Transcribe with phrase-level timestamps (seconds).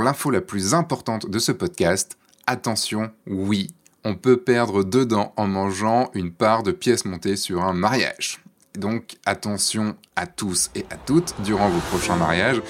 [0.00, 3.70] L'info la plus importante de ce podcast, attention, oui,
[4.04, 8.40] on peut perdre dedans en mangeant une part de pièces montées sur un mariage.
[8.76, 12.62] Donc attention à tous et à toutes durant vos prochains mariages.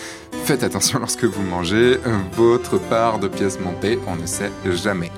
[0.45, 1.99] Faites attention lorsque vous mangez
[2.33, 5.11] votre part de pièces montées, on ne sait jamais.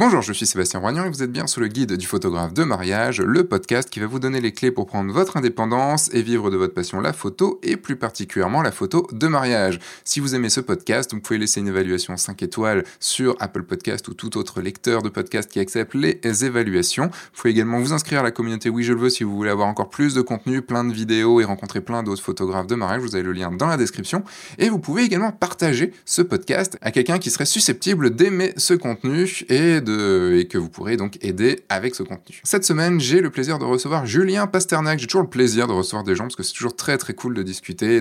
[0.00, 2.64] Bonjour, je suis Sébastien Roignan et vous êtes bien sur le guide du photographe de
[2.64, 6.50] mariage, le podcast qui va vous donner les clés pour prendre votre indépendance et vivre
[6.50, 9.78] de votre passion la photo et plus particulièrement la photo de mariage.
[10.04, 14.08] Si vous aimez ce podcast, vous pouvez laisser une évaluation 5 étoiles sur Apple Podcast
[14.08, 17.08] ou tout autre lecteur de podcast qui accepte les évaluations.
[17.08, 19.50] Vous pouvez également vous inscrire à la communauté Oui je le veux si vous voulez
[19.50, 23.02] avoir encore plus de contenu, plein de vidéos et rencontrer plein d'autres photographes de mariage.
[23.02, 24.24] Vous avez le lien dans la description.
[24.56, 29.44] Et vous pouvez également partager ce podcast à quelqu'un qui serait susceptible d'aimer ce contenu
[29.50, 29.82] et
[30.38, 32.40] et que vous pourrez donc aider avec ce contenu.
[32.44, 34.98] Cette semaine, j'ai le plaisir de recevoir Julien Pasternak.
[34.98, 37.34] J'ai toujours le plaisir de recevoir des gens parce que c'est toujours très très cool
[37.34, 38.00] de discuter,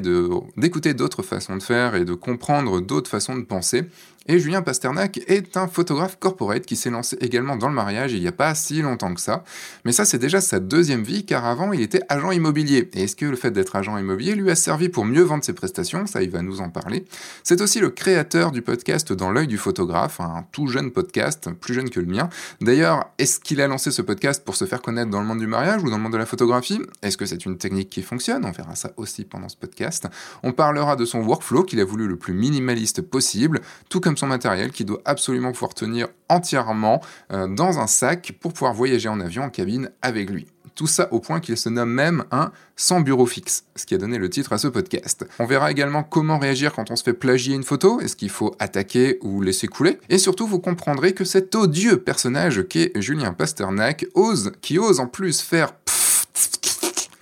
[0.57, 3.83] d'écouter d'autres façons de faire et de comprendre d'autres façons de penser.
[4.31, 8.21] Et Julien Pasternak est un photographe corporate qui s'est lancé également dans le mariage il
[8.21, 9.43] n'y a pas si longtemps que ça.
[9.85, 12.91] Mais ça, c'est déjà sa deuxième vie, car avant, il était agent immobilier.
[12.93, 15.53] Et est-ce que le fait d'être agent immobilier lui a servi pour mieux vendre ses
[15.53, 16.05] prestations?
[16.05, 17.05] Ça, il va nous en parler.
[17.41, 21.73] C'est aussi le créateur du podcast Dans l'œil du photographe, un tout jeune podcast, plus
[21.73, 22.29] jeune que le mien.
[22.61, 25.47] D'ailleurs, est-ce qu'il a lancé ce podcast pour se faire connaître dans le monde du
[25.47, 26.79] mariage ou dans le monde de la photographie?
[27.01, 28.45] Est-ce que c'est une technique qui fonctionne?
[28.45, 30.07] On verra ça aussi pendant ce podcast.
[30.43, 34.27] On parlera de son workflow qu'il a voulu le plus minimaliste possible, tout comme son
[34.27, 39.19] matériel qui doit absolument pouvoir tenir entièrement euh, dans un sac pour pouvoir voyager en
[39.19, 40.47] avion en cabine avec lui.
[40.75, 43.97] Tout ça au point qu'il se nomme même un sans bureau fixe, ce qui a
[43.97, 45.25] donné le titre à ce podcast.
[45.37, 48.55] On verra également comment réagir quand on se fait plagier une photo, est-ce qu'il faut
[48.59, 54.05] attaquer ou laisser couler, et surtout vous comprendrez que cet odieux personnage qu'est Julien Pasternak
[54.13, 55.73] ose, qui ose en plus faire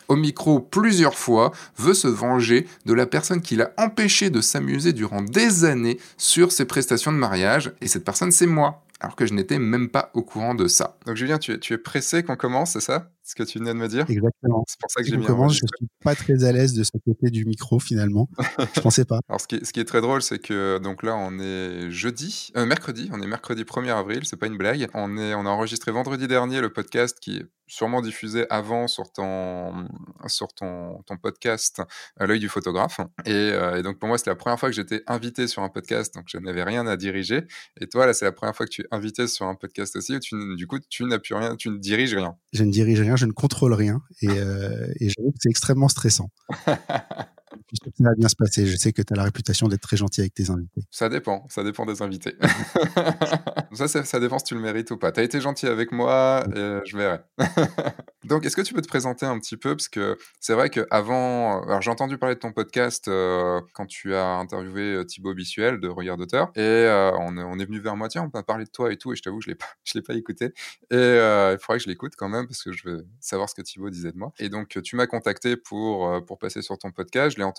[0.08, 4.94] au micro plusieurs fois, veut se venger de la personne qui l'a empêché de s'amuser
[4.94, 9.26] durant des années sur ses prestations de mariage, et cette personne c'est moi, alors que
[9.26, 10.98] je n'étais même pas au courant de ça.
[11.06, 13.12] Donc Julien, tu es, tu es pressé qu'on commence, c'est ça?
[13.24, 14.06] Ce que tu venais de me dire?
[14.10, 14.64] Exactement.
[14.68, 16.92] C'est pour ça que j'ai mis commence, Je suis pas très à l'aise de ce
[17.06, 18.30] côté du micro finalement.
[18.74, 19.20] je pensais pas.
[19.30, 21.92] Alors ce qui, est, ce qui est très drôle, c'est que donc là on est
[21.92, 24.88] jeudi, euh, mercredi, on est mercredi 1er avril, c'est pas une blague.
[24.94, 29.12] On est, on a enregistré vendredi dernier le podcast qui est sûrement diffusé avant sur
[29.12, 29.88] ton,
[30.28, 31.82] sur ton, ton podcast
[32.18, 33.00] à l'œil du photographe.
[33.28, 36.16] Euh, et, donc pour moi, c'était la première fois que j'étais invité sur un podcast,
[36.16, 37.44] donc je n'avais rien à diriger.
[37.80, 40.16] Et toi, là, c'est la première fois que tu es invité sur un podcast aussi,
[40.16, 42.36] où tu, du coup, tu n'as plus rien, tu ne diriges rien.
[42.54, 44.02] Je ne dirige rien, je ne contrôle rien.
[44.22, 46.30] Et, euh, et j'avoue que c'est extrêmement stressant.
[47.72, 48.66] Je sais que ça va bien se passer.
[48.66, 50.82] Je sais que tu as la réputation d'être très gentil avec tes invités.
[50.90, 51.46] Ça dépend.
[51.50, 52.36] Ça dépend des invités.
[53.74, 55.12] ça, ça, dépend si tu le mérites ou pas.
[55.12, 57.20] Tu as été gentil avec moi et je verrai.
[58.24, 59.76] Donc, est-ce que tu peux te présenter un petit peu?
[59.76, 61.62] Parce que c'est vrai qu'avant.
[61.64, 65.80] Alors, j'ai entendu parler de ton podcast euh, quand tu as interviewé euh, Thibaut Bissuel
[65.80, 66.52] de Regard d'auteur.
[66.56, 68.98] Et euh, on, on, est venu vers moi, tiens, on m'a parlé de toi et
[68.98, 69.12] tout.
[69.12, 69.56] Et je t'avoue, je ne
[69.96, 70.54] l'ai pas écouté.
[70.90, 73.62] Et il faudrait que je l'écoute quand même parce que je veux savoir ce que
[73.62, 74.32] Thibaut disait de moi.
[74.40, 77.36] Et donc, tu m'as contacté pour, pour passer sur ton podcast.
[77.36, 77.57] Je l'ai entendu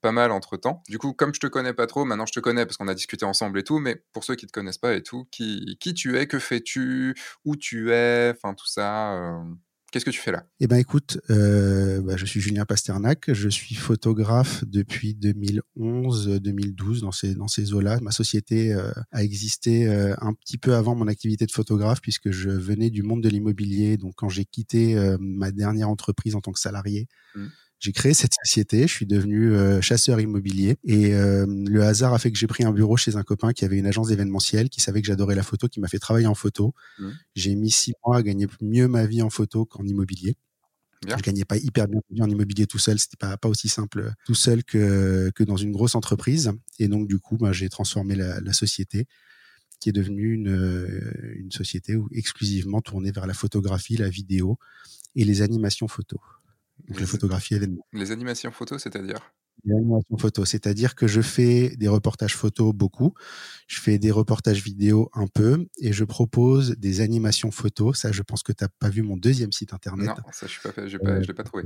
[0.00, 0.82] pas mal entre temps.
[0.88, 2.94] Du coup, comme je te connais pas trop, maintenant je te connais parce qu'on a
[2.94, 5.92] discuté ensemble et tout, mais pour ceux qui te connaissent pas et tout, qui, qui
[5.92, 9.42] tu es, que fais-tu, où tu es, enfin tout ça.
[9.92, 10.46] Qu'est-ce que tu fais là?
[10.60, 17.34] Eh ben, écoute, bah, je suis Julien Pasternak, je suis photographe depuis 2011-2012 dans ces
[17.34, 17.98] dans ces eaux-là.
[18.00, 18.72] Ma société
[19.10, 23.20] a existé un petit peu avant mon activité de photographe puisque je venais du monde
[23.22, 23.98] de l'immobilier.
[23.98, 27.06] Donc, quand j'ai quitté ma dernière entreprise en tant que salarié.
[27.34, 27.48] Mmh
[27.80, 32.18] j'ai créé cette société, je suis devenu euh, chasseur immobilier et euh, le hasard a
[32.18, 34.82] fait que j'ai pris un bureau chez un copain qui avait une agence événementielle, qui
[34.82, 36.74] savait que j'adorais la photo, qui m'a fait travailler en photo.
[36.98, 37.08] Mmh.
[37.34, 40.36] J'ai mis six mois à gagner mieux ma vie en photo qu'en immobilier.
[41.06, 41.16] Bien.
[41.16, 44.10] Je gagnais pas hyper bien en immobilier tout seul, c'était pas pas aussi simple euh,
[44.26, 46.52] tout seul que que dans une grosse entreprise.
[46.78, 49.06] Et donc du coup, bah, j'ai transformé la, la, société,
[49.80, 51.00] qui est devenue une
[51.34, 54.58] une société où, exclusivement tournée vers la photographie, la vidéo
[55.16, 56.20] et les animations photos
[56.88, 57.86] les, photographies événements.
[57.92, 59.32] Les animations photos, c'est-à-dire?
[59.64, 63.12] Les animations photos, c'est-à-dire que je fais des reportages photos beaucoup,
[63.66, 67.98] je fais des reportages vidéo un peu, et je propose des animations photos.
[67.98, 70.08] Ça, je pense que tu n'as pas vu mon deuxième site internet.
[70.08, 71.64] Non, ça, je ne euh, l'ai pas trouvé.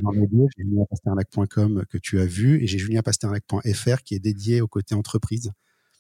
[0.57, 5.53] J'ai julienpasternac.com que tu as vu, et j'ai julienpasternac.fr qui est dédié au côté entreprise.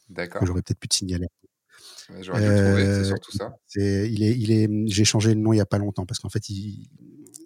[0.08, 0.44] D'accord.
[0.44, 1.28] J'aurais peut-être pu te signaler.
[2.20, 3.54] J'aurais dû le trouver, c'est surtout ça.
[3.76, 6.28] il est, il est, j'ai changé le nom il n'y a pas longtemps parce qu'en
[6.28, 6.88] fait, il,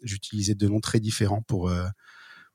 [0.03, 1.87] j'utilisais deux noms très différents pour, euh,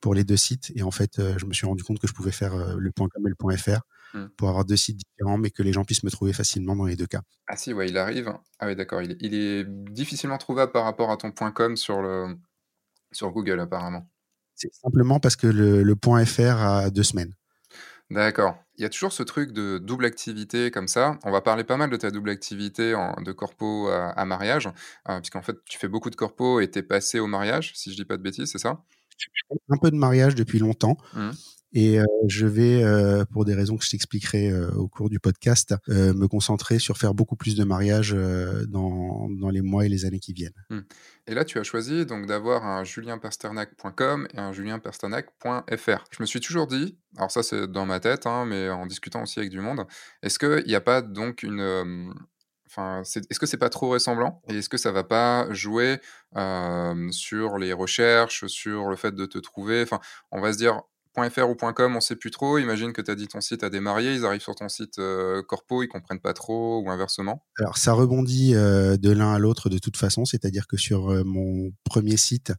[0.02, 0.72] pour les deux sites.
[0.76, 2.92] Et en fait, euh, je me suis rendu compte que je pouvais faire euh, le
[2.92, 3.82] .com et le .fr.
[4.14, 4.26] mmh.
[4.38, 6.96] pour avoir deux sites différents, mais que les gens puissent me trouver facilement dans les
[6.96, 7.22] deux cas.
[7.48, 8.34] Ah si, ouais, il arrive.
[8.60, 9.02] Ah oui, d'accord.
[9.02, 12.38] Il, il, est difficilement trouvable par rapport à ton .com sur, le,
[13.12, 14.10] sur Google, apparemment.
[14.56, 15.96] C'est simplement parce que le, le
[16.26, 17.34] .fr a deux semaines.
[18.10, 18.58] D'accord.
[18.78, 21.18] Il y a toujours ce truc de double activité comme ça.
[21.24, 24.70] On va parler pas mal de ta double activité en, de corpo à, mariage,
[25.10, 27.96] euh, puisqu'en fait, tu fais beaucoup de corpo et t'es passé au mariage, si je
[27.96, 28.84] dis pas de bêtises, c'est ça?
[29.18, 30.98] Je fais un peu de mariage depuis longtemps.
[31.14, 31.30] Mmh.
[31.74, 35.20] Et euh, je vais, euh, pour des raisons que je t'expliquerai euh, au cours du
[35.20, 38.16] podcast, me concentrer sur faire beaucoup plus de mariages
[38.68, 40.54] dans, dans les mois et les années qui viennent.
[40.70, 40.80] Mmh.
[41.28, 46.04] Et là, tu as choisi donc d'avoir un julienpasternac.com et un julienpasternac.fr.
[46.12, 49.24] Je me suis toujours dit, alors ça c'est dans ma tête, hein, mais en discutant
[49.24, 49.86] aussi avec du monde,
[50.22, 52.14] est-ce qu'il n'y a pas donc une...
[52.68, 54.42] Enfin, est-ce que c'est pas trop ressemblant?
[54.50, 56.00] Et est-ce que ça va pas jouer
[57.12, 59.84] sur les recherches, sur le fait de te trouver?
[59.84, 60.00] Enfin,
[60.32, 60.82] on va se dire,
[61.16, 62.58] .fr ou .com, on sait plus trop.
[62.58, 65.00] Imagine que tu as dit ton site à des mariés, ils arrivent sur ton site
[65.00, 67.46] euh, corpo, ils comprennent pas trop ou inversement.
[67.58, 71.24] Alors ça rebondit euh, de l'un à l'autre de toute façon, c'est-à-dire que sur euh,
[71.24, 72.54] mon premier site,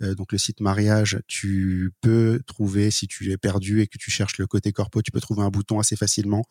[0.00, 4.36] donc le site mariage, tu peux trouver si tu es perdu et que tu cherches
[4.38, 6.42] le côté corpo, tu peux trouver un bouton assez facilement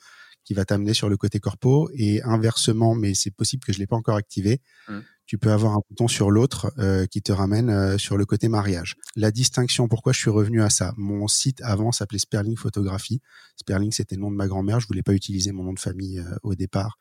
[0.46, 3.88] qui va t'amener sur le côté corpo et inversement, mais c'est possible que je l'ai
[3.88, 4.62] pas encore activé.
[4.88, 5.00] Mmh
[5.32, 8.50] tu peux avoir un bouton sur l'autre euh, qui te ramène euh, sur le côté
[8.50, 8.98] mariage.
[9.16, 10.94] La distinction, pourquoi je suis revenu à ça?
[10.98, 13.22] Mon site avant s'appelait Sperling Photographie.
[13.56, 14.82] Sperling, c'était le nom de ma grand-mère.
[14.82, 16.98] Je voulais pas utiliser mon nom de famille euh, au départ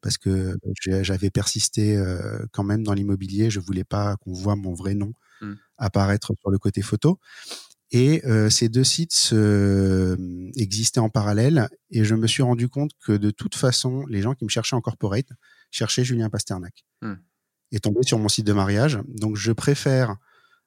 [0.00, 0.56] parce que
[1.02, 2.02] j'avais persisté
[2.52, 3.48] quand même dans l'immobilier.
[3.48, 5.52] Je voulais pas qu'on voit mon vrai nom mmh.
[5.76, 7.20] apparaître sur le côté photo.
[7.92, 9.34] Et ces deux sites
[10.56, 14.34] existaient en parallèle et je me suis rendu compte que de toute façon, les gens
[14.34, 15.28] qui me cherchaient en corporate
[15.70, 16.84] cherchaient Julien Pasternak.
[17.02, 17.14] Mmh
[17.72, 18.98] est tombé sur mon site de mariage.
[19.08, 20.16] Donc, je préfère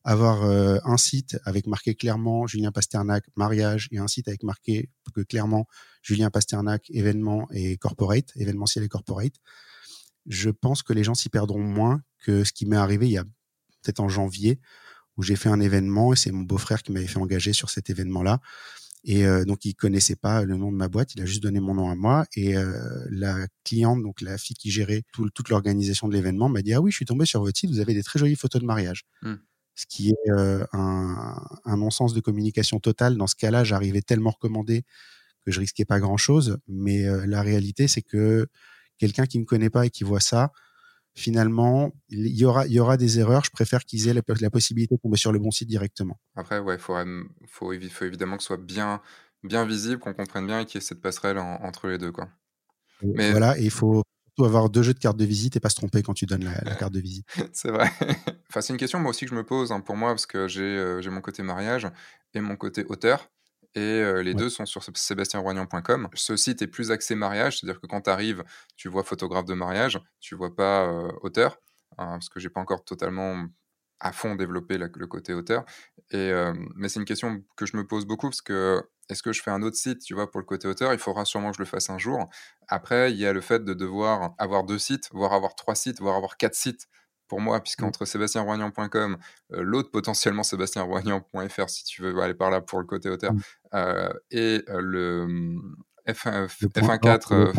[0.03, 4.89] avoir euh, un site avec marqué clairement Julien Pasternak mariage et un site avec marqué
[5.13, 5.68] que clairement
[6.01, 9.33] Julien Pasternak événement et corporate, événementiel et corporate.
[10.25, 13.18] Je pense que les gens s'y perdront moins que ce qui m'est arrivé il y
[13.18, 13.24] a
[13.83, 14.59] peut-être en janvier
[15.18, 17.89] où j'ai fait un événement et c'est mon beau-frère qui m'avait fait engager sur cet
[17.89, 18.39] événement-là.
[19.03, 21.59] Et euh, donc, il connaissait pas le nom de ma boîte, il a juste donné
[21.59, 22.25] mon nom à moi.
[22.36, 22.74] Et euh,
[23.09, 26.92] la cliente, donc la fille qui gérait toute l'organisation de l'événement, m'a dit Ah oui,
[26.92, 29.03] je suis tombé sur votre site, vous avez des très jolies photos de mariage.
[29.24, 29.33] Mmh.
[29.75, 33.18] Ce qui est euh, un, un non-sens de communication totale.
[33.18, 34.83] Dans ce cas-là, j'arrivais tellement recommandé
[35.45, 36.57] que je risquais pas grand-chose.
[36.68, 38.48] Mais la réalité, c'est que
[39.00, 40.51] quelqu'un qui ne me connaît pas et qui voit ça,
[41.16, 43.44] finalement, il y aura, il y aura des erreurs.
[43.46, 46.18] Je préfère qu'ils aient la, possibilité de tomber sur le bon site directement.
[46.36, 46.96] Après, ouais, faut,
[47.48, 49.02] faut, faut évidemment que ce soit bien,
[49.44, 52.12] bien visible, qu'on comprenne bien et qu'il y ait cette passerelle entre les deux.
[52.12, 52.30] Quoi.
[53.04, 53.31] Mais...
[53.31, 55.75] Voilà, et il faut surtout avoir deux jeux de cartes de visite et pas se
[55.75, 57.28] tromper quand tu donnes la, carte de visite.
[57.54, 57.92] c'est vrai.
[58.50, 60.48] enfin, c'est une question moi aussi que je me pose hein, pour moi, parce que
[60.48, 61.88] j'ai euh, j'ai mon côté mariage
[62.34, 63.30] et mon côté auteur
[63.75, 66.09] et les deux sont sur sébastienroignan.com.
[66.13, 68.44] Ce site est plus axé mariage, c'est-à-dire que quand tu arrives,
[68.75, 70.91] tu vois photographe de mariage, tu vois pas
[71.21, 71.57] auteur,
[71.97, 73.45] hein, parce que j'ai pas encore totalement
[74.00, 75.63] à fond développé le côté auteur.
[76.09, 76.31] Et,
[76.75, 79.51] mais c'est une question que je me pose beaucoup parce que est-ce que je fais
[79.51, 80.94] un autre site, tu vois, pour le côté auteur?
[80.94, 82.29] Il faudra sûrement que je le fasse un jour.
[82.67, 86.00] Après, il y a le fait de devoir avoir deux sites, voire avoir trois sites,
[86.00, 86.88] voire avoir quatre sites
[87.31, 88.07] pour moi, puisqu'entre mmh.
[88.07, 89.18] sébastienroignan.com,
[89.54, 93.39] euh, l'autre potentiellement sébastienroignan.fr, si tu veux aller par là pour le côté auteur, mmh.
[93.74, 95.56] euh, et euh, le
[96.10, 97.54] F1, F1 4,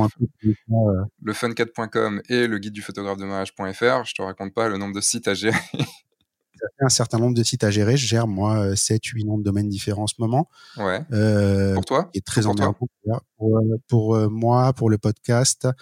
[1.23, 4.95] le fun4.com et le guide du photographe de mariage.fr, je te raconte pas le nombre
[4.95, 5.57] de sites à gérer.
[6.81, 7.97] un certain nombre de sites à gérer.
[7.97, 10.51] Je gère, moi, 7, 8 noms de domaines différents en ce moment.
[10.77, 11.01] Ouais.
[11.73, 12.11] pour toi?
[12.13, 12.75] Et très emmerdant.
[13.39, 13.59] Pour,
[13.89, 15.73] pour moi, pour le podcast, euh,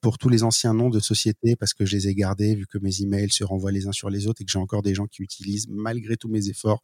[0.00, 2.78] pour tous les anciens noms de sociétés parce que je les ai gardés vu que
[2.78, 5.06] mes emails se renvoient les uns sur les autres et que j'ai encore des gens
[5.06, 6.82] qui utilisent malgré tous mes efforts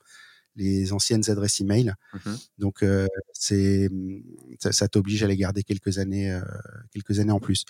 [0.57, 1.95] les anciennes adresses email.
[2.13, 3.89] Mmh Donc euh, c'est
[4.59, 6.41] ça, t'oblige à les garder quelques années euh,
[6.93, 7.65] quelques années en plus.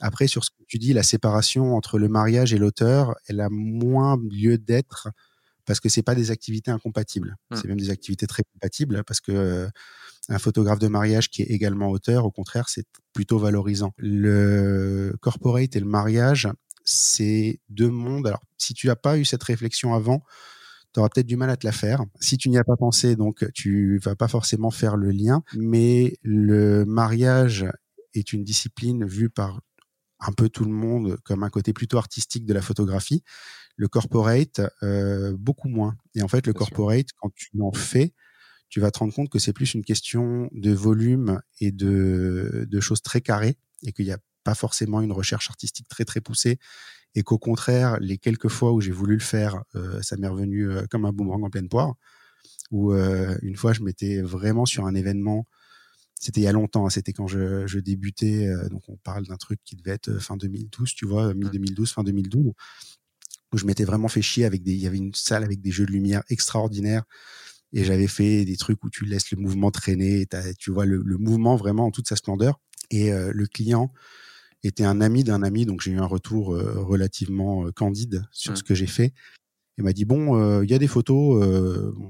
[0.00, 3.48] Après sur ce que tu dis la séparation entre le mariage et l'auteur, elle a
[3.50, 5.08] moins lieu d'être
[5.64, 7.36] parce que c'est pas des activités incompatibles.
[7.50, 7.56] Mmh.
[7.56, 9.68] C'est même des activités très compatibles parce que
[10.28, 13.92] un photographe de mariage qui est également auteur, au contraire, c'est plutôt valorisant.
[13.96, 16.48] Le corporate et le mariage,
[16.84, 18.26] c'est deux mondes.
[18.26, 20.22] Alors, si tu n'as pas eu cette réflexion avant,
[20.92, 22.04] tu auras peut-être du mal à te la faire.
[22.20, 25.42] Si tu n'y as pas pensé, donc tu vas pas forcément faire le lien.
[25.56, 27.66] Mais le mariage
[28.14, 29.60] est une discipline vue par
[30.20, 33.24] un peu tout le monde comme un côté plutôt artistique de la photographie.
[33.82, 35.96] Le corporate, euh, beaucoup moins.
[36.14, 38.14] Et en fait, le corporate, quand tu en fais,
[38.68, 42.80] tu vas te rendre compte que c'est plus une question de volume et de, de
[42.80, 46.60] choses très carrées et qu'il n'y a pas forcément une recherche artistique très très poussée
[47.16, 50.70] et qu'au contraire, les quelques fois où j'ai voulu le faire, euh, ça m'est revenu
[50.70, 51.94] euh, comme un boomerang en pleine poire.
[52.70, 55.46] Où euh, une fois, je m'étais vraiment sur un événement
[56.18, 59.36] c'était il y a longtemps, hein, c'était quand je, je débutais, donc on parle d'un
[59.36, 62.52] truc qui devait être fin 2012, tu vois, mi-2012, fin 2012,
[63.52, 65.70] où je m'étais vraiment fait chier avec des, il y avait une salle avec des
[65.70, 67.04] jeux de lumière extraordinaires,
[67.72, 70.26] et j'avais fait des trucs où tu laisses le mouvement traîner,
[70.58, 73.92] tu vois le, le, mouvement vraiment en toute sa splendeur, et le client
[74.62, 78.56] était un ami d'un ami, donc j'ai eu un retour relativement candide sur mmh.
[78.56, 79.12] ce que j'ai fait.
[79.78, 81.42] Il m'a dit bon, il y a des photos,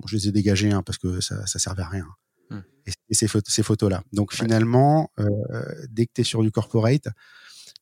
[0.06, 2.06] je les ai dégagées hein, parce que ça, ça servait à rien.
[2.50, 2.58] Mmh.
[2.86, 4.02] Et, ces, photos, ces photos-là.
[4.12, 5.10] Donc finalement,
[5.88, 7.06] dès que tu es sur du corporate,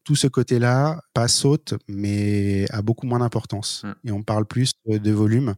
[0.05, 3.85] tout ce côté-là passe saute, mais a beaucoup moins d'importance.
[3.85, 4.09] Mmh.
[4.09, 5.55] Et on parle plus de volume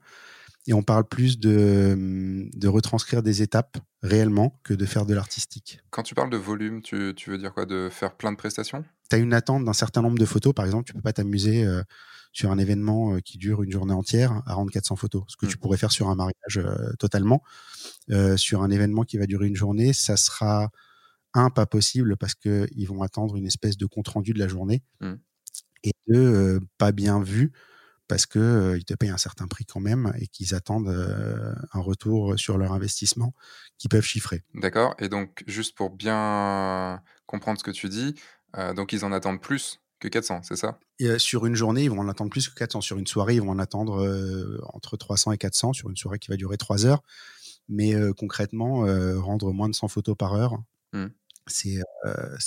[0.66, 5.80] et on parle plus de, de retranscrire des étapes réellement que de faire de l'artistique.
[5.90, 7.66] Quand tu parles de volume, tu, tu, veux dire quoi?
[7.66, 8.84] De faire plein de prestations?
[9.10, 10.54] Tu as une attente d'un certain nombre de photos.
[10.54, 11.82] Par exemple, tu peux pas t'amuser euh,
[12.32, 15.46] sur un événement euh, qui dure une journée entière à rendre 400 photos, ce que
[15.46, 15.60] tu mmh.
[15.60, 17.42] pourrais faire sur un mariage euh, totalement.
[18.36, 20.70] sur un événement qui va durer une journée, ça sera
[21.34, 24.82] un pas possible parce qu'ils vont attendre une espèce de compte rendu de la journée
[25.00, 25.12] mmh.
[25.84, 27.52] et deux pas bien vu
[28.08, 30.90] parce qu'ils ils te payent un certain prix quand même et qu'ils attendent
[31.72, 33.32] un retour sur leur investissement
[33.78, 34.44] qu'ils peuvent chiffrer.
[34.52, 34.94] D'accord.
[34.98, 38.14] Et donc, juste pour bien comprendre ce que tu dis,
[38.76, 40.78] donc ils en attendent plus que 400, c'est ça?
[40.98, 42.82] Et, Sur une journée, ils vont en attendre plus que 400.
[42.82, 44.04] Sur une soirée, ils vont en attendre
[44.74, 47.02] entre 300 et 400 sur une soirée qui va durer 3 heures.
[47.68, 48.84] Mais concrètement,
[49.22, 50.60] rendre moins de 100 photos par heure,
[50.92, 51.06] mmh.
[51.46, 51.80] C'est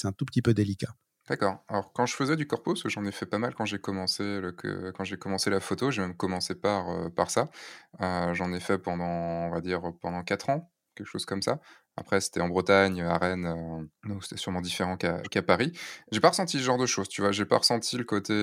[0.06, 0.96] un tout petit peu délicat.
[1.28, 1.64] D'accord.
[1.70, 2.46] Alors quand je faisais du
[2.84, 4.40] que j'en ai fait pas mal quand j'ai commencé
[5.18, 7.50] commencé la photo, j'ai même commencé par, euh, par ça.
[8.02, 11.60] Euh, j'en ai fait pendant, on va dire, pendant 4 ans, quelque chose comme ça.
[11.98, 15.72] Après, c'était en Bretagne, à Rennes, euh, donc c'était sûrement différent qu'à qu'à Paris.
[16.12, 17.32] J'ai pas ressenti ce genre de choses, tu vois?
[17.32, 18.34] J'ai pas ressenti le côté,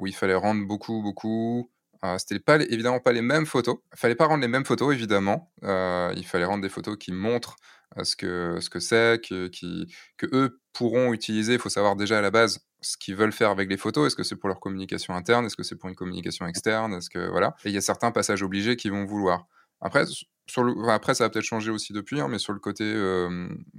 [0.00, 1.70] où il fallait rendre beaucoup, beaucoup.
[2.18, 3.76] c'était pas évidemment pas les mêmes photos.
[3.92, 5.52] Il fallait pas rendre les mêmes photos évidemment.
[5.62, 7.56] il fallait rendre des photos qui montrent
[8.02, 9.86] ce que ce que c'est, que, qui,
[10.16, 11.54] que eux pourront utiliser.
[11.54, 14.06] Il faut savoir déjà à la base ce qu'ils veulent faire avec les photos.
[14.06, 15.46] Est-ce que c'est pour leur communication interne?
[15.46, 16.94] Est-ce que c'est pour une communication externe?
[16.94, 19.46] Est-ce que voilà Et il y a certains passages obligés qu'ils vont vouloir.
[19.80, 20.04] Après,
[20.48, 22.84] sur le, après, ça a peut-être changé aussi depuis, hein, mais sur le côté,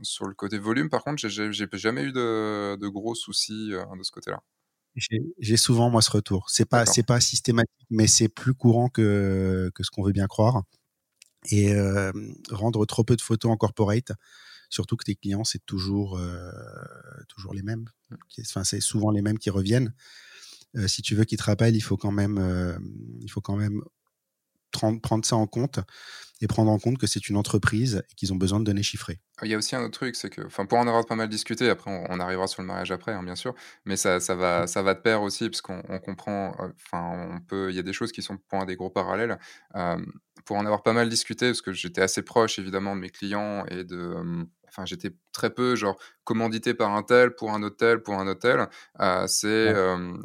[0.04, 4.12] sur le côté volume, par contre, j'ai jamais eu de, de gros soucis de ce
[4.12, 4.42] côté-là.
[5.40, 6.50] J'ai souvent moi ce retour.
[6.50, 10.28] C'est pas c'est pas systématique, mais c'est plus courant que que ce qu'on veut bien
[10.28, 10.64] croire
[11.52, 12.12] et euh,
[12.50, 14.12] rendre trop peu de photos en corporate,
[14.70, 16.52] surtout que tes clients, c'est toujours, euh,
[17.28, 17.86] toujours les mêmes.
[18.10, 18.16] Mmh.
[18.42, 19.94] Enfin, c'est souvent les mêmes qui reviennent.
[20.76, 22.78] Euh, si tu veux qu'ils te rappellent, il faut quand même,
[23.22, 23.82] il faut quand même
[25.02, 25.80] prendre ça en compte
[26.42, 29.22] et prendre en compte que c'est une entreprise et qu'ils ont besoin de données chiffrées.
[29.42, 31.30] Il y a aussi un autre truc, c'est que, enfin, pour en avoir pas mal
[31.30, 34.64] discuté, après on, arrivera sur le mariage après, hein, bien sûr, mais ça, ça va,
[34.64, 34.68] mmh.
[34.68, 37.94] ça va de pair aussi, parce qu'on comprend, enfin, on peut, il y a des
[37.94, 39.40] choses qui sont pour un des gros parallèles.
[40.46, 43.66] Pour en avoir pas mal discuté, parce que j'étais assez proche évidemment de mes clients
[43.66, 48.16] et de, enfin j'étais très peu genre commandité par un tel pour un hôtel pour
[48.16, 48.68] un hôtel
[49.00, 49.74] euh, c'est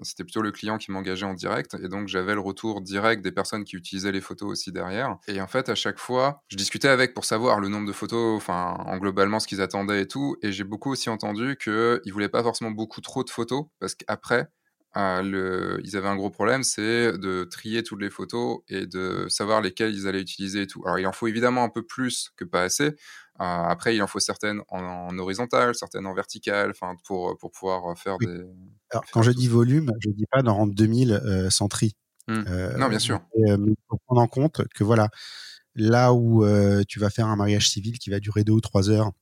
[0.02, 3.32] c'était plutôt le client qui m'engageait en direct et donc j'avais le retour direct des
[3.32, 6.88] personnes qui utilisaient les photos aussi derrière et en fait à chaque fois je discutais
[6.88, 10.36] avec pour savoir le nombre de photos enfin en globalement ce qu'ils attendaient et tout
[10.42, 13.94] et j'ai beaucoup aussi entendu que ils voulaient pas forcément beaucoup trop de photos parce
[13.94, 14.48] qu'après
[14.96, 19.26] euh, le, ils avaient un gros problème, c'est de trier toutes les photos et de
[19.28, 20.82] savoir lesquelles ils allaient utiliser et tout.
[20.84, 22.84] Alors, il en faut évidemment un peu plus que pas assez.
[22.84, 22.94] Euh,
[23.38, 28.18] après, il en faut certaines en, horizontal, certaines en vertical, enfin, pour, pour pouvoir faire
[28.18, 28.40] des.
[28.90, 31.94] Alors, quand je dis volume, je dis pas d'en rendre 2000 euh, sans tri.
[32.26, 32.44] Mmh.
[32.76, 33.20] non, bien sûr.
[33.36, 35.08] mais il faut prendre en compte que voilà,
[35.74, 36.44] là où
[36.88, 39.12] tu vas faire un mariage civil qui va durer deux ou trois heures,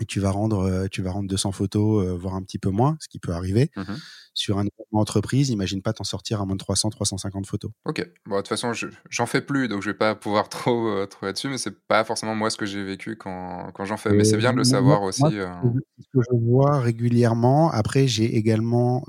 [0.00, 3.08] et tu vas rendre, tu vas rendre 200 photos, voire un petit peu moins, ce
[3.08, 3.70] qui peut arriver.
[3.76, 3.94] Mmh
[4.32, 7.70] Sur un événement entreprise, imagine pas t'en sortir à moins de 300, 350 photos.
[7.84, 8.06] Ok.
[8.26, 8.72] Bon, de toute façon,
[9.08, 12.34] j'en fais plus, donc je vais pas pouvoir trop, trop là-dessus, mais c'est pas forcément
[12.34, 14.12] moi ce que j'ai vécu quand, quand j'en fais.
[14.12, 15.22] mais c'est bien de le savoir aussi.
[15.22, 17.70] ce que je vois régulièrement.
[17.70, 19.04] Après, j'ai également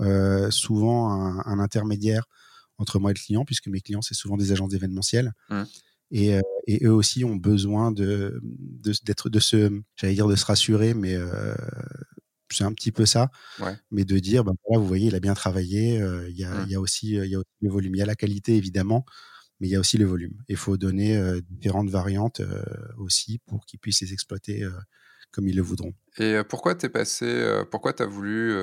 [0.50, 2.26] souvent un, intermédiaire
[2.78, 5.34] entre moi et le client, puisque mes clients, c'est souvent des agences d'événementiel.
[5.50, 5.64] Mmh.
[6.12, 8.42] Et, euh, et, eux aussi ont besoin de
[9.06, 11.56] d'être de, se j'allais dire de se rassurer mais euh,
[12.52, 13.32] c'est un petit peu ça.
[13.60, 13.78] Ouais.
[13.92, 16.66] mais de dire ben voilà vous voyez il a bien travaillé euh, il y, a,
[16.68, 17.96] y a aussi il y a aussi le volume.
[17.96, 19.06] Il y a la qualité évidemment
[19.62, 20.34] mais il y a aussi le volume.
[20.50, 22.42] Il faut donner différentes variantes
[22.98, 24.68] aussi pour qu'ils puissent les exploiter
[25.30, 25.94] comme ils le voudront.
[26.18, 28.56] Et pourquoi t'es passé pourquoi t'as voulu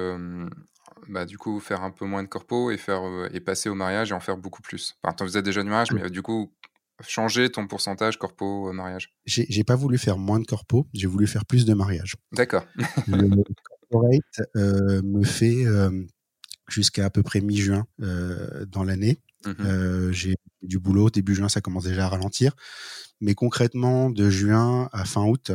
[1.09, 3.03] bah, du coup faire un peu moins de corpo et faire
[3.33, 4.97] et passer au mariage et en faire beaucoup plus?
[5.05, 6.53] Enfin, tu faisais déjà du mariage, mais du coup,
[7.07, 11.45] changer ton pourcentage corpo mariage J'ai pas voulu faire moins de corpo, j'ai voulu faire
[11.45, 12.17] plus de mariage.
[12.33, 12.65] D'accord.
[13.09, 15.91] le corporate euh, me fait euh,
[16.69, 19.21] jusqu'à à peu près mi-juin dans l'année.
[19.47, 21.11] Mmh j'ai du boulot.
[21.11, 22.55] Début juin, ça commence déjà à ralentir.
[23.21, 25.53] Mais concrètement, de juin à fin août,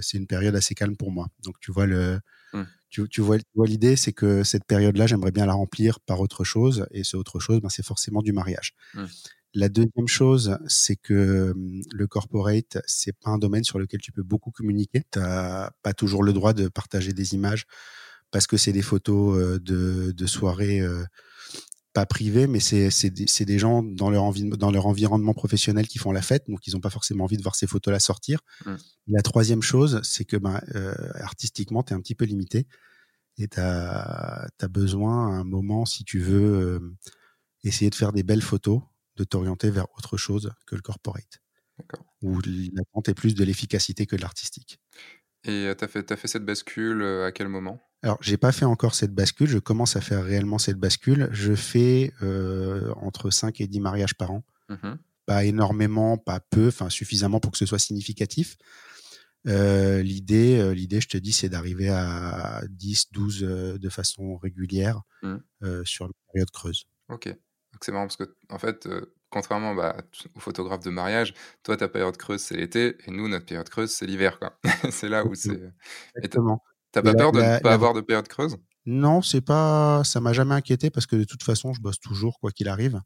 [0.00, 1.28] c'est une période assez calme pour moi.
[1.44, 2.18] Donc, tu vois le,
[2.52, 2.62] mmh.
[2.90, 6.86] tu, vois, l'idée, c'est que cette période-là, j'aimerais bien la remplir par autre chose.
[6.90, 8.74] Et ce autre chose, ben, c'est forcément du mariage.
[8.94, 9.04] Mmh.
[9.54, 11.54] La deuxième chose, c'est que
[11.92, 15.04] le corporate, c'est pas un domaine sur lequel tu peux beaucoup communiquer.
[15.10, 17.66] Tu n'as pas toujours le droit de partager des images
[18.30, 20.80] parce que c'est des photos de, de soirées
[21.92, 25.98] pas privées, mais c'est des, des gens dans leur, envie, dans leur environnement professionnel qui
[25.98, 28.40] font la fête, donc ils n'ont pas forcément envie de voir ces photos-là sortir.
[28.64, 28.74] Mmh.
[29.08, 30.60] La troisième chose, c'est que ben,
[31.16, 32.66] artistiquement, tu es un petit peu limité
[33.36, 36.96] et tu as, as, besoin à un moment, si tu veux
[37.64, 38.80] essayer de faire des belles photos,
[39.16, 41.40] de t'orienter vers autre chose que le corporate.
[42.22, 44.78] Où l'attente est plus de l'efficacité que de l'artistique.
[45.44, 47.80] Et tu as fait, as fait cette bascule à quel moment?
[48.02, 49.48] Alors, j'ai pas fait encore cette bascule.
[49.48, 51.28] Je commence à faire réellement cette bascule.
[51.32, 52.12] Je fais
[52.96, 54.44] entre 5 et 10 mariages par an.
[54.68, 58.56] Mmh pas énormément, pas peu, enfin suffisamment pour que ce soit significatif.
[59.44, 65.36] l'idée, l'idée, je te dis, c'est d'arriver à 10, 12 de façon régulière mmh.
[65.84, 66.86] sur une période creuse.
[67.08, 67.32] Ok
[67.84, 69.96] c'est marrant parce que, en fait, euh, contrairement bah,
[70.34, 73.90] aux photographes de mariage, toi, ta période creuse, c'est l'été, et nous, notre période creuse,
[73.90, 74.38] c'est l'hiver.
[74.90, 75.60] c'est là où c'est.
[76.16, 76.62] Exactement.
[76.92, 78.56] T'as pas peur de ne pas avoir de période creuse?
[78.84, 80.02] Non, c'est pas.
[80.04, 83.00] Ça m'a jamais inquiété parce que de toute façon, je bosse toujours, quoi qu'il arrive.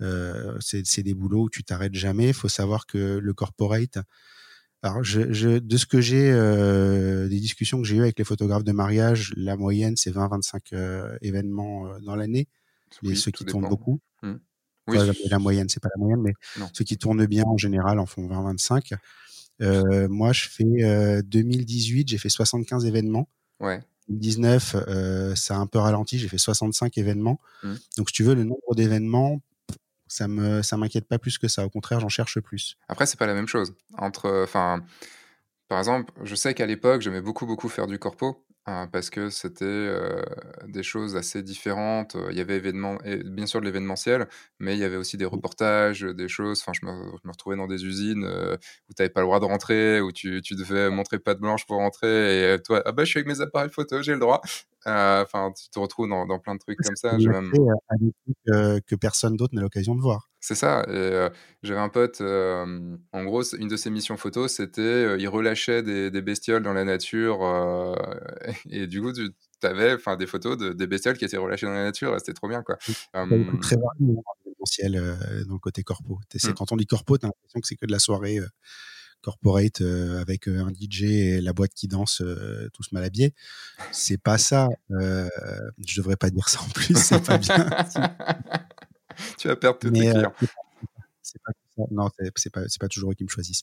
[0.00, 2.28] Euh, c'est des boulots où tu t'arrêtes jamais.
[2.28, 3.98] Il faut savoir que le corporate.
[4.84, 8.64] Alors, je, de ce que j'ai, euh, des discussions que j'ai eues avec les photographes
[8.64, 12.48] de mariage, la moyenne, c'est 20-25 événements dans l'année
[13.14, 14.00] ceux qui tournent beaucoup.
[14.22, 14.34] Mmh.
[14.88, 14.98] Oui,
[15.30, 16.32] la moyenne, c'est pas la moyenne, mais
[16.72, 18.94] ceux qui tournent bien en général en font 20-25.
[19.60, 23.28] Euh, moi, je fais 2018, euh, j'ai fait 75 événements.
[23.60, 23.80] Ouais.
[24.08, 27.40] 2019, euh, ça a un peu ralenti, j'ai fait 65 événements.
[27.62, 27.74] Mmh.
[27.96, 29.40] Donc, si tu veux, le nombre d'événements,
[30.08, 31.64] ça me ça m'inquiète pas plus que ça.
[31.64, 32.76] Au contraire, j'en cherche plus.
[32.88, 33.74] Après, c'est pas la même chose.
[33.96, 34.84] Entre, enfin,
[35.68, 38.44] par exemple, je sais qu'à l'époque, j'aimais beaucoup beaucoup faire du corpo.
[38.66, 39.92] Hein, parce que c'était
[40.68, 42.16] des choses assez différentes.
[42.30, 44.28] Il y avait événement, et bien sûr de l'événementiel,
[44.60, 45.28] mais il y avait aussi des mmh.
[45.28, 46.60] reportages, des choses.
[46.60, 49.40] Enfin, je me, je me retrouvais dans des usines où tu n'avais pas le droit
[49.40, 52.54] de rentrer, où tu, tu devais montrer patte blanche pour rentrer.
[52.54, 54.40] Et toi, ah bah, je suis avec mes appareils photo, j'ai le droit.
[54.84, 57.16] Enfin, tu te retrouves dans, dans plein de trucs comme ça.
[57.16, 57.52] Même...
[58.46, 60.28] que, que personne d'autre n'a l'occasion de voir.
[60.40, 60.84] C'est ça.
[60.88, 61.28] Et
[61.62, 66.22] j'avais un pote, en gros, une de ses missions photos, c'était il relâchait des, des,
[66.22, 67.40] bestioles dans la nature.
[68.70, 69.30] et du coup, tu
[69.62, 72.14] avais des photos de, des bestioles qui étaient relâchées dans la nature.
[72.18, 72.62] C'était trop bien.
[72.62, 72.76] Quoi.
[72.76, 74.22] très varié dans
[75.46, 76.20] dans le côté corpo.
[76.34, 76.52] Mmh.
[76.54, 78.40] Quand on dit corpo, tu as l'impression que c'est que de la soirée
[79.22, 79.80] corporate
[80.20, 82.22] avec un DJ et la boîte qui danse
[82.72, 83.34] tous mal habillés.
[83.90, 84.68] C'est pas ça.
[84.90, 86.96] je devrais pas dire ça en plus.
[86.96, 87.70] C'est pas bien.
[89.38, 90.34] tu vas perdre tous tes euh, clients.
[91.22, 91.52] c'est pas
[91.90, 93.62] non, c'est pas, pas toujours eux qui me choisissent.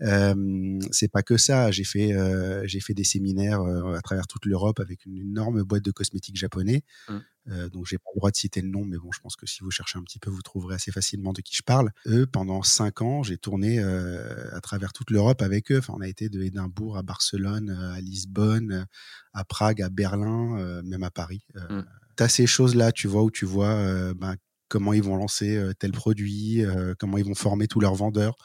[0.00, 1.70] Euh, c'est pas que ça.
[1.70, 5.84] J'ai fait, euh, j'ai fait des séminaires à travers toute l'Europe avec une énorme boîte
[5.84, 6.82] de cosmétiques japonais.
[7.08, 7.68] Mmh.
[7.72, 9.64] donc j'ai pas le droit de citer le nom, mais bon, je pense que si
[9.64, 11.90] vous cherchez un petit peu, vous trouverez assez facilement de qui je parle.
[12.06, 15.78] Eux, pendant cinq ans, j'ai tourné à travers toute l'Europe avec eux.
[15.78, 18.86] Enfin, on a été de Édimbourg à Barcelone, à Lisbonne,
[19.34, 21.44] à Prague, à Berlin, même à Paris.
[21.54, 21.80] Mmh.
[22.16, 24.36] Tu as ces choses-là, tu vois, où tu vois ben,
[24.72, 26.64] comment ils vont lancer tel produit,
[26.98, 28.36] comment ils vont former tous leurs vendeurs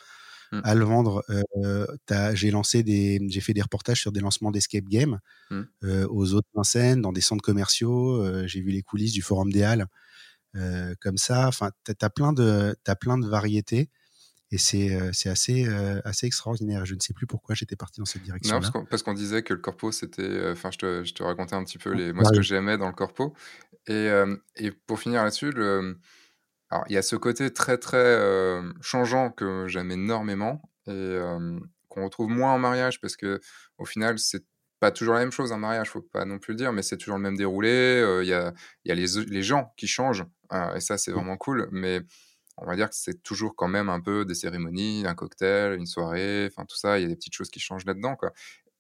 [0.51, 0.59] mmh.
[0.65, 1.23] à le vendre.
[2.33, 5.19] j'ai lancé des, j'ai fait des reportages sur des lancements d'escape game
[5.51, 5.61] mmh.
[6.09, 8.45] aux autres scènes, dans des centres commerciaux.
[8.45, 9.87] j'ai vu les coulisses du Forum des Halles,
[10.99, 11.47] comme ça.
[11.47, 13.89] Enfin, t'as plein de, as plein de variétés.
[14.49, 14.97] Et c'est
[15.29, 15.65] assez,
[16.03, 16.85] assez extraordinaire.
[16.85, 18.59] Je ne sais plus pourquoi j'étais parti dans cette direction.
[18.59, 20.49] Non, parce qu'on disait que le corpo, c'était.
[20.51, 22.87] Enfin, je te, je te, racontais un petit peu les, moi, ce que j'aimais dans
[22.87, 23.33] le corpo.
[23.87, 24.09] Et,
[24.57, 25.97] et pour finir là-dessus, le,
[26.69, 31.19] alors, il y a ce côté très, très changeant que j'aime énormément et
[31.87, 33.39] qu'on retrouve moins en mariage parce que
[33.77, 34.43] au final, c'est
[34.79, 36.97] pas toujours la même chose un mariage, faut pas non plus le dire, mais c'est
[36.97, 38.19] toujours le même déroulé.
[38.21, 38.53] Il y a,
[38.85, 41.15] y a les, les, gens qui changent hein, et ça, c'est mmh.
[41.15, 41.69] vraiment cool.
[41.71, 42.01] Mais
[42.57, 45.85] on va dire que c'est toujours quand même un peu des cérémonies, un cocktail, une
[45.85, 48.15] soirée, enfin tout ça, il y a des petites choses qui changent là-dedans.
[48.15, 48.33] Quoi.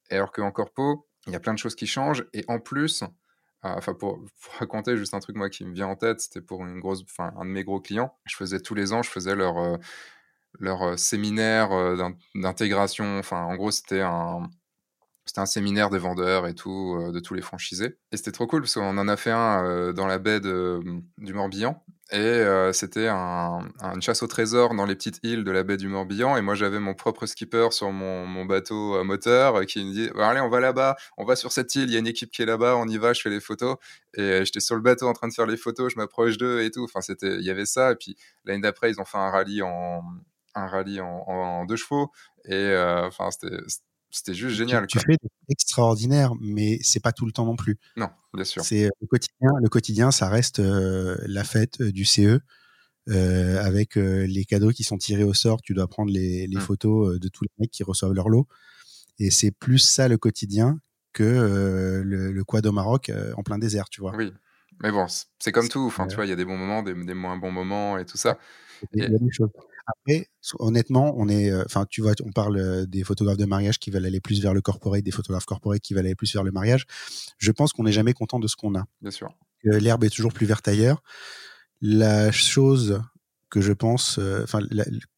[0.09, 3.03] Et alors qu'en corpo, il y a plein de choses qui changent et en plus,
[3.75, 4.19] enfin, pour,
[4.59, 7.33] raconter juste un truc moi qui me vient en tête, c'était pour une grosse, enfin,
[7.37, 8.15] un de mes gros clients.
[8.25, 9.77] Je faisais tous les ans, je faisais leur euh,
[10.59, 13.19] leur euh, séminaire euh, d'intégration.
[13.19, 14.49] Enfin, en gros, c'était un
[15.25, 17.97] c'était un séminaire des vendeurs et tout, de tous les franchisés.
[18.13, 21.83] Et c'était trop cool parce qu'on en a fait un dans la baie du Morbihan.
[22.11, 25.75] Et euh, c'était un, une chasse au trésor dans les petites îles de la baie
[25.75, 26.37] du Morbihan.
[26.37, 30.09] Et moi, j'avais mon propre skipper sur mon, mon bateau à moteur qui me dit
[30.17, 32.41] Allez, on va là-bas, on va sur cette île, il y a une équipe qui
[32.43, 33.75] est là-bas, on y va, je fais les photos.
[34.13, 36.71] Et j'étais sur le bateau en train de faire les photos, je m'approche d'eux et
[36.71, 36.85] tout.
[36.85, 37.91] Enfin, c'était, il y avait ça.
[37.91, 38.15] Et puis
[38.45, 40.01] l'année d'après, ils ont fait un rallye en,
[40.55, 42.11] un rallye en, deux chevaux.
[42.45, 43.57] Et euh, enfin, c'était
[44.09, 44.87] c'était juste génial.
[44.87, 45.17] Tu, fais
[45.49, 47.77] extraordinaire, mais c'est pas tout le temps non plus.
[47.95, 48.63] Non, bien sûr.
[48.63, 49.49] C'est euh, le quotidien.
[49.61, 52.39] Le quotidien, ça reste euh, la fête du CE.
[53.07, 56.61] avec les cadeaux qui sont tirés au sort, tu dois prendre les, les mmh.
[56.61, 58.47] photos de tous les mecs qui reçoivent leur lot.
[59.19, 60.79] Et c'est plus ça le quotidien
[61.13, 64.15] que le, le, quad au Maroc en plein désert, tu vois.
[64.15, 64.31] Oui,
[64.81, 65.07] mais bon,
[65.39, 65.85] c'est comme tout.
[65.85, 68.05] Enfin, tu vois, il y a des bons moments, des, des, moins bons moments et
[68.05, 68.37] tout ça.
[69.31, 69.49] Choses.
[69.87, 70.27] Après,
[70.59, 73.89] honnêtement, on est, euh, enfin, tu vois, on parle euh, des photographes de mariage qui
[73.89, 76.51] veulent aller plus vers le corporate, des photographes corporate qui veulent aller plus vers le
[76.51, 76.85] mariage.
[77.37, 78.85] Je pense qu'on n'est jamais content de ce qu'on a.
[79.01, 79.33] Bien sûr.
[79.63, 81.01] L'herbe est toujours plus verte ailleurs.
[81.81, 83.01] La chose
[83.49, 84.59] que je pense, euh, enfin,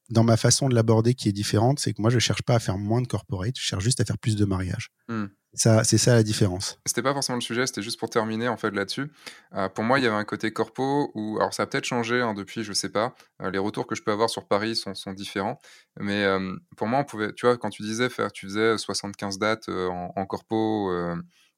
[0.09, 2.59] dans ma façon de l'aborder qui est différente, c'est que moi, je cherche pas à
[2.59, 4.89] faire moins de corporate, je cherche juste à faire plus de mariage.
[5.07, 5.25] Mmh.
[5.53, 6.79] C'est ça la différence.
[6.85, 9.11] C'était pas forcément le sujet, c'était juste pour terminer en fait là-dessus.
[9.55, 12.21] Euh, pour moi, il y avait un côté corpo où, alors ça a peut-être changé
[12.21, 13.15] hein, depuis, je sais pas.
[13.41, 15.59] Euh, les retours que je peux avoir sur Paris sont, différents,
[15.99, 19.39] mais euh, pour moi, on pouvait, tu vois, quand tu disais faire, tu faisais 75
[19.39, 20.91] dates en, corpo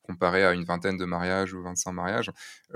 [0.04, 2.32] comparé à une vingtaine de mariages ou 25 mariages.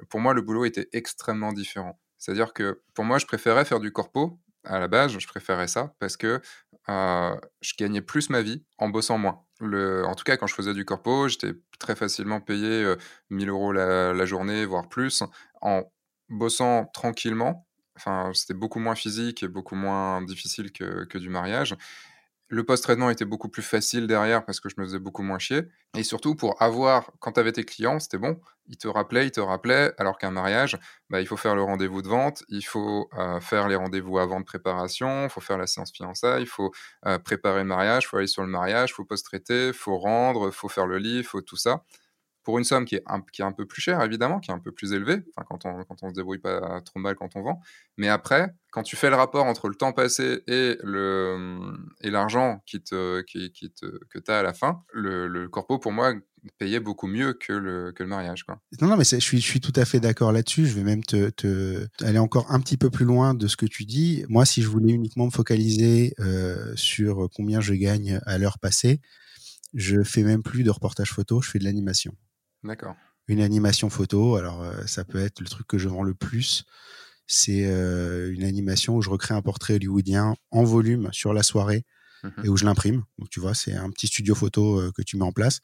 [0.10, 1.98] Pour moi, le boulot était extrêmement différent.
[2.18, 5.94] C'est-à-dire que pour moi, je préférais faire du corpo à la base, je préférais ça
[6.00, 6.42] parce que
[6.88, 9.45] je gagnais plus ma vie en bossant moins.
[9.62, 12.94] Le, en tout cas, quand je faisais du corpo, j'étais très facilement payé
[13.30, 15.24] 1000 euros la, journée, voire plus,
[15.62, 15.84] en
[16.30, 17.66] bossant tranquillement.
[17.96, 21.76] Enfin, c'était beaucoup moins physique et beaucoup moins difficile que, que du mariage.
[22.48, 25.64] Le post-traitement était beaucoup plus facile derrière parce que je me faisais beaucoup moins chier.
[25.98, 28.40] Et surtout, pour avoir, quand tu avais tes clients, c'était bon.
[28.68, 29.94] Ils te rappelaient, ils te rappelaient.
[29.98, 30.78] Alors qu'un mariage,
[31.10, 34.40] bah, il faut faire le rendez-vous de vente, il faut euh, faire les rendez-vous avant
[34.40, 36.72] de préparation, il faut faire la séance fiançailles, il faut
[37.08, 39.98] euh, préparer le mariage, il faut aller sur le mariage, il faut post-traiter, il faut
[39.98, 41.84] rendre, il faut faire le lit, il faut tout ça
[42.46, 44.54] pour une somme qui est, un, qui est un peu plus chère, évidemment, qui est
[44.54, 47.42] un peu plus élevée, quand on quand on se débrouille pas trop mal quand on
[47.42, 47.60] vend.
[47.98, 51.60] Mais après, quand tu fais le rapport entre le temps passé et le
[52.02, 56.14] et l'argent qui qui, que tu as à la fin, le, le, corpo, pour moi,
[56.60, 58.46] payait beaucoup mieux que le, que le mariage.
[58.80, 60.68] Non, non, mais je suis, je suis tout à fait d'accord là-dessus.
[60.68, 63.86] Je vais même te, aller encore un petit peu plus loin de ce que tu
[63.86, 64.24] dis.
[64.30, 69.02] Moi, si je voulais uniquement me focaliser euh, sur combien je gagne à l'heure passée,
[69.74, 72.16] je fais même plus de reportage photo, je fais de l'animation.
[72.66, 72.96] D'accord.
[73.28, 76.66] Une animation photo, alors euh, ça peut être le truc que je vends le plus.
[77.28, 81.86] C'est euh, une animation où je recrée un portrait hollywoodien en volume sur la soirée
[82.24, 83.04] mmh et où je l'imprime.
[83.18, 85.60] Donc tu vois, c'est un petit studio photo euh, que tu mets en place.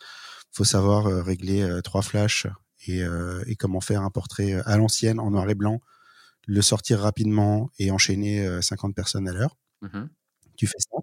[0.53, 2.45] Il faut savoir régler trois flashs
[2.85, 3.03] et,
[3.47, 5.79] et, comment faire un portrait à l'ancienne en noir et blanc,
[6.45, 9.55] le sortir rapidement et enchaîner 50 personnes à l'heure.
[9.81, 10.07] Mmh
[10.57, 10.97] tu fais ça.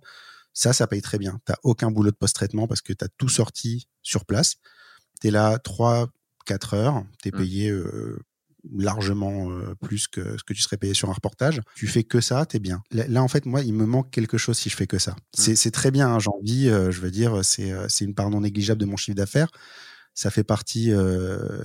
[0.52, 1.40] Ça, ça paye très bien.
[1.46, 4.56] Tu n'as aucun boulot de post-traitement parce que tu as tout sorti sur place
[5.20, 6.08] tu es là 3,
[6.48, 7.38] 4 heures, tu es mmh.
[7.38, 8.18] payé euh,
[8.76, 11.60] largement euh, plus que ce que tu serais payé sur un reportage.
[11.74, 12.82] Tu fais que ça, tu es bien.
[12.90, 15.12] Là, en fait, moi, il me manque quelque chose si je fais que ça.
[15.12, 15.54] Mmh.
[15.54, 18.86] C'est très bien, hein, envie, euh, je veux dire, c'est une part non négligeable de
[18.86, 19.50] mon chiffre d'affaires.
[20.14, 20.90] Ça fait partie,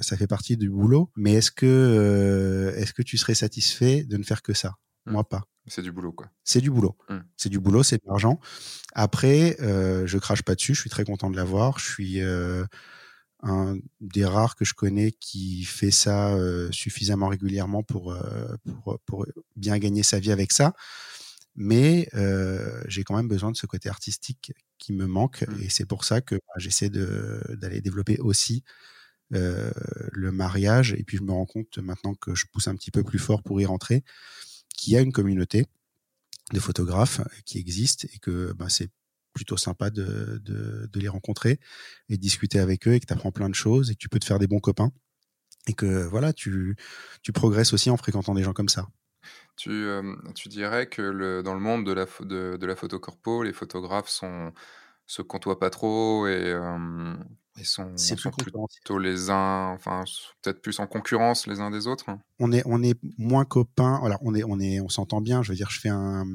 [0.02, 1.10] ça fait partie du boulot.
[1.16, 4.76] Mais est-ce que, est-ce que tu serais satisfait de ne faire que ça?
[5.08, 5.12] Mmh.
[5.12, 5.42] Moi, pas.
[5.66, 6.28] C'est du boulot, quoi.
[6.44, 6.96] C'est du boulot.
[7.36, 8.40] C'est du boulot, c'est de l'argent.
[8.94, 10.76] Après, je crache pas dessus.
[10.76, 11.80] Je suis très content de l'avoir.
[11.80, 12.22] Je suis
[13.44, 19.00] un des rares que je connais qui fait ça euh, suffisamment régulièrement pour, euh, pour,
[19.06, 19.26] pour,
[19.56, 20.74] bien gagner sa vie avec ça.
[21.56, 25.46] Mais euh, j'ai quand même besoin de ce côté artistique qui me manque.
[25.48, 25.62] Mmh.
[25.62, 28.64] Et c'est pour ça que bah, j'essaie d'aller développer aussi
[29.30, 30.94] le mariage.
[30.94, 33.44] Et puis je me rends compte maintenant que je pousse un petit peu plus fort
[33.44, 34.04] pour y rentrer,
[34.76, 35.66] qu'il y a une communauté
[36.54, 38.90] de photographes qui existe et que bah, c'est
[39.34, 41.60] plutôt sympa de, de, les rencontrer
[42.10, 44.10] et de discuter avec eux et que tu apprends plein de choses et que tu
[44.10, 44.92] peux te faire des bons copains
[45.68, 46.76] et que voilà, tu,
[47.22, 48.88] tu progresses aussi en fréquentant des gens comme ça.
[49.56, 53.44] Tu, euh, tu dirais que dans le monde de la, de, de la photo corpo,
[53.44, 54.52] les photographes sont,
[55.06, 57.16] se côtoient pas trop et, euh,
[57.58, 60.04] ils sont, c'est plutôt les uns, enfin
[60.42, 62.06] peut-être plus en concurrence les uns des autres.
[62.40, 64.02] On est, on est moins copains.
[64.04, 65.44] Alors on est, on est, on s'entend bien.
[65.44, 66.26] Je veux dire, je fais un,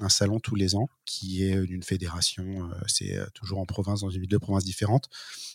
[0.00, 2.44] un salon tous les ans qui est d'une fédération.
[2.44, 5.08] Euh, c'est euh, toujours en province, dans une ville de province différente.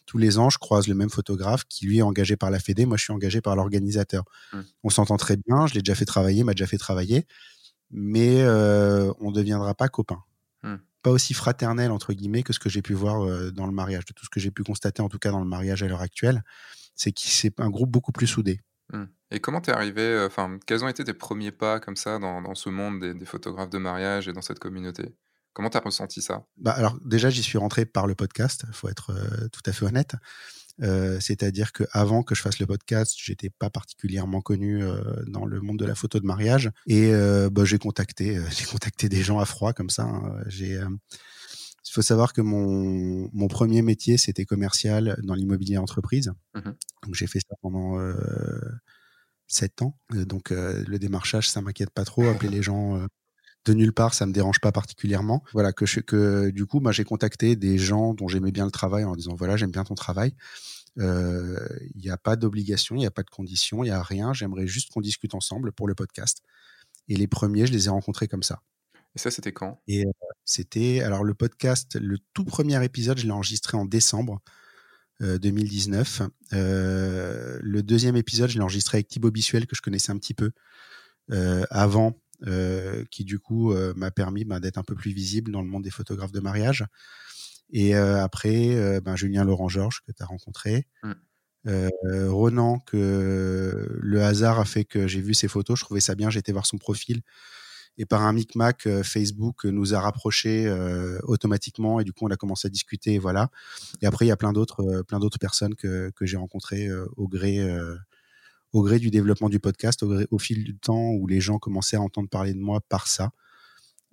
[0.05, 2.85] Tous les ans, je croise le même photographe qui lui est engagé par la fédé.
[2.85, 4.23] Moi, je suis engagé par l'organisateur.
[4.53, 4.59] Mmh.
[4.83, 5.67] On s'entend très bien.
[5.67, 7.27] Je l'ai déjà fait travailler, m'a déjà fait travailler,
[7.91, 10.23] mais euh, on ne deviendra pas copains.
[10.63, 13.71] Mmh pas aussi fraternel entre guillemets que ce que j'ai pu voir euh, dans le
[13.71, 15.87] mariage, de tout ce que j'ai pu constater en tout cas dans le mariage à
[15.87, 16.43] l'heure actuelle,
[16.95, 18.61] c'est que c'est un groupe beaucoup plus soudé.
[18.91, 19.03] Mmh.
[19.31, 22.55] Et comment t'es arrivé, enfin, quels ont été tes premiers pas comme ça dans, dans
[22.55, 25.15] ce monde des, des, photographes de mariage et dans cette communauté?
[25.53, 26.45] Comment t'as ressenti ça?
[26.57, 29.13] Bah Alors déjà, j'y suis rentré par le podcast, il faut être
[29.51, 30.15] tout à fait honnête.
[30.81, 35.45] Euh, c'est-à-dire que avant que je fasse le podcast, j'étais pas particulièrement connu euh, dans
[35.45, 39.21] le monde de la photo de mariage et euh, bah, j'ai contacté, j'ai contacté des
[39.21, 40.03] gens à froid comme ça.
[40.03, 40.41] Hein.
[40.47, 40.79] J'ai
[41.85, 46.31] il faut savoir que mon, mon premier métier, c'était commercial dans l'immobilier entreprise.
[46.53, 46.71] Mmh
[47.03, 48.13] donc j'ai fait ça pendant euh,
[49.47, 49.97] 7 ans.
[50.11, 52.27] Donc le démarchage, ça m'inquiète pas trop.
[52.27, 53.07] Appeler les gens
[53.65, 55.43] de nulle part, ça me dérange pas particulièrement.
[55.53, 58.71] Voilà que je, que du coup, moi j'ai contacté des gens dont j'aimais bien le
[58.71, 60.33] travail en disant voilà j'aime bien ton travail.
[60.97, 64.01] Euh, il n'y a pas d'obligation, il n'y a pas de condition, il n'y a
[64.01, 64.33] rien.
[64.33, 66.41] J'aimerais juste qu'on discute ensemble pour le podcast.
[67.07, 68.61] Et les premiers, je les ai rencontrés comme ça.
[69.15, 69.81] Et ça, c'était quand?
[69.87, 70.11] Et euh,
[70.45, 74.41] c'était alors le podcast, le tout premier épisode, je l'ai enregistré en décembre
[75.21, 76.21] 2019.
[76.53, 80.33] Euh, le deuxième épisode, je l'ai enregistré avec Thibaut Bissuel que je connaissais un petit
[80.33, 80.51] peu
[81.69, 82.15] avant
[82.47, 85.67] euh, qui du coup euh, m'a permis ben, d'être un peu plus visible dans le
[85.67, 86.85] monde des photographes de mariage.
[87.71, 90.87] Et euh, après, ben, Julien Laurent Georges que tu as rencontré.
[91.03, 91.13] Mm.
[92.29, 96.29] Ronan, que le hasard a fait que j'ai vu ses photos, je trouvais ça bien,
[96.29, 97.21] j'étais voir son profil
[97.97, 100.71] et par un micmac Facebook nous a rapprochés
[101.23, 103.51] automatiquement et du coup on a commencé à discuter et voilà
[104.01, 107.27] et après il y a plein d'autres plein d'autres personnes que, que j'ai rencontrées au
[107.27, 107.59] gré
[108.71, 112.01] au gré du développement du podcast, au, fil du temps où les gens commençaient à
[112.01, 113.31] entendre parler de moi par ça.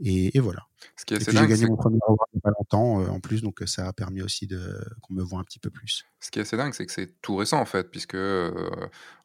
[0.04, 0.66] Et, voilà.
[0.96, 3.00] Ce qui est et puis j'ai gagné mon premier award il n'y a pas longtemps
[3.00, 5.58] euh, en plus, donc euh, ça a permis aussi de qu'on me voit un petit
[5.58, 6.04] peu plus.
[6.20, 8.52] Ce qui est assez dingue, c'est que c'est tout récent en fait, puisque euh,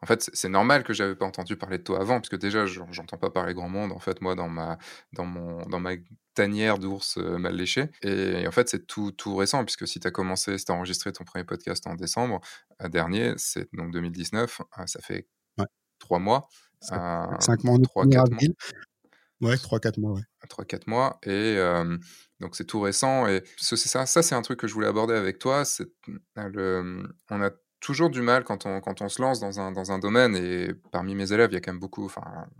[0.01, 3.17] en fait c'est normal que j'avais pas entendu parler de toi avant, puisque déjà j'entends
[3.17, 4.77] pas parler grand monde en fait moi dans ma
[5.12, 5.91] dans mon dans ma
[6.36, 7.89] tanière d'ours mal léché.
[8.01, 11.12] Et, en fait c'est tout tout récent, puisque si tu as commencé, si as enregistré
[11.12, 12.39] ton premier podcast en décembre
[12.89, 15.27] dernier, c'est donc 2019, ça fait
[15.99, 16.47] trois mois.
[16.79, 18.39] Cinq mois, trois quatre mois.
[19.41, 20.21] Ouais, 3-4 mois, ouais.
[20.47, 21.19] 3-4 mois.
[21.23, 21.58] Et
[22.39, 23.27] donc, c'est tout récent.
[23.27, 25.63] Et c'est ça, ça c'est un truc que je voulais aborder avec toi.
[26.36, 27.51] Le, on a
[27.82, 30.36] toujours du mal quand on, quand on se lance dans un, dans un domaine.
[30.36, 32.10] Et parmi mes élèves, il y a quand même beaucoup.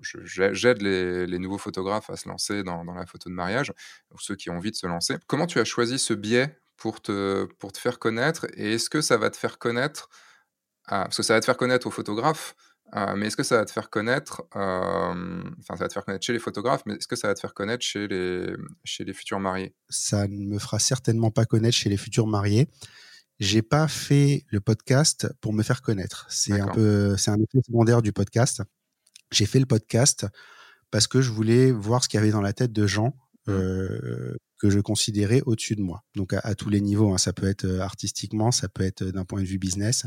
[0.02, 3.72] J'aide les, les, nouveaux photographes à se lancer dans, dans, la photo de mariage,
[4.12, 5.16] ou ceux qui ont envie de se lancer.
[5.28, 9.02] Comment tu as choisi ce biais pour te, pour te faire connaître Et est-ce que
[9.02, 10.10] ça va te faire connaître
[10.88, 12.56] Parce que ça va te faire connaître aux photographes
[12.96, 16.04] euh, mais est-ce que ça va te faire connaître, euh, enfin ça va te faire
[16.04, 19.06] connaître chez les photographes, mais est-ce que ça va te faire connaître chez les, chez
[19.06, 19.74] les futurs mariés?
[19.90, 22.68] Ça ne me fera certainement pas connaître chez les futurs mariés.
[23.40, 26.28] J'ai pas fait le podcast pour me faire connaître.
[26.30, 28.62] C'est un peu, c'est un effet secondaire du podcast.
[29.32, 30.28] J'ai fait le podcast
[30.92, 33.16] parce que je voulais voir ce qu'il y avait dans la tête de gens
[33.48, 33.52] mmh.
[33.52, 36.04] euh, que je considérais au-dessus de moi.
[36.16, 37.18] Donc à, tous les niveaux, hein.
[37.18, 40.06] ça peut être euh, artistiquement, ça peut être euh, d'un point de vue business,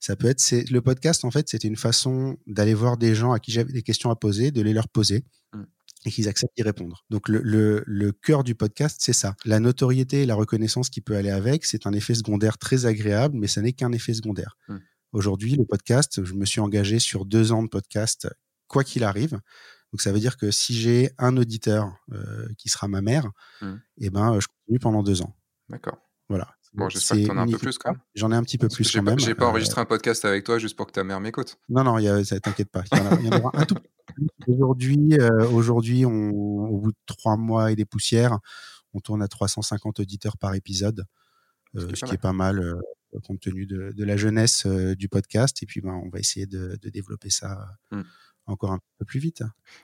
[0.00, 0.40] ça peut être.
[0.40, 3.74] C'est le podcast en fait, c'était une façon d'aller voir des gens à qui j'avais
[3.74, 5.26] des questions à poser, de les leur poser.
[5.52, 5.64] Mmh.
[6.06, 7.04] Et qu'ils acceptent d'y répondre.
[7.10, 9.36] Donc le, le, le cœur du podcast, c'est ça.
[9.44, 13.36] La notoriété et la reconnaissance qui peut aller avec, c'est un effet secondaire très agréable,
[13.36, 14.56] mais ça n'est qu'un effet secondaire.
[14.68, 14.76] Mmh.
[15.12, 18.28] Aujourd'hui, le podcast, je me suis engagé sur deux ans de podcast,
[18.66, 19.40] quoi qu'il arrive.
[19.92, 23.66] Donc ça veut dire que si j'ai un auditeur euh, qui sera ma mère, mmh.
[23.66, 25.36] et eh ben je continue pendant deux ans.
[25.68, 25.98] D'accord.
[26.28, 26.54] Voilà.
[26.72, 28.00] Bon, j'espère que tu en as un peu plus quand même.
[28.14, 29.18] J'en ai un petit peu plus quand même.
[29.18, 31.58] J'ai pas enregistré un podcast avec toi juste pour que ta mère m'écoute.
[31.68, 32.84] Non, non, t'inquiète pas.
[32.92, 33.74] Il y, en, aura un tout
[34.46, 38.38] Aujourd'hui, euh, aujourd'hui, au bout de trois mois et des poussières,
[38.94, 41.04] on tourne à 350 auditeurs par épisode,
[41.76, 42.74] euh, ce qui est pas mal
[43.24, 45.60] compte tenu de, la jeunesse du podcast.
[45.64, 47.66] Et puis, ben, on va essayer de, développer ça.
[47.90, 48.02] Mmh
[48.50, 49.42] encore un peu plus vite.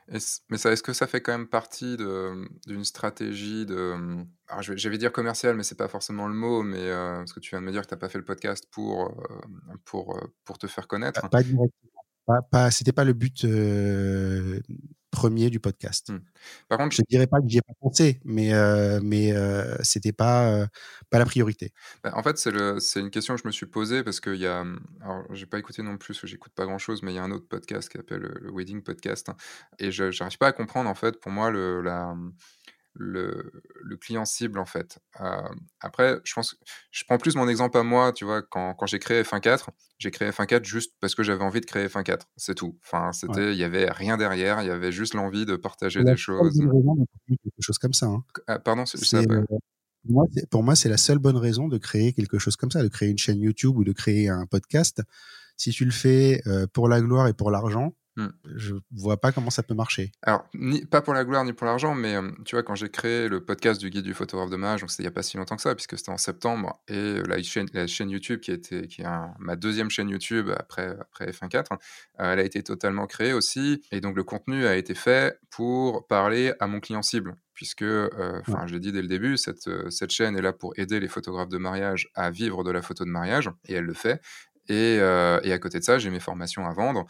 [0.09, 5.13] mais ça, est-ce que ça fait quand même partie d'une stratégie de, alors j'allais dire
[5.13, 7.73] commercial, mais c'est pas forcément le mot, mais euh, parce que tu viens de me
[7.73, 10.87] dire que tu n'as pas fait le podcast pour, euh, pour, euh, pour te faire
[10.87, 11.21] connaître.
[11.23, 11.73] Pas, pas directement.
[12.51, 13.47] Pas, c'était pas le but
[15.17, 16.11] premier du podcast.
[16.11, 16.19] Mmh.
[16.69, 19.77] Par contre, je ne dirais pas que j'y ai pas pensé, mais euh, mais euh,
[19.83, 20.67] c'était pas euh,
[21.09, 21.73] pas la priorité.
[22.05, 24.65] Bah, en fait, c'est une question que je me suis posée parce qu'il y a
[25.01, 27.23] alors j'ai pas écouté non plus, que j'écoute pas grand chose, mais il y a
[27.23, 29.31] un autre podcast qui s'appelle le Wedding Podcast
[29.79, 32.15] et je n'arrive pas à comprendre en fait pour moi le la
[32.99, 34.99] le, le, client cible en fait.
[35.21, 35.49] Euh,
[35.81, 36.57] après, je pense,
[36.91, 40.11] je prends plus mon exemple à moi, tu vois, quand, quand j'ai créé F1.4, j'ai
[40.11, 42.79] créé F1.4 juste parce que j'avais envie de créer F1.4, c'est tout.
[42.85, 46.17] Enfin, c'était, il y avait rien derrière, il y avait juste l'envie de partager des
[46.17, 46.59] choses.
[46.59, 48.07] Quelque chose comme ça.
[48.07, 48.25] Hein.
[48.47, 49.45] Ah, pardon, c'est, euh,
[50.09, 52.89] moi, pour moi, c'est la seule bonne raison de créer quelque chose comme ça, de
[52.89, 55.03] créer une chaîne YouTube ou de créer un podcast.
[55.57, 58.29] Si tu le fais euh, pour la gloire et pour l'argent, Hmm.
[58.55, 60.11] Je vois pas comment ça peut marcher.
[60.23, 62.89] Alors, ni, pas pour la gloire ni pour l'argent, mais euh, tu vois, quand j'ai
[62.89, 65.23] créé le podcast du guide du photographe de mariage, donc c'était il n'y a pas
[65.23, 68.53] si longtemps que ça, puisque c'était en septembre, et la chaîne, la chaîne YouTube qui,
[68.53, 69.07] était, qui est
[69.39, 71.77] ma deuxième chaîne YouTube après, après F1.4, euh,
[72.33, 76.55] elle a été totalement créée aussi, et donc le contenu a été fait pour parler
[76.59, 80.11] à mon client cible puisque, euh, enfin, je l'ai dit dès le début, cette, cette
[80.11, 83.09] chaîne est là pour aider les photographes de mariage à vivre de la photo de
[83.09, 84.21] mariage, et elle le fait.
[84.69, 87.07] Et, et, à côté de ça, j'ai mes formations à vendre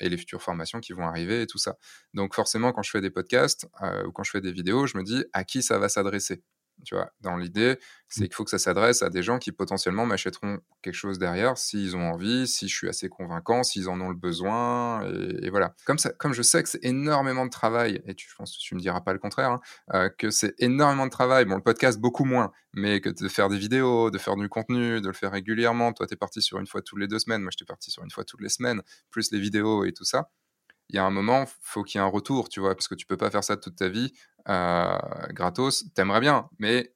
[0.00, 1.76] et les futures formations qui vont arriver et tout ça.
[2.14, 3.66] Donc forcément, quand je fais des podcasts
[4.06, 6.42] ou quand je fais des vidéos, je me dis à qui ça va s'adresser?
[6.84, 8.24] Tu vois, dans l'idée, c'est mmh.
[8.24, 11.96] qu'il faut que ça s'adresse à des gens qui potentiellement m'achèteront quelque chose derrière s'ils
[11.96, 15.02] ont envie, si je suis assez convaincant, s'ils en ont le besoin.
[15.42, 15.74] Et, voilà.
[15.84, 18.62] Comme, ça, comme je sais que c'est énormément de travail, et tu, je pense que
[18.62, 19.60] tu me diras pas le contraire, hein,
[19.94, 23.48] euh, que c'est énormément de travail, bon, le podcast beaucoup moins, mais que de faire
[23.48, 25.92] des vidéos, de faire du contenu, de le faire régulièrement.
[25.92, 28.02] Toi, tu es parti sur une fois toutes les deux semaines, moi, j'étais parti sur
[28.04, 30.30] une fois toutes les semaines, plus les vidéos et tout ça
[30.88, 32.94] il y a un moment, faut qu'il y ait un retour, tu vois, parce que
[32.94, 34.12] tu peux pas faire ça toute ta vie
[34.48, 34.96] euh,
[35.30, 35.84] gratos.
[35.94, 36.94] T'aimerais bien, mais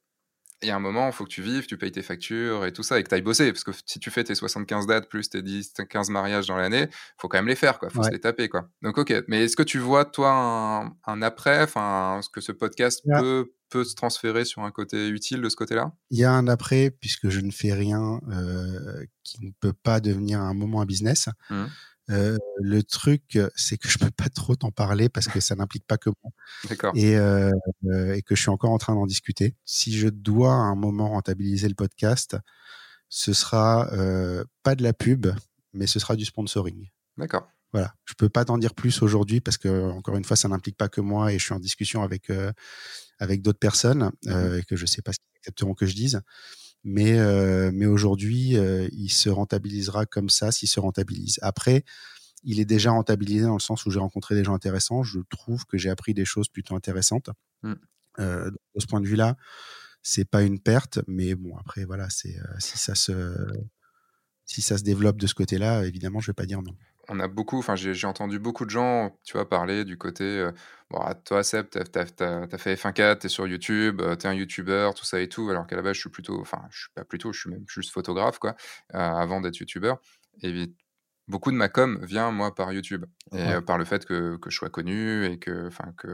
[0.63, 2.71] il y a un moment, il faut que tu vives, tu payes tes factures et
[2.71, 3.51] tout ça, et que tu ailles bosser.
[3.51, 6.87] Parce que si tu fais tes 75 dates plus tes 10, 15 mariages dans l'année,
[7.17, 7.89] faut quand même les faire, quoi.
[7.89, 8.49] faut se les taper.
[8.49, 8.69] Quoi.
[8.81, 9.13] Donc, ok.
[9.27, 13.83] Mais est-ce que tu vois, toi, un, après, enfin, ce que ce podcast peut, peut
[13.83, 15.91] se transférer sur un côté utile de ce côté-là?
[16.09, 19.99] Il y a un après, puisque je ne fais rien euh, qui ne peut pas
[19.99, 21.27] devenir un moment à business.
[21.49, 21.65] Mmh.
[22.09, 25.85] Euh, le truc, c'est que je peux pas trop t'en parler parce que ça n'implique
[25.85, 26.31] pas que moi.
[26.95, 27.51] Et, euh,
[28.13, 29.55] et, que je suis encore en train d'en discuter.
[29.65, 32.37] Si je dois à un moment rentabiliser le podcast,
[33.09, 35.27] ce sera euh, pas de la pub,
[35.73, 36.89] mais ce sera du sponsoring.
[37.17, 37.47] D'accord.
[37.71, 37.95] Voilà.
[38.05, 40.89] Je peux pas t'en dire plus aujourd'hui parce que encore une fois, ça n'implique pas
[40.89, 42.31] que moi et je suis en discussion avec
[43.19, 46.21] avec d'autres personnes mmh et que je sais pas ce qu'ils accepteront que je dise
[46.83, 51.39] mais euh, mais aujourd'hui, euh, il se rentabilisera comme ça s'il se rentabilise.
[51.41, 51.83] Après,
[52.43, 55.03] il est déjà rentabilisé dans le sens où j'ai rencontré des gens intéressants.
[55.03, 57.29] Je trouve que j'ai appris des choses plutôt intéressantes.
[57.63, 57.73] Mmh.
[58.19, 59.37] Euh, de ce point de vue-là,
[60.01, 63.33] c'est pas une perte, mais bon après voilà, c'est si ça se
[64.45, 66.75] si ça se développe de ce côté-là, évidemment, je vais pas dire non
[67.09, 70.51] on a beaucoup, enfin, j'ai entendu beaucoup de gens, tu vois, parler du côté, euh,
[70.89, 74.91] bon, ah, toi, Seb, t'as as, fait F1.4, t'es sur YouTube, euh, t'es un YouTuber,
[74.95, 77.03] tout ça et tout, alors qu'à la base, je suis plutôt, enfin, je suis pas
[77.03, 78.55] plutôt, je suis même juste photographe, quoi,
[78.93, 79.95] euh, avant d'être YouTuber.
[80.41, 80.71] Et
[81.27, 84.57] beaucoup de ma com vient, moi, par YouTube, et par le fait que, que, je
[84.57, 86.07] sois connu et que, enfin, que,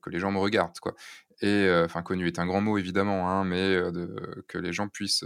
[0.00, 0.94] que, les gens me regardent, quoi.
[1.40, 5.24] Et, enfin, connu est un grand mot, évidemment, hein, mais de, que les gens puissent...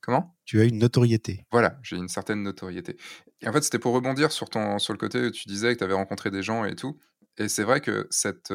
[0.00, 0.36] Comment?
[0.44, 1.44] Tu as une notoriété.
[1.50, 2.96] Voilà, j'ai une certaine notoriété.
[3.40, 5.78] Et en fait, c'était pour rebondir sur, ton, sur le côté où tu disais que
[5.78, 6.98] tu avais rencontré des gens et tout.
[7.36, 8.52] Et c'est vrai que cette,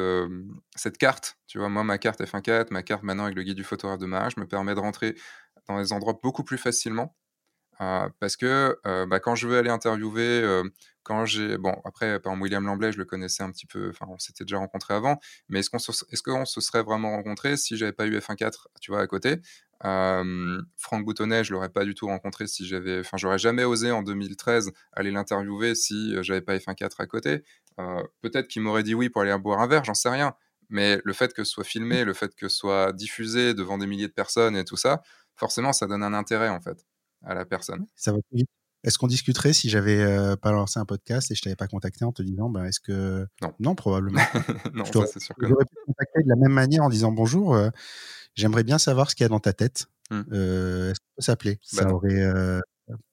[0.76, 3.64] cette carte, tu vois, moi, ma carte F1.4, ma carte maintenant avec le guide du
[3.64, 5.14] photographe de mariage me permet de rentrer
[5.68, 7.16] dans des endroits beaucoup plus facilement.
[7.78, 10.62] parce que bah, quand je veux aller interviewer,
[11.02, 11.56] quand j'ai.
[11.58, 14.44] Bon, après, par exemple, William Lamblay, je le connaissais un petit peu, enfin, on s'était
[14.44, 17.92] déjà rencontré avant, mais est-ce qu'on se, est qu'on se serait vraiment rencontré si j'avais
[17.92, 19.40] pas eu F1.4, tu vois, à côté?
[19.84, 24.02] Franck Boutonnet, je l'aurais pas du tout rencontré si j'avais, enfin, j'aurais jamais osé en
[24.02, 27.44] 2013 aller l'interviewer si j'avais pas F1.4 à côté.
[28.22, 30.34] Peut-être qu'il m'aurait dit oui pour aller boire un verre, j'en sais rien.
[30.70, 33.86] Mais le fait que ce soit filmé, le fait que ce soit diffusé devant des
[33.86, 35.02] milliers de personnes et tout ça,
[35.36, 36.86] forcément, ça donne un intérêt en fait
[37.22, 37.86] à la personne.
[37.94, 38.48] Ça va plus vite.
[38.84, 42.12] Est-ce qu'on discuterait si j'avais pas lancé un podcast et je t'avais pas contacté en
[42.12, 44.20] te disant, ben, est-ce que non, non probablement.
[44.74, 47.10] non, ça c'est sûr que J'aurais pu te contacter de la même manière en disant
[47.10, 47.56] bonjour.
[48.34, 49.86] J'aimerais bien savoir ce qu'il y a dans ta tête.
[50.10, 50.22] Mmh.
[50.32, 52.60] Euh, Est-ce que ça s'appelait bah Ça aurait euh,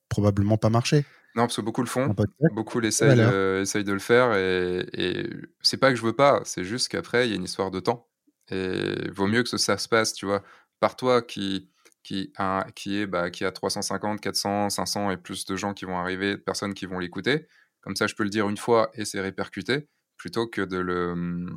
[0.09, 1.05] probablement pas marché.
[1.35, 2.13] Non, parce que beaucoup le font,
[2.53, 5.29] beaucoup essayent, euh, de le faire, et, et
[5.61, 7.79] c'est pas que je veux pas, c'est juste qu'après, il y a une histoire de
[7.79, 8.09] temps.
[8.49, 10.43] Et vaut mieux que ça se passe, tu vois,
[10.81, 11.69] par toi qui,
[12.03, 15.85] qui, a, qui, est, bah, qui a 350, 400, 500 et plus de gens qui
[15.85, 17.47] vont arriver, de personnes qui vont l'écouter.
[17.79, 21.47] Comme ça, je peux le dire une fois et c'est répercuté, plutôt que, de le,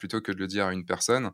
[0.00, 1.30] plutôt que de le dire à une personne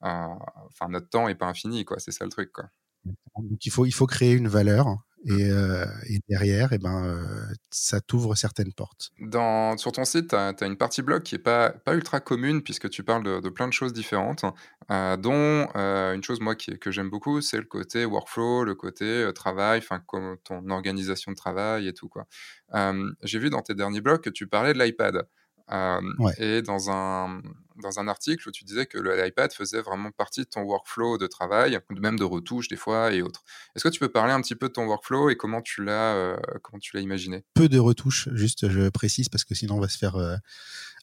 [0.00, 2.70] enfin notre temps est pas infini quoi c'est ça le truc quoi.
[3.04, 5.32] Donc il faut il faut créer une valeur mmh.
[5.32, 9.10] et, euh, et derrière et eh ben euh, ça t'ouvre certaines portes.
[9.20, 12.62] Dans sur ton site tu as, une partie blog qui est pas pas ultra commune
[12.62, 14.44] puisque tu parles de, plein de choses différentes
[14.90, 19.30] euh, dont une chose moi qui, que j'aime beaucoup c'est le côté workflow le côté
[19.34, 20.02] travail enfin
[20.44, 22.26] ton organisation de travail et tout quoi.
[23.22, 25.26] J'ai vu dans tes derniers blogs que tu parlais de l'iPad
[26.38, 27.42] et dans un,
[27.82, 31.26] dans un article où tu disais que l'iPad faisait vraiment partie de ton workflow de
[31.26, 33.44] travail, même de retouches des fois et autres.
[33.76, 36.38] Est-ce que tu peux parler un petit peu de ton workflow et comment tu l'as
[36.62, 37.44] comment tu l'as imaginé?
[37.54, 40.16] Peu de retouches, juste je précise parce que sinon on va se faire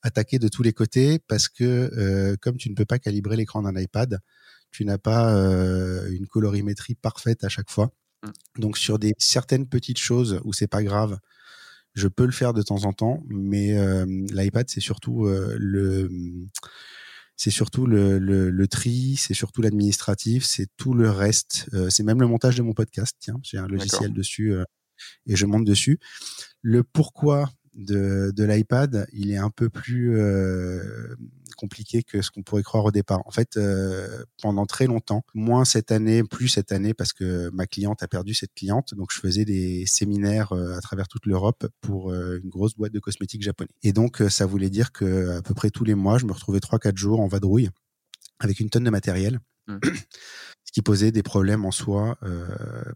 [0.01, 3.79] attaquer de tous les côtés parce que comme tu ne peux pas calibrer l'écran d'un
[3.79, 4.19] iPad,
[4.71, 5.31] tu n'as pas
[6.09, 7.91] une colorimétrie parfaite à chaque fois.
[8.23, 8.61] Mmh.
[8.61, 11.19] Donc sur des certaines petites choses où c'est pas grave,
[11.95, 13.75] Je peux le faire de temps en temps, mais
[14.31, 16.09] l'iPad, c'est surtout le
[17.37, 21.67] c'est surtout le, le, le tri, c'est surtout l'administratif, c'est tout le reste.
[21.73, 23.15] Euh, c'est même le montage de mon podcast.
[23.19, 24.63] Tiens, j'ai un logiciel dessus euh,
[25.25, 25.99] et je monte dessus.
[26.61, 31.15] Le pourquoi de, de l'iPad, il est un peu plus euh,
[31.57, 33.21] compliqué que ce qu'on pourrait croire au départ.
[33.25, 37.67] En fait, euh, pendant très longtemps, moins cette année, plus cette année parce que ma
[37.67, 41.67] cliente a perdu cette cliente, donc je faisais des séminaires euh, à travers toute l'Europe
[41.81, 43.69] pour une grosse boîte de cosmétiques japonais.
[43.83, 46.59] Et donc, ça voulait dire que à peu près tous les mois, je me retrouvais
[46.59, 47.69] trois quatre jours en vadrouille
[48.39, 49.39] avec une tonne de matériel.
[49.67, 49.77] Mmh.
[50.65, 52.47] ce qui posait des problèmes en soi euh,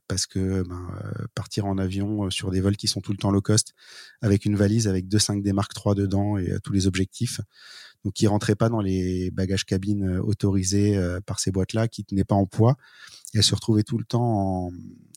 [0.07, 0.91] parce que ben,
[1.35, 3.73] partir en avion sur des vols qui sont tout le temps low cost
[4.21, 7.41] avec une valise avec deux 5D Mark III dedans et tous les objectifs
[8.05, 12.03] donc qui rentrait pas dans les bagages cabines euh, autorisés euh, par ces boîtes-là, qui
[12.03, 12.77] tenaient pas en poids.
[13.33, 14.71] Et elles se retrouvaient tout le temps en,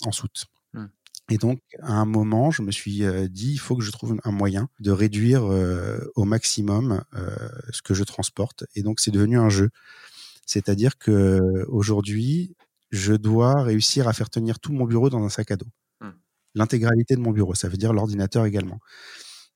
[0.05, 0.47] en soute.
[0.75, 0.87] Mmh.
[1.31, 4.19] Et donc, à un moment, je me suis euh, dit, il faut que je trouve
[4.25, 5.45] un moyen de réduire
[6.17, 7.03] au maximum
[7.71, 8.65] ce que je transporte.
[8.75, 9.71] Et donc, c'est devenu un jeu.
[10.53, 12.55] C'est-à-dire que aujourd'hui,
[12.91, 15.69] je dois réussir à faire tenir tout mon bureau dans un sac à dos.
[16.03, 16.11] Mmh.
[16.55, 18.79] L'intégralité de mon bureau, ça veut dire l'ordinateur également.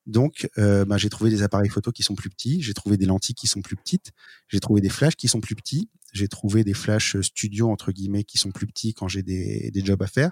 [0.07, 3.05] Donc, euh, bah, j'ai trouvé des appareils photo qui sont plus petits, j'ai trouvé des
[3.05, 4.13] lentilles qui sont plus petites,
[4.49, 8.25] j'ai trouvé des flashs qui sont plus petits, j'ai trouvé des flashs studio entre guillemets
[8.25, 10.31] qui sont plus petits quand j'ai des, des jobs à faire.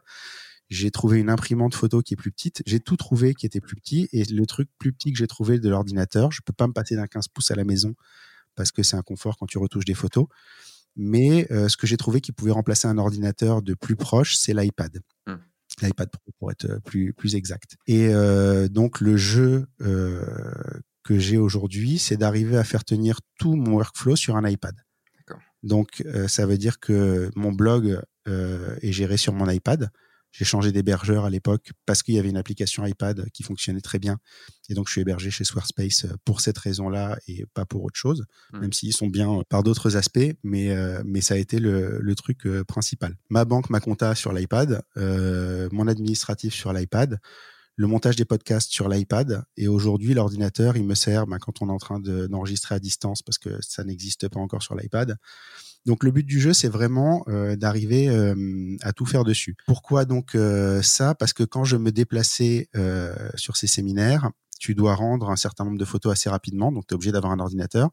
[0.70, 2.62] J'ai trouvé une imprimante photo qui est plus petite.
[2.64, 4.08] J'ai tout trouvé qui était plus petit.
[4.12, 6.96] Et le truc plus petit que j'ai trouvé de l'ordinateur, je peux pas me passer
[6.96, 7.94] d'un 15 pouces à la maison
[8.54, 10.26] parce que c'est un confort quand tu retouches des photos.
[10.96, 14.54] Mais euh, ce que j'ai trouvé qui pouvait remplacer un ordinateur de plus proche, c'est
[14.54, 15.00] l'iPad.
[15.26, 15.34] Mmh
[15.82, 17.76] l'iPad Pro pour être euh, plus plus exact.
[17.86, 20.24] Et euh, donc le jeu euh,
[21.02, 24.74] que j'ai aujourd'hui, c'est d'arriver à faire tenir tout mon workflow sur un iPad.
[25.62, 29.88] Donc ça veut dire que mon blog est géré sur mon iPad.
[30.36, 34.00] J'ai changé d'hébergeur à l'époque parce qu'il y avait une application iPad qui fonctionnait très
[34.00, 34.18] bien.
[34.68, 37.96] Et donc, je suis hébergé chez Squarespace euh, pour cette raison-là et pas pour autre
[37.96, 38.58] chose, mmh.
[38.58, 42.14] même s'ils sont bien par d'autres aspects, mais, euh, mais ça a été le, le
[42.16, 43.16] truc euh, principal.
[43.30, 47.20] Ma banque, ma compta sur l'iPad, euh, mon administratif sur l'iPad,
[47.76, 49.44] le montage des podcasts sur l'iPad.
[49.56, 53.22] Et aujourd'hui, l'ordinateur, il me sert ben, quand on est en train d'enregistrer à distance
[53.22, 55.16] parce que ça n'existe pas encore sur l'iPad.
[55.86, 59.56] Donc le but du jeu, c'est vraiment euh, d'arriver euh, à tout faire dessus.
[59.66, 61.14] Pourquoi donc euh, ça?
[61.14, 62.68] Parce que quand je me déplaçais
[63.34, 66.94] sur ces séminaires, tu dois rendre un certain nombre de photos assez rapidement, donc tu
[66.94, 67.90] es obligé d'avoir un ordinateur.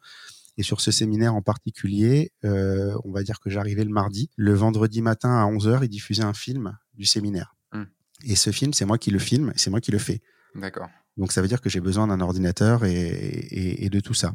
[0.57, 4.29] Et sur ce séminaire en particulier, on va dire que j'arrivais le mardi.
[4.35, 7.55] Le vendredi matin à 11h, il diffusait un film du séminaire.
[7.73, 7.83] Mmh.
[8.25, 10.21] Et ce film, c'est moi qui le filme c'est moi qui le fais.
[10.55, 10.89] D'accord.
[11.17, 14.33] Donc ça veut dire que j'ai besoin d'un ordinateur et, et, et, de tout ça.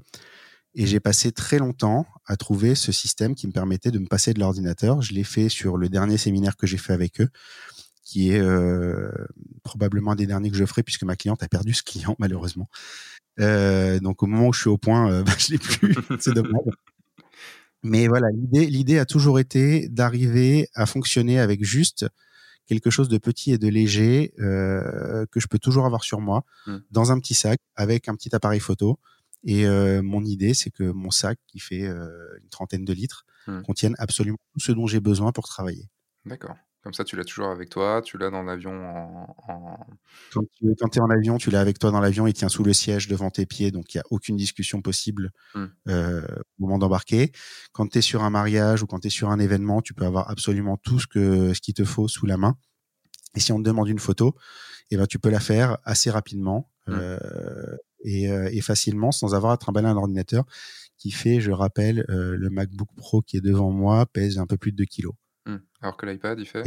[0.78, 4.34] Et j'ai passé très longtemps à trouver ce système qui me permettait de me passer
[4.34, 5.00] de l'ordinateur.
[5.00, 7.30] Je l'ai fait sur le dernier séminaire que j'ai fait avec eux,
[8.04, 9.10] qui est euh,
[9.64, 12.68] probablement un des derniers que je ferai puisque ma cliente a perdu ce client malheureusement.
[13.40, 15.94] Euh, donc au moment où je suis au point, euh, bah, je l'ai plus.
[16.20, 16.52] C'est dommage.
[17.82, 22.06] Mais voilà, l'idée, l'idée a toujours été d'arriver à fonctionner avec juste
[22.66, 26.44] quelque chose de petit et de léger euh, que je peux toujours avoir sur moi,
[26.66, 26.76] mmh.
[26.90, 28.98] dans un petit sac avec un petit appareil photo.
[29.46, 32.08] Et euh, mon idée, c'est que mon sac, qui fait euh,
[32.42, 33.62] une trentaine de litres, mmh.
[33.62, 35.88] contienne absolument tout ce dont j'ai besoin pour travailler.
[36.26, 36.56] D'accord.
[36.82, 39.86] Comme ça, tu l'as toujours avec toi, tu l'as dans l'avion en,
[40.32, 40.42] Quand
[40.88, 43.08] tu es en avion, tu l'as avec toi dans l'avion, il tient sous le siège
[43.08, 45.64] devant tes pieds, donc il n'y a aucune discussion possible mmh.
[45.88, 46.22] euh,
[46.58, 47.32] au moment d'embarquer.
[47.72, 50.04] Quand tu es sur un mariage ou quand tu es sur un événement, tu peux
[50.04, 52.56] avoir absolument tout ce, que, ce qu'il te faut sous la main.
[53.36, 54.34] Et si on te demande une photo,
[54.90, 56.70] eh ben, tu peux la faire assez rapidement.
[56.86, 56.92] Mmh.
[56.92, 57.76] Euh,
[58.06, 60.44] euh, et, facilement sans avoir à trimballer un ordinateur
[60.96, 64.56] qui fait, je rappelle, euh, le MacBook Pro qui est devant moi pèse un peu
[64.56, 65.14] plus de 2 kilos.
[65.46, 65.56] Mmh.
[65.80, 66.62] Alors que l'iPad, il fait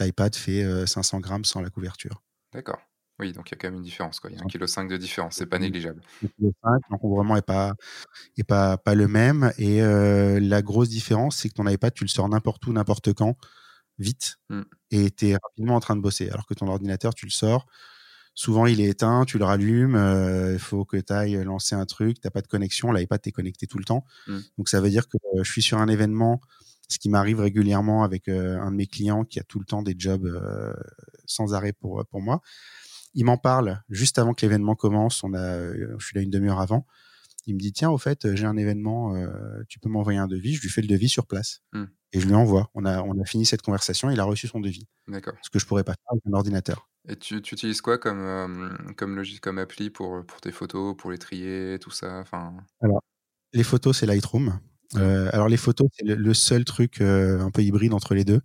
[0.00, 2.22] L'iPad fait 500 euh, grammes sans la couverture.
[2.52, 2.80] D'accord.
[3.20, 4.18] Oui, donc il y a quand même une différence.
[4.18, 4.30] Quoi.
[4.30, 6.02] Il y a 1,5 kg de différence, c'est pas négligeable.
[6.40, 7.74] donc vraiment est pas,
[8.36, 9.52] est pas, pas le même.
[9.56, 13.36] Et la grosse différence, c'est que ton iPad, tu le sors n'importe où, n'importe quand,
[13.98, 14.62] vite, mmh.
[14.90, 16.28] et tu es rapidement en train de bosser.
[16.28, 17.66] Alors que ton ordinateur, tu le sors,
[18.34, 21.86] souvent il est éteint, tu le rallumes, euh, il faut que tu ailles lancer un
[21.86, 24.04] truc, tu pas de connexion, l'iPad t'es connecté tout le temps.
[24.26, 24.38] Mmh.
[24.58, 26.40] Donc ça veut dire que euh, je suis sur un événement,
[26.88, 29.82] ce qui m'arrive régulièrement avec euh, un de mes clients qui a tout le temps
[29.82, 30.28] des jobs
[31.26, 32.42] sans arrêt pour, pour moi.
[33.14, 36.60] Il m'en parle juste avant que l'événement commence, on a, je suis là une demi-heure
[36.60, 36.86] avant.
[37.46, 39.14] Il me dit tiens au fait j'ai un événement,
[39.68, 41.62] tu peux m'envoyer un devis, je lui fais le devis sur place.
[41.72, 41.84] Mmh.
[42.12, 42.70] Et je lui envoie.
[42.74, 44.88] On a, on a fini cette conversation, il a reçu son devis.
[45.08, 45.34] D'accord.
[45.42, 46.88] Ce que je pourrais pas faire avec un ordinateur.
[47.08, 50.96] Et tu, tu utilises quoi comme, euh, comme, logis, comme appli pour, pour tes photos,
[50.96, 52.54] pour les trier, tout ça enfin...
[52.80, 53.02] Alors,
[53.52, 54.58] les photos, c'est Lightroom.
[54.96, 58.40] Euh, alors les photos, c'est le, seul truc euh, un peu hybride entre les deux.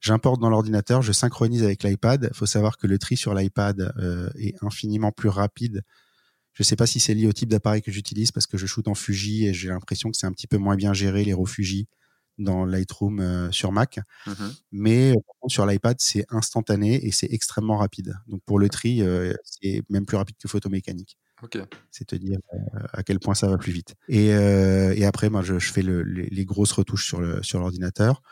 [0.00, 2.30] J'importe dans l'ordinateur, je synchronise avec l'iPad.
[2.32, 5.82] Il faut savoir que le tri sur l'iPad euh, est infiniment plus rapide.
[6.52, 8.66] Je ne sais pas si c'est lié au type d'appareil que j'utilise parce que je
[8.66, 11.34] shoot en Fuji et j'ai l'impression que c'est un petit peu moins bien géré les
[11.34, 11.88] RAW Fuji
[12.42, 14.00] dans Lightroom sur Mac.
[14.26, 14.32] Mmh
[14.72, 15.14] Mais
[15.48, 18.14] sur l'iPad, c'est instantané et c'est extrêmement rapide.
[18.26, 19.02] Donc pour le tri,
[19.44, 21.18] c'est même plus rapide que photomécanique.
[21.90, 23.94] C'est te dire euh, à quel point ça va plus vite.
[24.08, 28.22] Et, euh, et après, moi, je, je fais le, les, grosses retouches sur l'ordinateur.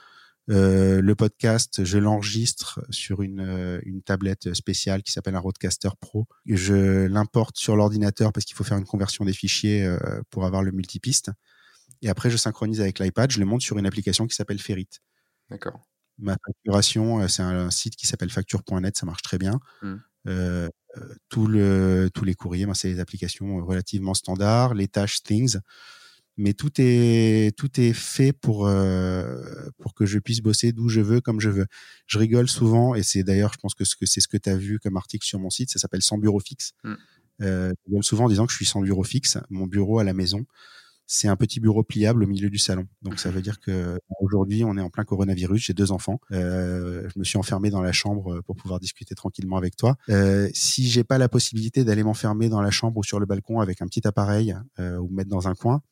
[0.49, 5.91] Euh, le podcast, je l'enregistre sur une, euh, une tablette spéciale qui s'appelle un Roadcaster
[6.01, 6.27] Pro.
[6.47, 9.99] Je l'importe sur l'ordinateur parce qu'il faut faire une conversion des fichiers euh,
[10.31, 11.31] pour avoir le multipiste.
[12.03, 13.31] Et après, je synchronise avec l'iPad.
[13.31, 14.89] Je le monte sur une application qui s'appelle Ferrit.
[15.51, 15.81] D'accord.
[16.19, 18.97] Ma facturation, c'est un, site qui s'appelle facture.net.
[18.97, 19.59] Ça marche très bien.
[19.83, 19.95] Mmh.
[20.27, 20.69] Euh,
[21.29, 25.59] tout le, tous les courriers, ben, c'est des applications relativement standards, les tâches Things,
[26.37, 29.43] mais tout est tout est fait pour euh,
[29.79, 31.67] pour que je puisse bosser d'où je veux, comme je veux.
[32.07, 34.79] Je rigole souvent, et c'est d'ailleurs, je pense que c'est ce que tu as vu
[34.81, 36.73] comme article sur mon site, ça s'appelle Sans bureau fixe.
[36.83, 36.95] Mmh.
[37.43, 39.39] Euh, je rigole souvent en disant que je suis sans bureau fixe.
[39.49, 40.45] Mon bureau à la maison,
[41.13, 42.87] c'est un petit bureau pliable au milieu du salon.
[43.03, 45.61] Donc ça veut dire que aujourd'hui on est en plein coronavirus.
[45.65, 46.21] J'ai deux enfants.
[46.31, 49.97] Euh, je me suis enfermé dans la chambre euh, pour pouvoir discuter tranquillement avec toi.
[50.09, 53.59] Euh, si j'ai pas la possibilité d'aller m'enfermer dans la chambre ou sur le balcon
[53.59, 55.83] avec un petit appareil euh, ou me mettre dans un coin,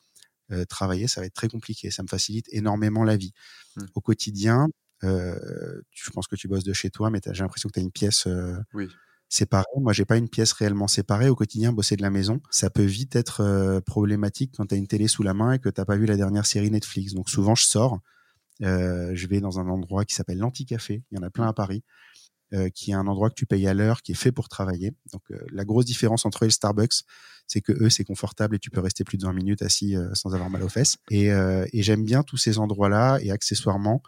[0.68, 1.90] travailler ça va être très compliqué.
[1.90, 3.32] Ça me facilite énormément la vie
[3.76, 3.82] mmh.
[3.96, 4.68] au quotidien.
[5.02, 7.90] je pense que tu bosses de chez toi, mais j'ai l'impression que tu as une
[7.90, 8.28] pièce.
[8.72, 8.88] oui
[9.28, 9.66] séparé.
[9.76, 11.28] Moi, j'ai pas une pièce réellement séparée.
[11.28, 14.78] Au quotidien, bosser de la maison, ça peut vite être euh, problématique quand tu as
[14.78, 17.14] une télé sous la main et que t'as pas vu la dernière série Netflix.
[17.14, 18.00] Donc souvent, je sors,
[18.62, 21.02] euh, je vais dans un endroit qui s'appelle l'Anticafé.
[21.10, 21.82] Il y en a plein à Paris.
[22.54, 24.94] Euh, qui est un endroit que tu payes à l'heure, qui est fait pour travailler.
[25.12, 25.20] Donc
[25.52, 27.02] la grosse différence entre eux et le Starbucks,
[27.46, 30.32] c'est que eux c'est confortable et tu peux rester plus de 20 minutes assis sans
[30.32, 30.96] avoir mal aux fesses.
[31.10, 34.02] Et, et j'aime bien tous ces endroits-là et accessoirement,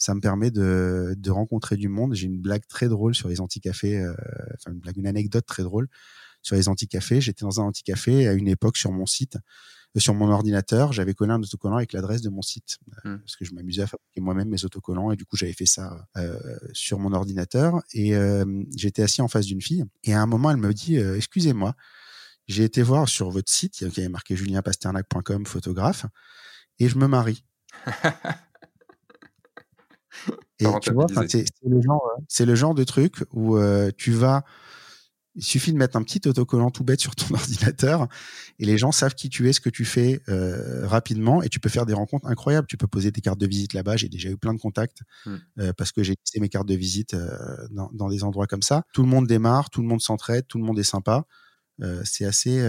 [0.00, 2.14] ça me permet de, de rencontrer du monde.
[2.14, 4.12] J'ai une blague très drôle sur les anti-cafés, euh,
[4.54, 5.88] enfin une blague, une anecdote très drôle
[6.42, 7.20] sur les anti-cafés.
[7.20, 9.36] J'étais dans un anti-café à une époque sur mon site,
[9.96, 13.18] euh, sur mon ordinateur, j'avais collé un autocollant avec l'adresse de mon site euh, mmh.
[13.20, 16.06] parce que je m'amusais à fabriquer moi-même mes autocollants et du coup j'avais fait ça
[16.16, 16.38] euh,
[16.72, 18.12] sur mon ordinateur et
[18.76, 21.74] j'étais assis en face d'une fille et à un moment elle me dit excusez-moi,
[22.46, 26.06] j'ai été voir sur votre site, il y avait marqué julienpasternac.com photographe
[26.78, 27.44] et je me marie.
[30.58, 34.44] Et tu vois, c'est le, genre, c'est le genre de truc où euh, tu vas.
[35.36, 38.08] Il suffit de mettre un petit autocollant tout bête sur ton ordinateur
[38.58, 41.60] et les gens savent qui tu es, ce que tu fais euh, rapidement et tu
[41.60, 42.66] peux faire des rencontres incroyables.
[42.66, 43.96] Tu peux poser tes cartes de visite là-bas.
[43.96, 45.36] J'ai déjà eu plein de contacts mmh.
[45.60, 47.16] euh, parce que j'ai laissé mes cartes de visite
[47.70, 48.82] dans, dans, des endroits comme ça.
[48.92, 51.24] Tout le monde démarre, tout le monde s'entraide, tout le monde est sympa.
[52.04, 52.60] c'est assez,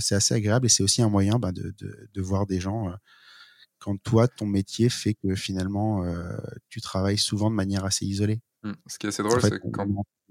[0.00, 2.90] c'est assez agréable et c'est aussi un moyen bah, de, de, de, voir des gens
[3.86, 6.36] quand toi, ton métier fait que finalement, euh,
[6.68, 8.40] tu travailles souvent de manière assez isolée.
[8.64, 8.72] Mmh.
[8.88, 9.86] Ce qui est assez drôle, c'est quand,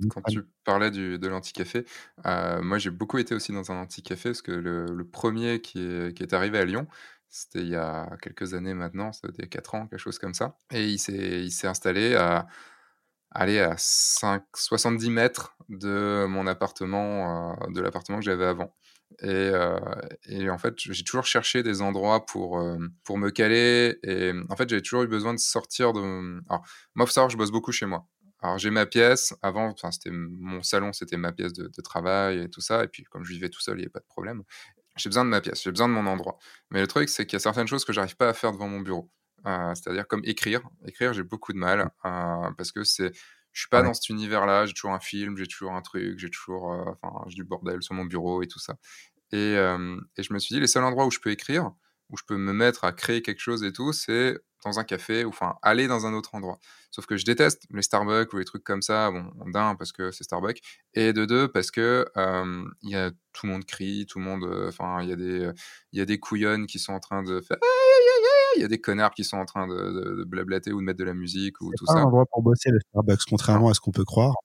[0.10, 1.86] quand, tu parlais du, de l'anti-café,
[2.26, 6.14] euh, moi j'ai beaucoup été aussi dans un anti-café parce que le, premier qui est,
[6.14, 6.86] qui est, arrivé à Lyon,
[7.30, 10.60] c'était il y a quelques années maintenant, ça a 4 ans, quelque chose comme ça.
[10.74, 12.48] Et il s'est installé à,
[13.32, 18.76] aller à 5, 70 mètres de mon appartement, euh, de l'appartement que j'avais avant.
[19.22, 19.80] Et, euh,
[20.28, 23.98] et, en fait, j'ai toujours cherché des endroits pour, euh, pour me caler.
[24.04, 26.00] Et en fait, j'avais toujours eu besoin de sortir de.
[26.50, 28.06] Alors, moi, faut savoir je bosse beaucoup chez moi.
[28.42, 29.34] Alors, j'ai ma pièce.
[29.42, 32.84] Avant, c'était mon salon, c'était ma pièce de, travail et tout ça.
[32.84, 34.44] Et puis, comme je vivais tout seul, il n'y avait pas de problème.
[34.98, 36.38] J'ai besoin de ma pièce, j'ai besoin de mon endroit.
[36.72, 38.68] Mais le truc, c'est qu'il y a certaines choses que j'arrive pas à faire devant
[38.68, 39.10] mon bureau.
[39.46, 40.62] Euh, c'est-à-dire comme écrire.
[40.86, 43.12] Écrire, j'ai beaucoup de mal parce que c'est
[43.56, 44.66] je suis pas dans cet univers-là.
[44.66, 47.82] J'ai toujours un film, j'ai toujours un truc, j'ai toujours, euh, enfin, j'ai du bordel
[47.82, 48.76] sur mon bureau et tout ça.
[49.32, 51.72] Et, et, je me suis dit, les seuls endroits où je peux écrire,
[52.10, 55.24] où je peux me mettre à créer quelque chose et tout, c'est dans un café
[55.24, 56.60] ou enfin aller dans un autre endroit.
[56.92, 59.10] Sauf que je déteste les Starbucks ou les trucs comme ça.
[59.12, 60.62] Bon, d'un parce que c'est Starbucks
[60.94, 62.06] et de deux parce que
[62.82, 65.52] il y a tout le monde crie, tout le monde, enfin il y a des
[65.92, 67.58] il y a des couillonnes qui sont en train de faire
[68.56, 71.04] il y a des connards qui sont en train de, blablater ou de mettre de
[71.04, 72.00] la musique ou tout pas ça.
[72.00, 74.36] un endroit pour bosser le Starbucks, contrairement à ce qu'on peut croire.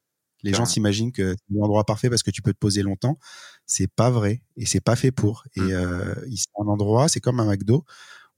[0.43, 3.19] Les gens s'imaginent que c'est l'endroit parfait parce que tu peux te poser longtemps.
[3.67, 5.45] C'est pas vrai et c'est pas fait pour.
[5.55, 5.71] Et mmh.
[5.71, 7.85] euh, c'est un endroit, c'est comme un McDo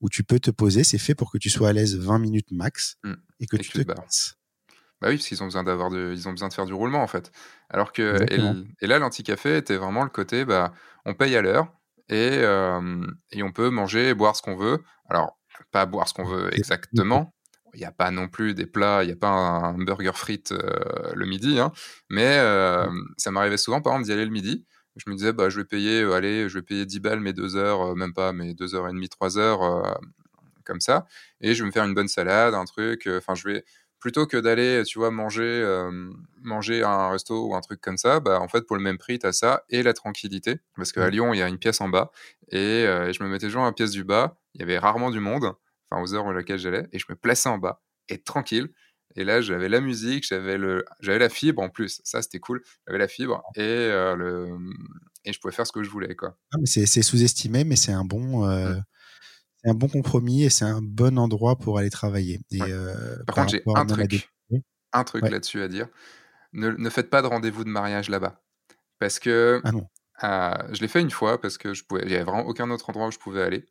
[0.01, 0.85] où tu peux te poser.
[0.85, 3.12] C'est fait pour que tu sois à l'aise 20 minutes max mmh.
[3.41, 6.49] et que tu te Bah oui, parce qu'ils ont besoin d'avoir de, ils ont besoin
[6.49, 7.31] de faire du roulement en fait.
[7.70, 8.27] Alors que
[8.81, 10.73] et, là, l'anti-café était vraiment le côté, bah,
[11.05, 11.73] on paye à l'heure
[12.09, 14.83] et, euh, et on peut manger et boire ce qu'on veut.
[15.09, 15.39] Alors
[15.70, 17.34] pas boire ce qu'on veut exactement.
[17.74, 20.53] Il n'y a pas non plus des plats, il n'y a pas un, burger frites
[20.53, 21.72] euh, le midi, hein,
[22.11, 22.86] mais euh,
[23.16, 24.66] ça m'arrivait souvent, par exemple, d'y aller le midi.
[24.96, 27.32] Je me disais, bah, je vais payer, euh, allez, je vais payer 10 balles, mes
[27.32, 30.00] 2 heures, même pas, mes 2 heures et demie, 3 heures
[30.64, 31.07] comme ça,
[31.40, 33.09] et je vais me faire une bonne salade, un truc.
[33.09, 33.64] Enfin, je vais
[34.03, 35.64] plutôt que d'aller, tu vois, manger,
[36.42, 38.98] manger à un resto ou un truc comme ça, bah, en fait, pour le même
[38.98, 40.59] prix, tu as ça et la tranquillité.
[40.76, 42.11] Parce qu'à Lyon, il y a une pièce en bas.
[42.50, 44.36] Et je me mettais toujours à la pièce du bas.
[44.55, 45.53] Il y avait rarement du monde,
[45.88, 46.88] enfin, aux heures où laquelle j'allais.
[46.92, 47.80] Et je me plaçais en bas.
[48.09, 48.70] Et tranquille.
[49.14, 52.00] Et là, j'avais la musique, j'avais le, j'avais la fibre en plus.
[52.03, 52.61] Ça, c'était cool.
[52.88, 54.59] J'avais la fibre et le,
[55.24, 56.36] et je pouvais faire ce que je voulais, quoi.
[56.53, 58.82] Ah, c'est, sous-estimé, mais c'est un bon, mmh.
[59.62, 62.40] C'est un bon compromis et c'est un bon endroit pour aller travailler.
[62.50, 62.58] Et,
[63.26, 64.30] par, contre, j'ai un truc,
[64.92, 65.88] un truc là-dessus à dire.
[66.52, 68.42] Ne, ne faites pas de rendez-vous de mariage là-bas,
[68.98, 69.88] parce que ah non.
[70.22, 72.70] Ah, je l'ai fait une fois parce que je pouvais, il n'y avait vraiment aucun
[72.70, 73.66] autre endroit où je pouvais aller.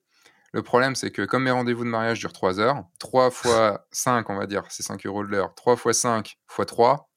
[0.51, 4.29] Le problème, c'est que comme mes rendez-vous de mariage durent 3 heures, 3 fois 5,
[4.29, 7.09] on va dire, c'est 5 euros de l'heure, 3 fois 5 fois 3,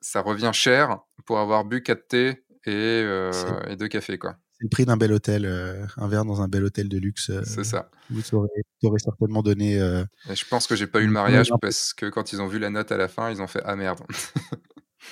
[0.00, 3.30] ça revient cher pour avoir bu 4 thé et, euh,
[3.68, 4.36] et 2 cafés, quoi.
[4.56, 7.30] C'est le prix d'un bel hôtel, euh, un verre dans un bel hôtel de luxe.
[7.30, 7.90] Euh, c'est ça.
[8.10, 9.78] Vous aurez certainement donné.
[9.78, 12.70] je pense que j'ai pas eu le mariage parce que quand ils ont vu la
[12.70, 14.00] note à la fin, ils ont fait ah merde.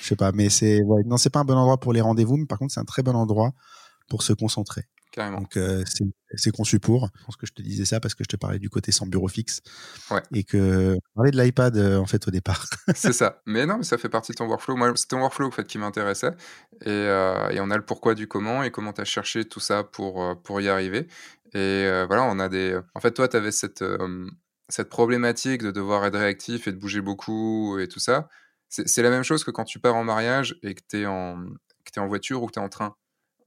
[0.01, 2.37] je sais pas, mais c'est ouais, non, c'est pas un bon endroit pour les rendez-vous,
[2.37, 3.53] mais par contre, c'est un très bon endroit
[4.09, 4.83] pour se concentrer.
[5.15, 5.83] Donc euh,
[6.35, 7.09] c'est conçu pour.
[7.19, 9.05] Je pense que je te disais ça parce que je te parlais du côté sans
[9.05, 9.61] bureau fixe.
[10.09, 10.21] Ouais.
[10.33, 12.65] Et que je parlais de l'iPad euh, en fait au départ.
[12.95, 13.41] c'est ça.
[13.45, 14.75] Mais non, mais ça fait partie de ton workflow.
[14.75, 16.35] Moi, c'est ton workflow en fait qui m'intéressait.
[16.81, 19.59] Et, euh, et, on a le pourquoi du comment et comment tu as cherché tout
[19.59, 21.07] ça pour, pour y arriver.
[21.53, 22.79] Et voilà, on a des.
[22.95, 23.83] En fait, toi, tu avais cette,
[24.69, 28.27] cette problématique de devoir être réactif et de bouger beaucoup et tout ça.
[28.69, 31.45] C'est la même chose que quand tu pars en mariage et que tu es, en,
[31.95, 32.95] es en voiture ou que tu es en train.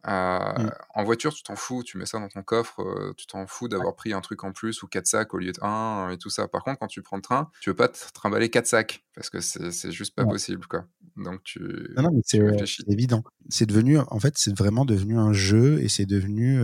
[0.06, 0.70] Mmh.
[0.94, 3.96] En voiture, tu t'en fous, tu mets ça dans ton coffre, tu t'en fous d'avoir
[3.96, 6.46] pris un truc en plus ou quatre sacs au lieu de un et tout ça.
[6.46, 9.30] Par contre, quand tu prends le train, tu veux pas te trimballer quatre sacs parce
[9.30, 10.86] que c'est juste pas possible, quoi.
[11.16, 11.60] Donc tu,
[11.96, 12.40] non, non, c'est
[12.88, 13.24] évident.
[13.48, 16.60] C'est devenu, en fait, c'est vraiment devenu un jeu et c'est devenu,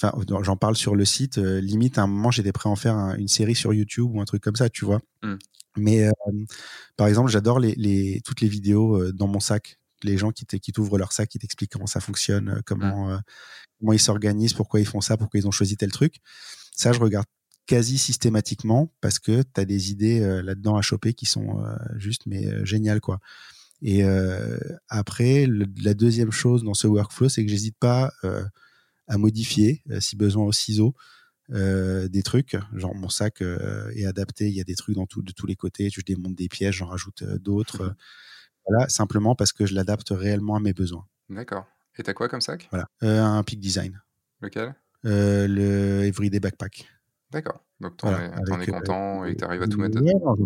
[0.00, 0.12] enfin,
[0.42, 1.36] j'en parle sur le site.
[1.36, 4.24] limite, à un moment, j'étais prêt à en faire une série sur YouTube ou un
[4.24, 5.00] truc comme ça, tu vois.
[5.22, 5.34] Mmh.
[5.76, 6.08] Mais
[6.96, 10.98] par exemple, j'adore les, les, toutes les vidéos dans mon sac les gens qui t'ouvrent
[10.98, 13.18] leur sac, qui t'expliquent comment ça fonctionne, euh, comment, euh,
[13.78, 16.16] comment ils s'organisent, pourquoi ils font ça, pourquoi ils ont choisi tel truc.
[16.76, 17.26] Ça, je regarde
[17.66, 21.64] quasi systématiquement parce que tu as des idées euh, là-dedans à choper qui sont
[21.96, 23.20] juste mais géniales quoi.
[23.86, 24.02] Et
[24.88, 28.14] après, la deuxième chose dans ce workflow, c'est que j'hésite pas
[29.08, 30.94] à modifier, si besoin au ciseau,
[31.50, 32.56] des trucs.
[32.72, 35.56] Genre mon sac est adapté, il y a des trucs dans tout, de tous les
[35.56, 35.90] côtés.
[35.90, 37.94] Je démonte des pièges, j'en rajoute d'autres.
[38.66, 41.06] Voilà, simplement parce que je l'adapte réellement à mes besoins.
[41.28, 41.66] D'accord.
[41.98, 42.68] Et t'as quoi comme sac?
[42.70, 44.00] Voilà, euh, un Peak Design.
[44.40, 44.74] Lequel?
[45.04, 46.86] Euh, Le Everyday Backpack.
[47.30, 47.60] D'accord.
[47.80, 48.30] Donc t'en es,
[48.62, 50.36] es, content et t'arrives à tout mettre dedans?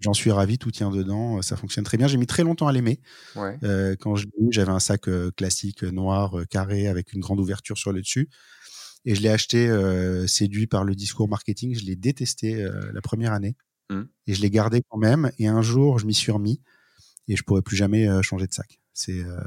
[0.00, 2.06] J'en suis ravi, tout tient dedans, ça fonctionne très bien.
[2.06, 3.00] J'ai mis très longtemps à l'aimer.
[3.34, 3.58] Ouais.
[3.64, 4.14] Euh, quand
[4.50, 8.28] j'avais un sac classique noir, carré, avec une grande ouverture sur le dessus.
[9.04, 9.68] Et je l'ai acheté
[10.26, 11.74] séduit par le discours marketing.
[11.74, 13.56] Je l'ai détesté la première année.
[13.90, 14.02] Mmh.
[14.26, 15.30] Et je l'ai gardé quand même.
[15.38, 16.62] Et un jour, je m'y suis remis
[17.28, 18.80] et je pourrais plus jamais euh, changer de sac.
[18.92, 19.38] C'est euh,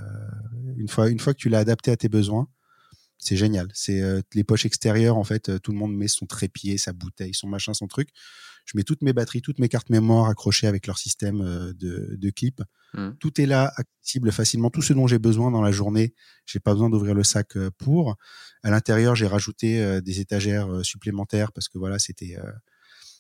[0.78, 2.48] une fois une fois que tu l'as adapté à tes besoins,
[3.18, 3.68] c'est génial.
[3.74, 7.34] C'est euh, les poches extérieures en fait, tout le monde met son trépied, sa bouteille,
[7.34, 8.10] son machin, son truc.
[8.66, 11.40] Je mets toutes mes batteries, toutes mes cartes mémoire accrochées avec leur système
[11.74, 12.62] de, de clip.
[12.94, 13.10] Mmh.
[13.20, 14.70] Tout est là, accessible facilement.
[14.70, 16.14] Tout ce dont j'ai besoin dans la journée,
[16.46, 18.18] j'ai pas besoin d'ouvrir le sac pour.
[18.62, 22.38] À l'intérieur, j'ai rajouté des étagères supplémentaires parce que voilà, c'était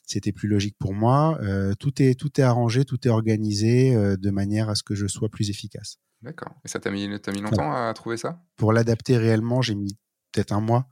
[0.03, 1.37] c'était plus logique pour moi.
[1.41, 4.95] Euh, tout est tout est arrangé, tout est organisé euh, de manière à ce que
[4.95, 5.97] je sois plus efficace.
[6.21, 6.53] D'accord.
[6.65, 8.43] Et ça t'a mis, mis longtemps à trouver ça?
[8.55, 9.97] Pour l'adapter réellement, j'ai mis
[10.31, 10.87] peut-être un mois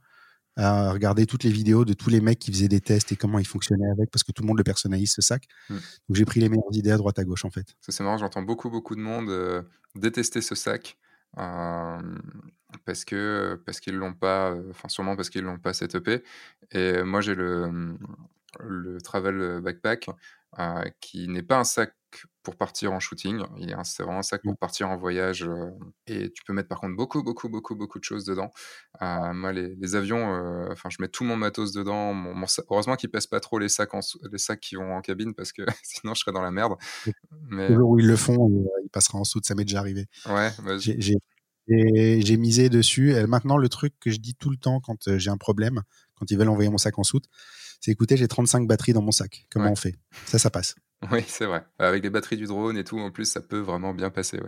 [0.56, 3.38] à regarder toutes les vidéos de tous les mecs qui faisaient des tests et comment
[3.38, 5.44] ils fonctionnaient avec, parce que tout le monde le personnalise ce sac.
[5.68, 5.74] Hmm.
[5.76, 7.76] Donc j'ai pris les meilleures idées à droite à gauche en fait.
[7.80, 9.62] C'est marrant, j'entends beaucoup beaucoup de monde euh,
[9.94, 10.98] détester ce sac.
[12.84, 16.22] parce que parce qu'ils l'ont pas, enfin sûrement parce qu'ils l'ont pas setupé.
[16.72, 17.96] Et moi j'ai le
[18.58, 20.08] le travel backpack,
[20.58, 21.94] euh, qui n'est pas un sac
[22.42, 23.40] pour partir en shooting.
[23.84, 24.56] C'est vraiment un sac pour mmh.
[24.56, 25.48] partir en voyage.
[26.08, 28.50] et tu peux mettre par contre beaucoup, beaucoup, beaucoup, beaucoup de choses dedans.
[29.00, 30.26] Euh, moi, les, avions,
[30.72, 32.12] enfin, je mets tout mon matos dedans.
[32.12, 33.92] Mon, heureusement qu'ils pèsent pas trop les sacs,
[34.32, 36.74] les sacs qui vont en cabine parce que sinon je serais dans la merde.
[37.48, 37.68] Mais...
[37.68, 40.06] Le jour où ils le font, il passera en dessous, ça m'est déjà arrivé.
[40.26, 40.50] Ouais,
[41.68, 43.14] j'ai misé dessus.
[43.28, 45.82] maintenant, le truc que je dis tout le temps quand j'ai un problème,
[46.16, 47.26] quand ils veulent envoyer mon sac en soute,
[47.80, 49.46] c'est écoutez, j'ai 35 batteries dans mon sac.
[49.50, 49.96] Comment on fait?
[50.26, 50.74] Ça, ça passe.
[51.10, 51.64] Oui, c'est vrai.
[51.78, 54.38] Avec les batteries du drone et tout, en plus, ça peut vraiment bien passer.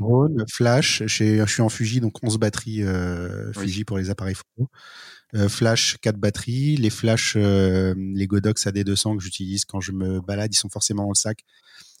[0.00, 4.68] Drone, flash, je suis en Fuji, donc 11 batteries euh, Fuji pour les appareils photo.
[5.34, 6.76] Euh, flash, 4 batteries.
[6.76, 11.04] Les flash, euh, les Godox AD200 que j'utilise quand je me balade, ils sont forcément
[11.04, 11.44] dans le sac.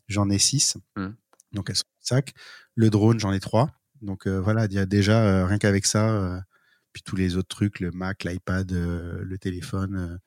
[0.08, 0.78] J'en ai 6.
[0.96, 1.06] Mmh.
[1.52, 2.34] Donc elles sont dans le sac.
[2.74, 3.70] Le drone, j'en ai 3.
[4.02, 6.42] Donc voilà, il y a déjà, rien qu'avec ça,
[6.92, 10.18] puis tous les autres trucs, le Mac, l'iPad, le téléphone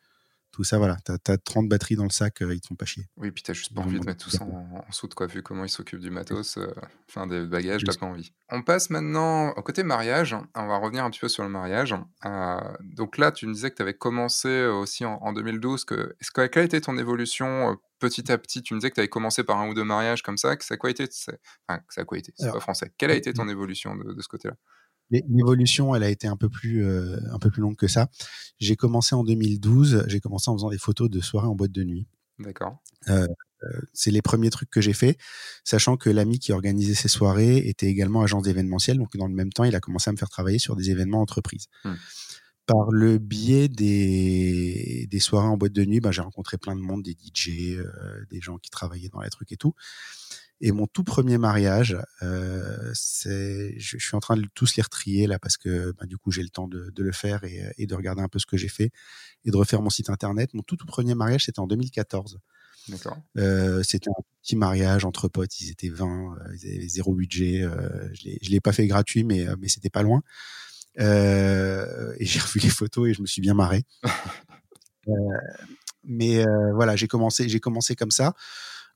[0.60, 3.07] tout ça, voilà, tu as, 30 batteries dans le sac, ils te font pas chier.
[3.16, 5.41] Oui, puis tu juste pas envie de mettre tout ça en, en soute, quoi, vu
[5.41, 6.60] comment ils s'occupent du matos,
[7.10, 8.34] enfin des bagages, t'as pas envie.
[8.49, 11.95] On passe maintenant au côté mariage, on va revenir un petit peu sur le mariage.
[12.82, 16.45] donc là, tu me disais que tu avais commencé aussi en, 2012, que, est-ce que,
[16.47, 19.43] quelle a été ton évolution petit à petit, tu me disais que tu avais commencé
[19.43, 21.07] par un ou deux mariages comme ça, que ça a quoi été
[21.68, 22.34] Enfin, que ça a quoi été?
[22.36, 22.91] C'est pas français.
[22.97, 24.55] Quelle a été ton évolution de, ce côté-là?
[25.12, 28.10] L'évolution, elle a été un peu plus euh, un peu plus longue que ça.
[28.60, 30.05] J'ai commencé en 2012.
[30.07, 32.07] J'ai commencé en faisant des photos de soirées en boîte de nuit.
[32.38, 32.78] D'accord.
[33.10, 33.28] Euh,
[33.64, 35.18] euh, c'est les premiers trucs que j'ai fait,
[35.64, 38.97] sachant que l'ami qui organisait ces soirées était également agent d'événementiel.
[38.97, 41.22] Donc dans le même temps, il a commencé à me faire travailler sur des événements
[41.22, 41.68] entreprises.
[41.84, 41.93] Mmh
[42.70, 46.82] par le biais des, des soirées en boîte de nuit, bah, j'ai rencontré plein de
[46.82, 49.74] monde, des DJ, euh, des gens qui travaillaient dans les trucs et tout.
[50.62, 55.26] Et mon tout premier mariage, euh, c'est, je, suis en train de tous les retrier
[55.26, 57.88] là parce que bah, du coup j'ai le temps de, de le faire et, et,
[57.88, 58.91] de regarder un peu ce que j'ai fait
[59.45, 60.53] et de refaire mon site internet.
[60.53, 62.39] Mon tout, tout premier mariage, c'était en 2014.
[62.89, 63.18] D'accord.
[63.38, 67.62] Euh, c'était un petit mariage entre potes, ils étaient 20, euh, ils avaient zéro budget.
[67.62, 70.22] Euh, je l'ai pas fait gratuit, mais, mais c'était pas loin.
[70.99, 73.84] Euh, et j'ai revu les photos et je me suis bien marré.
[75.07, 75.14] Euh,
[76.03, 78.36] mais euh, voilà, j'ai commencé, j'ai commencé comme ça.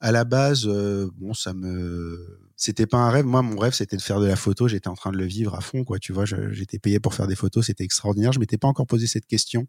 [0.03, 3.25] À la base, bon, ça me, c'était pas un rêve.
[3.25, 4.67] Moi, mon rêve, c'était de faire de la photo.
[4.67, 5.97] J'étais en train de le vivre à fond, quoi.
[5.97, 7.67] Tu vois, j'étais payé pour faire des photos.
[7.67, 8.33] C'était extraordinaire.
[8.33, 9.67] Je m'étais pas encore posé cette question.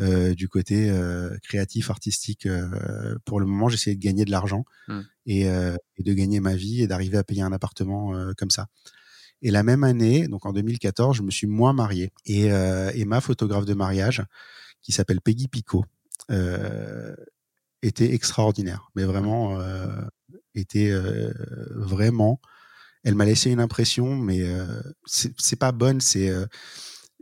[0.00, 2.46] Euh, du côté euh, créatif, artistique.
[2.46, 5.00] Euh, pour le moment, j'essayais de gagner de l'argent mmh.
[5.26, 8.66] et, et, de gagner ma vie et d'arriver à payer un appartement comme ça.
[9.44, 12.12] Et la même année, donc en 2014, je me suis moins marié.
[12.24, 14.22] Et, euh, et ma photographe de mariage,
[14.82, 15.84] qui s'appelle Peggy Picot,
[16.30, 17.14] euh,
[17.86, 18.90] était extraordinaire.
[18.94, 19.86] Mais vraiment, euh,
[20.54, 21.32] était euh,
[21.74, 22.40] vraiment.
[23.02, 24.66] Elle m'a laissé une impression, mais euh,
[25.06, 26.00] c'est pas bonne.
[26.00, 26.32] C'est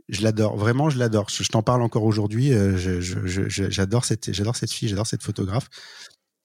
[0.09, 1.29] je l'adore, vraiment, je l'adore.
[1.29, 2.51] Je, t'en parle encore aujourd'hui.
[2.77, 5.69] j'adore cette, j'adore cette fille, j'adore cette photographe.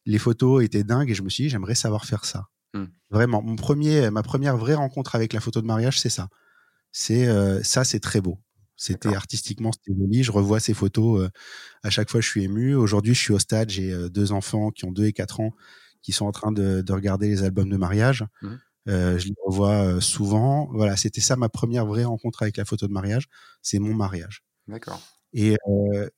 [0.06, 2.46] Les photos étaient dingues et je me suis dit, j'aimerais savoir faire ça.
[2.74, 2.84] Mmh.
[3.10, 6.28] Vraiment, mon premier, ma première vraie rencontre avec la photo de mariage, c'est ça.
[6.92, 8.38] C'est euh, ça, c'est très beau.
[8.78, 10.22] C'était artistiquement, c'était joli.
[10.22, 11.22] Je revois ces photos.
[11.22, 11.28] Euh,
[11.82, 12.74] à chaque fois, je suis ému.
[12.74, 13.68] Aujourd'hui, je suis au stade.
[13.68, 15.52] J'ai euh, deux enfants qui ont deux et quatre ans,
[16.00, 18.24] qui sont en train de, de regarder les albums de mariage.
[18.40, 18.54] Mmh.
[18.86, 20.70] je les revois souvent.
[20.72, 23.26] Voilà, c'était ça ma première vraie rencontre avec la photo de mariage.
[23.60, 24.44] C'est mon mariage.
[24.68, 25.02] D'accord.
[25.34, 25.56] Et,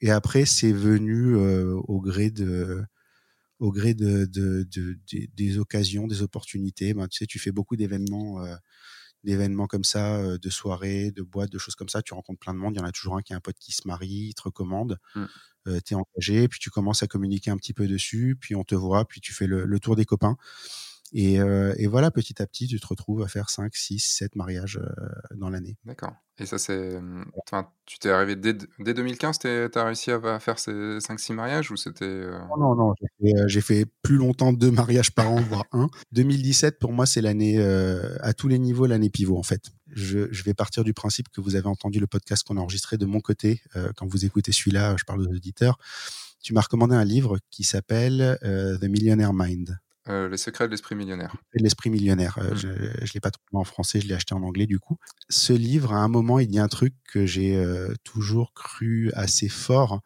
[0.00, 2.84] et après, c'est venu au gré de
[3.60, 4.98] au gré de, de, de,
[5.36, 6.94] des occasions, des opportunités.
[6.94, 8.56] Ben, tu sais, tu fais beaucoup d'événements, euh,
[9.24, 12.02] d'événements comme ça, euh, de soirées, de boîtes, de choses comme ça.
[12.02, 12.74] Tu rencontres plein de monde.
[12.74, 14.42] Il y en a toujours un qui a un pote qui se marie, il te
[14.42, 14.98] recommande.
[15.14, 15.24] Mmh.
[15.68, 18.64] Euh, tu es engagé, puis tu commences à communiquer un petit peu dessus, puis on
[18.64, 20.36] te voit, puis tu fais le, le tour des copains.
[21.12, 24.36] Et, euh, et, voilà, petit à petit, tu te retrouves à faire 5, 6, 7
[24.36, 24.88] mariages euh,
[25.34, 25.76] dans l'année.
[25.84, 26.12] D'accord.
[26.38, 26.98] Et ça, c'est.
[27.46, 31.70] Enfin, tu t'es arrivé dès, dès 2015, tu as réussi à faire ces 5-6 mariages
[31.70, 32.04] ou c'était.
[32.04, 32.94] Euh non, non, non.
[33.46, 35.88] J'ai fait, fait, plus longtemps deux mariages par an, voire un.
[36.12, 37.60] 2017, pour moi, c'est l'année,
[38.20, 39.70] à tous les niveaux, l'année pivot, en fait.
[39.92, 42.96] Je, je, vais partir du principe que vous avez entendu le podcast qu'on a enregistré
[42.96, 43.60] de mon côté.
[43.96, 45.78] quand vous écoutez celui-là, je parle aux auditeurs.
[46.42, 49.78] Tu m'as recommandé un livre qui s'appelle The Millionaire Mind.
[50.10, 51.36] Euh, les secrets de l'esprit millionnaire.
[51.54, 52.38] L'esprit millionnaire.
[52.38, 52.56] Euh, mmh.
[52.56, 54.98] Je ne l'ai pas trouvé en français, je l'ai acheté en anglais du coup.
[55.28, 59.48] Ce livre, à un moment, il dit un truc que j'ai euh, toujours cru assez
[59.48, 60.00] fort.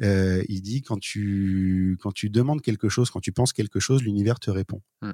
[0.00, 4.40] il dit quand tu, quand tu demandes quelque chose, quand tu penses quelque chose, l'univers
[4.40, 4.80] te répond.
[5.02, 5.12] Mmh.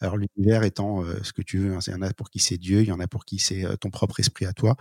[0.00, 2.58] Alors l'univers étant ce que tu veux, hein, il y en a pour qui c'est
[2.58, 4.74] Dieu, il y en a pour qui c'est ton propre esprit à toi.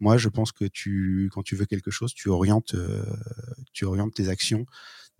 [0.00, 2.74] Moi, je pense que tu, quand tu veux quelque chose, tu orientes,
[3.72, 4.66] tu orientes tes actions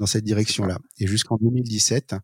[0.01, 0.79] dans cette direction-là.
[0.99, 2.17] Et jusqu'en 2017,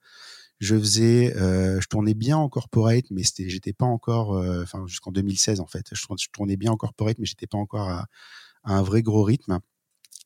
[0.61, 4.87] je faisais, euh, je tournais bien en corporate, mais c'était, j'étais pas encore, euh, enfin
[4.87, 8.07] jusqu'en 2016 en fait, je, tournais bien en corporate, mais j'étais pas encore à,
[8.65, 9.59] un vrai gros rythme.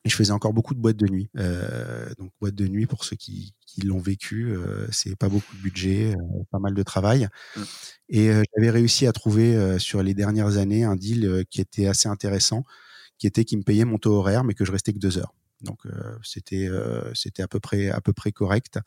[0.03, 1.29] Et je faisais encore beaucoup de boîtes de nuit.
[1.37, 5.55] Euh, donc boîtes de nuit pour ceux qui, qui l'ont vécu, euh, c'est pas beaucoup
[5.55, 7.27] de budget, euh, pas mal de travail.
[7.55, 7.61] Mmh.
[8.09, 12.65] Et j'avais réussi à trouver sur les dernières années un deal qui était assez intéressant,
[13.17, 15.33] qui était qui me payait mon taux horaire, mais que je restais que deux heures.
[15.61, 15.79] Donc
[16.21, 16.69] c'était
[17.15, 18.77] c'était à peu près à peu près correct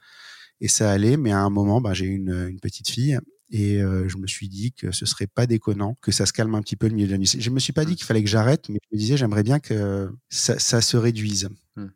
[0.60, 1.16] et ça allait.
[1.16, 3.18] Mais à un moment, bah, j'ai une, une petite fille
[3.50, 6.54] et euh, je me suis dit que ce serait pas déconnant que ça se calme
[6.54, 7.30] un petit peu le milieu de la nuit.
[7.38, 9.58] Je me suis pas dit qu'il fallait que j'arrête, mais je me disais j'aimerais bien
[9.58, 11.48] que ça, ça se réduise.
[11.76, 11.86] Mmh.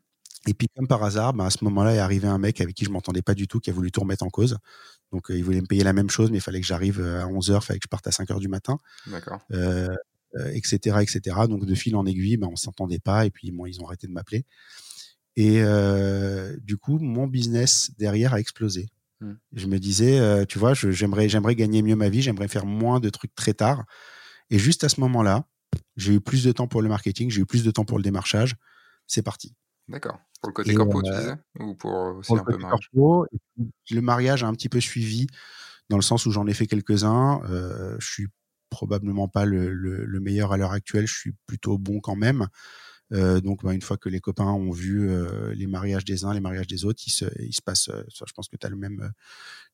[0.48, 2.84] Et puis comme par hasard, bah, à ce moment-là est arrivé un mec avec qui
[2.84, 4.58] je m'entendais pas du tout, qui a voulu tout remettre en cause.
[5.12, 7.22] Donc euh, il voulait me payer la même chose, mais il fallait que j'arrive euh,
[7.22, 8.78] à 11 h il fallait que je parte à 5 h du matin.
[9.06, 9.40] D'accord.
[9.52, 9.88] Euh,
[10.54, 11.36] etc., etc.
[11.48, 14.06] Donc de fil en aiguille, bah, on s'entendait pas et puis bon, ils ont arrêté
[14.06, 14.46] de m'appeler.
[15.37, 18.89] Et euh, du coup, mon business derrière a explosé.
[19.20, 19.33] Mmh.
[19.53, 23.01] Je me disais, euh, tu vois, j'aimerais, j'aimerais gagner mieux ma vie, j'aimerais faire moins
[23.01, 23.85] de trucs très tard.
[24.51, 25.47] Et juste à ce moment-là,
[25.97, 28.03] j'ai eu plus de temps pour le marketing, j'ai eu plus de temps pour le
[28.03, 28.57] démarchage.
[29.07, 29.55] C'est parti.
[29.89, 30.18] D'accord.
[30.41, 31.35] Pour le côté corpo, tu disais?
[31.61, 35.28] Ou pour aussi un peu mariage Le mariage a un petit peu suivi,
[35.89, 37.41] dans le sens où j'en ai fait quelques-uns.
[37.99, 38.26] je suis
[38.70, 42.49] probablement pas le meilleur à l'heure actuelle, je suis plutôt bon quand même.
[43.12, 46.32] Euh, donc, bah, une fois que les copains ont vu euh, les mariages des uns,
[46.32, 47.88] les mariages des autres, il se, il se passe.
[47.88, 49.12] Euh, je pense que tu as le même,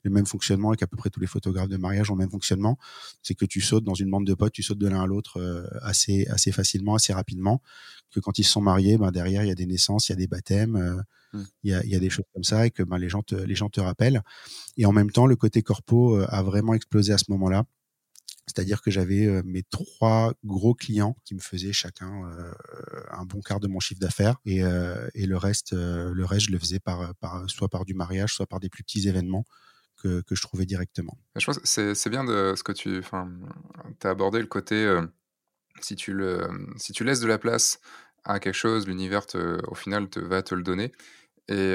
[0.03, 2.31] le même fonctionnement et qu'à peu près tous les photographes de mariage ont le même
[2.31, 2.79] fonctionnement.
[3.23, 5.69] C'est que tu sautes dans une bande de potes, tu sautes de l'un à l'autre
[5.83, 7.63] assez, assez facilement, assez rapidement.
[8.11, 10.15] Que quand ils se sont mariés, ben, derrière, il y a des naissances, il y
[10.15, 11.43] a des baptêmes, mmh.
[11.63, 13.23] il, y a, il y, a, des choses comme ça et que ben, les, gens
[13.23, 14.23] te, les gens te rappellent.
[14.77, 17.65] Et en même temps, le côté corpo a vraiment explosé à ce moment-là.
[18.49, 22.11] C'est-à-dire que j'avais mes trois gros clients qui me faisaient chacun
[23.11, 26.81] un bon quart de mon chiffre d'affaires et, le reste, le reste, je le faisais
[26.81, 27.15] par,
[27.47, 29.45] soit par du mariage, soit par des plus petits événements
[29.97, 31.19] que, je trouvais directement.
[31.37, 33.03] Je pense que c'est bien de ce que tu
[34.03, 34.99] as abordé le côté
[35.81, 36.21] si tu
[36.77, 37.81] si tu laisses de la place
[38.25, 39.27] à quelque chose, l'univers
[39.67, 40.93] au final te va te le donner.
[41.49, 41.75] Et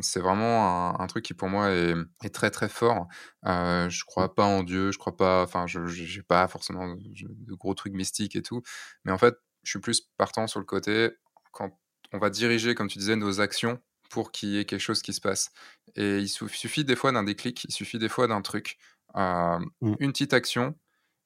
[0.00, 1.94] c'est vraiment un, truc qui pour moi est,
[2.32, 3.06] très très fort.
[3.46, 7.54] Euh, je crois pas en Dieu, je crois pas, enfin, je n'ai pas forcément de,
[7.54, 8.62] gros trucs mystiques et tout.
[9.04, 11.10] Mais en fait, je suis plus partant sur le côté
[11.52, 11.78] quand
[12.12, 15.12] on va diriger, comme tu disais, nos actions pour qu'il y ait quelque chose qui
[15.12, 15.52] se passe.
[15.94, 18.78] Et il suffit des fois d'un déclic, il suffit des fois d'un truc,
[19.14, 19.62] mmh.
[20.00, 20.74] une petite action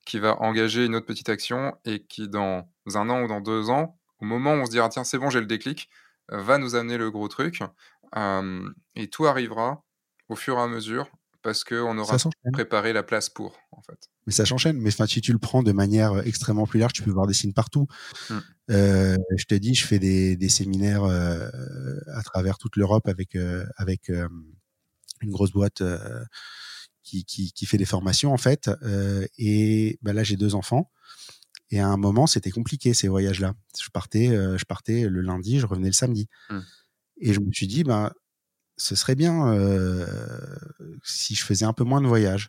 [0.05, 3.70] qui va engager une autre petite action et qui, dans un an ou dans deux
[3.70, 5.89] ans, au moment où on se dira, tiens, c'est bon, j'ai le déclic,
[6.28, 7.62] va nous amener le gros truc.
[8.14, 9.84] et tout arrivera
[10.28, 11.10] au fur et à mesure
[11.42, 12.16] parce qu'on aura
[12.52, 13.98] préparé la place pour, en fait.
[14.26, 14.78] Mais ça s'enchaîne.
[14.78, 17.52] Mais si tu le prends de manière extrêmement plus large, tu peux voir des signes
[17.52, 17.86] partout.
[18.28, 18.38] Mmh.
[18.68, 23.36] je te dis, je fais des, séminaires à travers toute l'Europe avec,
[23.76, 25.82] avec une grosse boîte
[27.02, 28.70] qui, qui, fait des formations, en fait.
[29.38, 30.90] et bah là, j'ai deux enfants.
[31.70, 33.54] Et à un moment, c'était compliqué ces voyages-là.
[33.80, 36.28] Je partais, euh, je partais le lundi, je revenais le samedi.
[36.50, 36.58] Mmh.
[37.20, 38.12] Et je me suis dit, bah,
[38.76, 40.06] ce serait bien euh,
[41.02, 42.48] si je faisais un peu moins de voyages.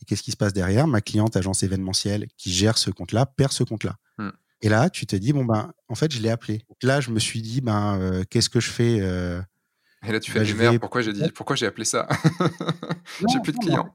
[0.00, 0.86] Et qu'est-ce qui se passe derrière?
[0.86, 3.96] Ma cliente agence événementielle qui gère ce compte-là perd ce compte-là.
[4.18, 4.30] Mmh.
[4.62, 6.62] Et là, tu te dis, bon, ben, en fait, je l'ai appelé.
[6.82, 10.54] là, je me suis dit, ben, euh, qu'est-ce que je fais Et là, tu fais,
[10.54, 12.08] merde, pourquoi j'ai dit, pourquoi j'ai appelé ça?
[13.28, 13.94] J'ai plus de clients.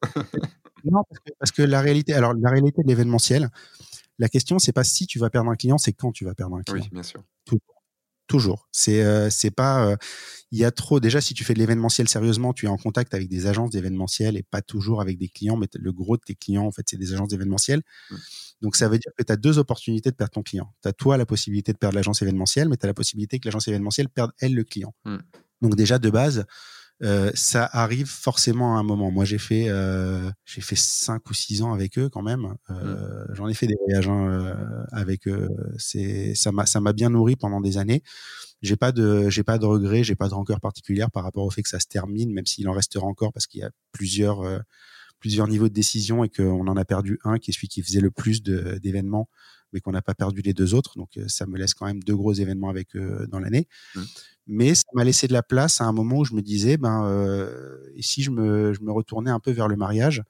[0.84, 3.49] non, parce que, parce que, la réalité, alors, la réalité de l'événementiel,
[4.22, 6.55] la question, c'est pas si tu vas perdre un client, c'est quand tu vas perdre
[6.55, 6.84] un client.
[6.84, 7.24] Oui, bien sûr.
[8.28, 8.69] Toujours.
[8.72, 9.88] C'est euh, c'est pas.
[9.88, 9.95] Euh,
[10.51, 10.99] il y a trop.
[10.99, 14.38] Déjà, si tu fais de l'événementiel sérieusement, tu es en contact avec des agences d'événementiel
[14.38, 15.57] et pas toujours avec des clients.
[15.57, 17.82] Mais le gros de tes clients, en fait, c'est des agences d'événementiel.
[18.09, 18.15] Mmh.
[18.61, 20.72] Donc, ça veut dire que tu as deux opportunités de perdre ton client.
[20.82, 23.49] Tu as toi la possibilité de perdre l'agence événementielle, mais tu as la possibilité que
[23.49, 24.93] l'agence événementielle perde elle le client.
[25.03, 25.17] Mmh.
[25.63, 26.45] Donc, déjà, de base,
[27.04, 29.12] euh, ça arrive forcément à un moment.
[29.12, 32.56] Moi, j'ai fait euh, j'ai fait cinq ou six ans avec eux quand même.
[32.70, 33.34] Euh, mmh.
[33.34, 35.49] J'en ai fait des voyages hein, avec eux.
[35.78, 38.04] C'est ça m'a ça m'a bien nourri pendant des années.
[38.62, 41.49] J'ai pas de j'ai pas de regrets, j'ai pas de rancœur particulière par rapport au
[41.49, 44.43] fait que ça se termine, même s'il en restera encore parce qu'il y a plusieurs
[45.20, 48.02] plusieurs niveaux de décision et qu'on en a perdu un qui est celui qui faisait
[48.02, 49.28] le plus d'événements
[49.74, 50.97] mais qu'on n'a pas perdu les deux autres.
[50.97, 53.67] Donc, ça me laisse quand même deux gros événements avec eux dans l'année.
[53.95, 54.01] Mmh
[54.47, 57.05] mais ça m'a laissé de la place à un moment où je me disais, ben,
[57.05, 60.24] euh, et si je me, je me retournais un peu vers le mariage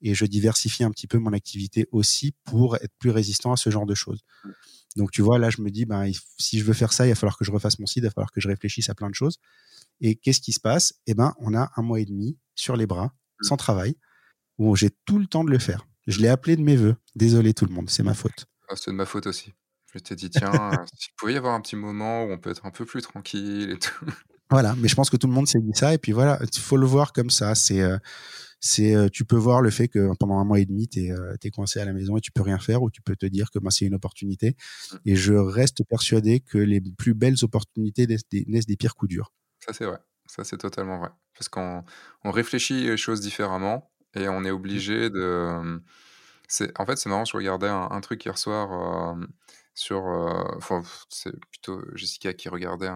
[0.00, 3.70] et je diversifie un petit peu mon activité aussi pour être plus résistant à ce
[3.70, 4.22] genre de choses.
[4.96, 7.14] Donc, tu vois, là, je me dis, ben, si je veux faire ça, il va
[7.14, 9.14] falloir que je refasse mon site, il va falloir que je réfléchisse à plein de
[9.14, 9.38] choses.
[10.00, 10.94] Et qu'est-ce qui se passe?
[11.06, 13.44] Eh ben, on a un mois et demi sur les bras, mmh.
[13.44, 13.94] sans travail,
[14.58, 15.86] où j'ai tout le temps de le faire.
[16.08, 16.96] Je l'ai appelé de mes voeux.
[17.14, 18.46] Désolé tout le monde, c'est ma faute.
[18.72, 19.52] Ah, c'est de ma faute aussi.
[19.92, 20.50] Je t'ai dit, tiens,
[20.96, 23.70] s'il pouvait y avoir un petit moment où on peut être un peu plus tranquille
[23.70, 24.06] et tout.
[24.50, 25.92] Voilà, mais je pense que tout le monde s'est dit ça.
[25.92, 27.54] Et puis voilà, il faut le voir comme ça.
[27.54, 27.98] C'est, euh,
[28.60, 31.10] c'est, euh, tu peux voir le fait que pendant un mois et demi, tu es,
[31.10, 33.50] euh, coincé à la maison et tu peux rien faire, ou tu peux te dire
[33.50, 34.50] que ben, c'est une opportunité.
[34.50, 34.96] Mmh.
[35.06, 39.10] Et je reste persuadé que les plus belles opportunités naissent des, naissent des pires coups
[39.10, 39.32] durs.
[39.60, 39.98] Ça, c'est vrai.
[40.26, 41.10] Ça, c'est totalement vrai.
[41.34, 41.84] Parce qu'on
[42.24, 45.80] on réfléchit les choses différemment et on est obligé de.
[46.78, 49.16] En fait, c'est marrant, je regardais un, truc hier soir
[49.74, 50.02] sur
[50.56, 52.90] enfin c'est plutôt Jessica qui regardait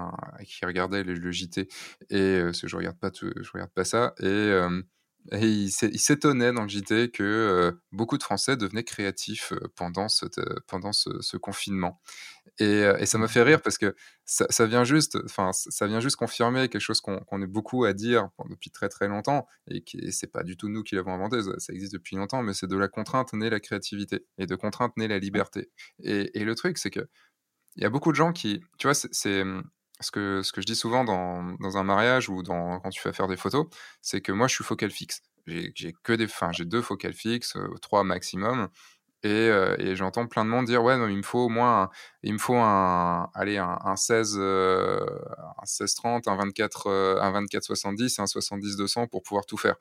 [0.44, 1.68] qui regardait le, JT
[2.10, 4.52] et parce que je regarde pas je regarde pas ça et
[5.32, 11.36] il s'étonnait dans le JT que euh, beaucoup de Français devenaient créatifs euh, pendant ce,
[11.36, 12.00] confinement.
[12.58, 13.94] Et, euh, et, ça m'a fait rire parce que
[14.24, 17.84] ça, ça vient juste, enfin, ça vient juste confirmer quelque chose qu'on qu a beaucoup
[17.84, 21.12] à dire depuis très très longtemps et qui c'est pas du tout nous qui l'avons
[21.12, 24.54] inventé, ça, existe depuis longtemps, mais c'est de la contrainte née la créativité et de
[24.54, 25.70] contrainte née la liberté.
[26.02, 27.06] Et, et le truc, c'est que
[27.76, 29.44] il y a beaucoup de gens qui, tu vois, c'est
[30.00, 33.00] ce que, ce que je dis souvent dans, dans un mariage ou dans, quand tu
[33.00, 33.66] fais faire des photos,
[34.02, 35.22] c'est que moi, je suis focal fixe.
[35.46, 38.68] J'ai que des, j'ai deux focales fixes, euh, trois maximum.
[39.26, 39.48] Et,
[39.78, 41.90] et j'entends plein de monde dire ouais non il me faut au moins un,
[42.22, 47.64] il me faut un allez un, un 16 un 16 30 un 24 un 24
[47.64, 49.76] 70 un 70 200 pour pouvoir tout faire.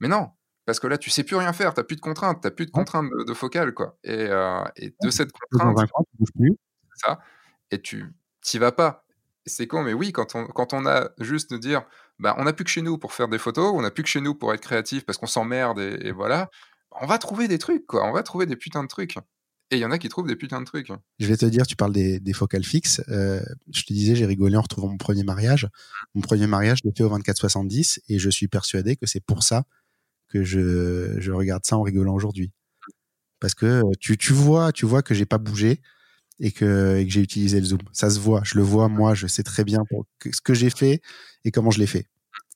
[0.00, 0.30] Mais non
[0.66, 2.70] parce que là tu sais plus rien faire t'as plus de contraintes t'as plus de
[2.70, 3.98] contraintes de, de focale quoi.
[4.04, 4.28] Et,
[4.76, 5.76] et de cette contrainte
[6.94, 7.18] ça
[7.70, 9.04] et tu t'y vas pas.
[9.46, 11.82] C'est con mais oui quand on quand on a juste de dire
[12.18, 14.08] bah on n'a plus que chez nous pour faire des photos on n'a plus que
[14.08, 16.48] chez nous pour être créatif parce qu'on s'emmerde et, et voilà
[17.00, 18.08] on va trouver des trucs, quoi.
[18.08, 19.16] On va trouver des putains de trucs.
[19.70, 20.92] Et il y en a qui trouvent des putains de trucs.
[21.18, 23.02] Je vais te dire, tu parles des, des focales fixes.
[23.08, 23.40] Euh,
[23.72, 25.68] je te disais, j'ai rigolé en retrouvant mon premier mariage.
[26.14, 29.42] Mon premier mariage, je l'ai fait au 24-70 et je suis persuadé que c'est pour
[29.42, 29.64] ça
[30.28, 32.52] que je, je regarde ça en rigolant aujourd'hui.
[33.40, 35.80] Parce que tu, tu vois, tu vois que j'ai pas bougé
[36.40, 37.80] et que, et que j'ai utilisé le zoom.
[37.92, 40.70] Ça se voit, je le vois, moi, je sais très bien pour, ce que j'ai
[40.70, 41.00] fait
[41.44, 42.06] et comment je l'ai fait.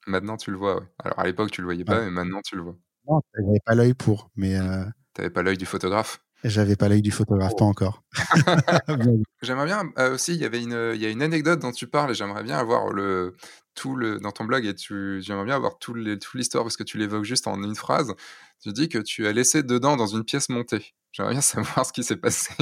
[0.06, 0.80] Maintenant, tu le vois.
[0.80, 0.86] Ouais.
[1.04, 2.04] Alors à l'époque, tu le voyais pas, ouais.
[2.06, 2.76] mais maintenant, tu le vois.
[3.08, 4.56] Non, j'avais pas l'œil pour, mais.
[4.56, 4.84] Euh...
[5.14, 6.20] T'avais pas l'œil du photographe?
[6.44, 7.58] J'avais pas l'œil du photographe, oh.
[7.58, 8.02] pas encore.
[9.42, 11.88] j'aimerais bien euh, aussi, il y avait une, il y a une anecdote dont tu
[11.88, 13.34] parles et j'aimerais bien avoir le
[13.74, 16.98] tout le dans ton blog et tu, j'aimerais bien avoir tout l'histoire parce que tu
[16.98, 18.14] l'évoques juste en une phrase.
[18.60, 20.94] Tu dis que tu as laissé dedans dans une pièce montée.
[21.12, 22.52] J'aimerais bien savoir ce qui s'est passé.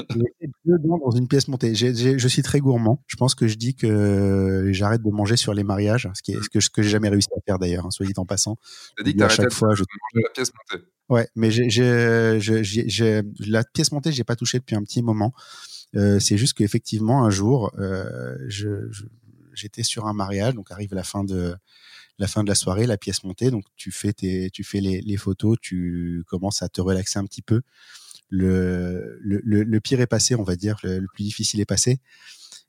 [0.65, 1.75] dedans dans une pièce montée.
[1.75, 3.03] Je suis très gourmand.
[3.07, 6.43] Je pense que je dis que j'arrête de manger sur les mariages, ce qui est
[6.43, 8.57] ce que, ce que j'ai jamais réussi à faire d'ailleurs, hein, soit dit en passant.
[8.97, 10.85] T'as dit que à chaque fois, je manger la pièce montée.
[11.09, 15.33] Ouais, mais j'ai, la pièce montée, j'ai pas touché depuis un petit moment.
[15.95, 19.05] Euh, c'est juste qu'effectivement, un jour, euh, je, je,
[19.55, 21.57] j'étais sur un mariage, donc arrive la fin de
[22.19, 25.01] la fin de la soirée, la pièce montée, donc tu fais tes, tu fais les,
[25.01, 27.63] les photos, tu commences à te relaxer un petit peu.
[28.29, 31.67] Le, le, le, le pire est passé, on va dire, le, le, plus difficile est
[31.67, 32.01] passé.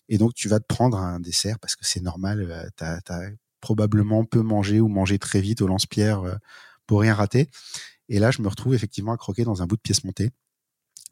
[0.10, 2.72] Et donc, tu vas te prendre un dessert parce que c'est normal.
[2.78, 3.30] Tu as, as,
[3.60, 6.40] probablement peu mangé ou mangé très vite au lance-pierre
[6.86, 7.50] pour rien rater.
[8.08, 10.30] Et là, je me retrouve effectivement à croquer dans un bout de pièce montée.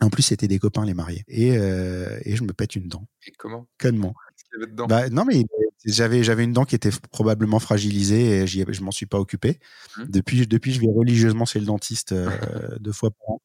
[0.02, 1.24] En plus, c'était des copains les mariés.
[1.28, 3.08] Et, euh, et je me pète une dent.
[3.28, 3.68] Et comment?
[3.80, 4.14] Connement.
[4.60, 4.88] Dedans?
[4.88, 5.46] Bah, non, mais
[5.86, 9.60] j'avais j'avais une dent qui était probablement fragilisée et je m'en suis pas occupé.
[9.98, 10.04] Mmh.
[10.10, 12.30] Depuis, depuis, je vais religieusement chez le dentiste euh,
[12.80, 13.42] deux fois par an.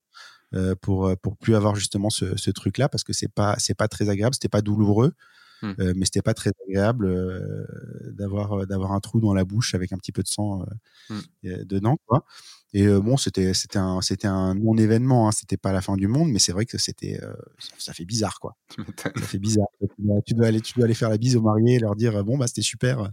[0.53, 3.77] Euh, pour pour plus avoir justement ce, ce truc là parce que c'est pas c'est
[3.77, 5.15] pas très agréable c'était pas douloureux
[5.63, 5.73] mmh.
[5.81, 7.65] euh, mais c'était pas très agréable euh,
[8.13, 10.65] d'avoir d'avoir un trou dans la bouche avec un petit peu de sang
[11.09, 11.19] mmh.
[11.65, 12.25] dedans quoi.
[12.73, 16.07] Et bon c'était c'était un c'était un non événement hein, c'était pas la fin du
[16.07, 17.19] monde mais c'est vrai que c'était
[17.59, 18.57] ça, ça, fait bizarre quoi.
[18.97, 19.67] Ça fait bizarre.
[19.81, 21.97] Tu dois, tu dois, aller tu dois aller faire la bise aux mariés et leur
[21.97, 23.11] dire bon bah c'était super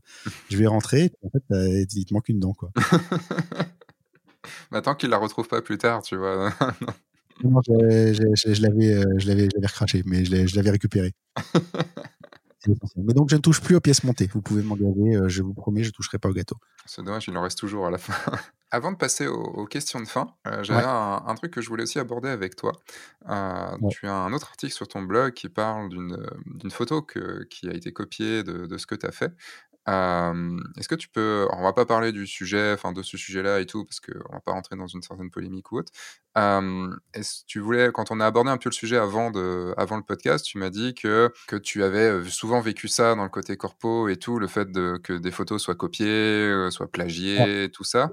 [0.50, 2.72] je vais rentrer en fait il te manque une dent quoi.
[4.72, 6.54] Bah, tant qu'il la retrouve pas plus tard tu vois.
[7.44, 11.14] Non, je, je, je l'avais, euh, je l'avais, recraché, mais je l'avais récupéré.
[12.98, 14.30] Mais donc, je ne touche plus aux pièces montées.
[14.34, 16.58] Vous pouvez m'engager, euh, je vous promets, je ne toucherai pas au gâteau.
[16.86, 18.14] C'est dommage, il en reste toujours à la fin.
[18.70, 20.86] Avant de passer aux, aux questions de fin, euh, j'avais ouais.
[20.86, 22.74] un, un, truc que je voulais aussi aborder avec toi.
[23.30, 23.90] Euh, ouais.
[23.92, 27.74] Tu as un autre article sur ton blog qui parle d'une photo que, qui a
[27.74, 29.34] été copiée de, de ce que tu as fait.
[29.90, 33.60] Euh, Est-ce que tu peux, on va pas parler du sujet, enfin de ce sujet-là
[33.60, 35.92] et tout, parce qu'on va pas rentrer dans une certaine polémique ou autre.
[36.38, 39.98] Euh, Est-ce tu voulais, quand on a abordé un peu le sujet avant de, avant
[39.98, 43.56] le podcast, tu m'as dit que que tu avais souvent vécu ça dans le côté
[43.58, 47.70] corpo et tout, le fait de que des photos soient copiées, soient plagiées, ouais.
[47.70, 48.12] tout ça?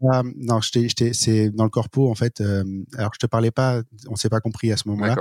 [0.00, 2.40] Pas, non, c'est dans le corpo en fait.
[2.40, 2.64] Euh,
[2.96, 5.16] alors je te parlais pas, on s'est pas compris à ce moment-là.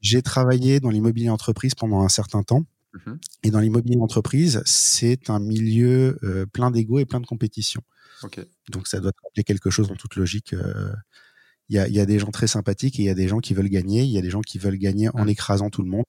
[0.00, 2.64] J'ai travaillé dans l'immobilier entreprise pendant un certain temps.
[2.94, 3.12] Mmh.
[3.44, 7.82] Et dans l'immobilier d'entreprise, c'est un milieu euh, plein d'ego et plein de compétition.
[8.22, 8.44] Okay.
[8.70, 10.50] Donc ça doit te rappeler quelque chose en toute logique.
[10.52, 10.92] Il euh,
[11.68, 13.54] y, a, y, a, des gens très sympathiques et il y a des gens qui
[13.54, 14.02] veulent gagner.
[14.02, 15.30] Il y a des gens qui veulent gagner en mmh.
[15.30, 16.04] écrasant tout le monde.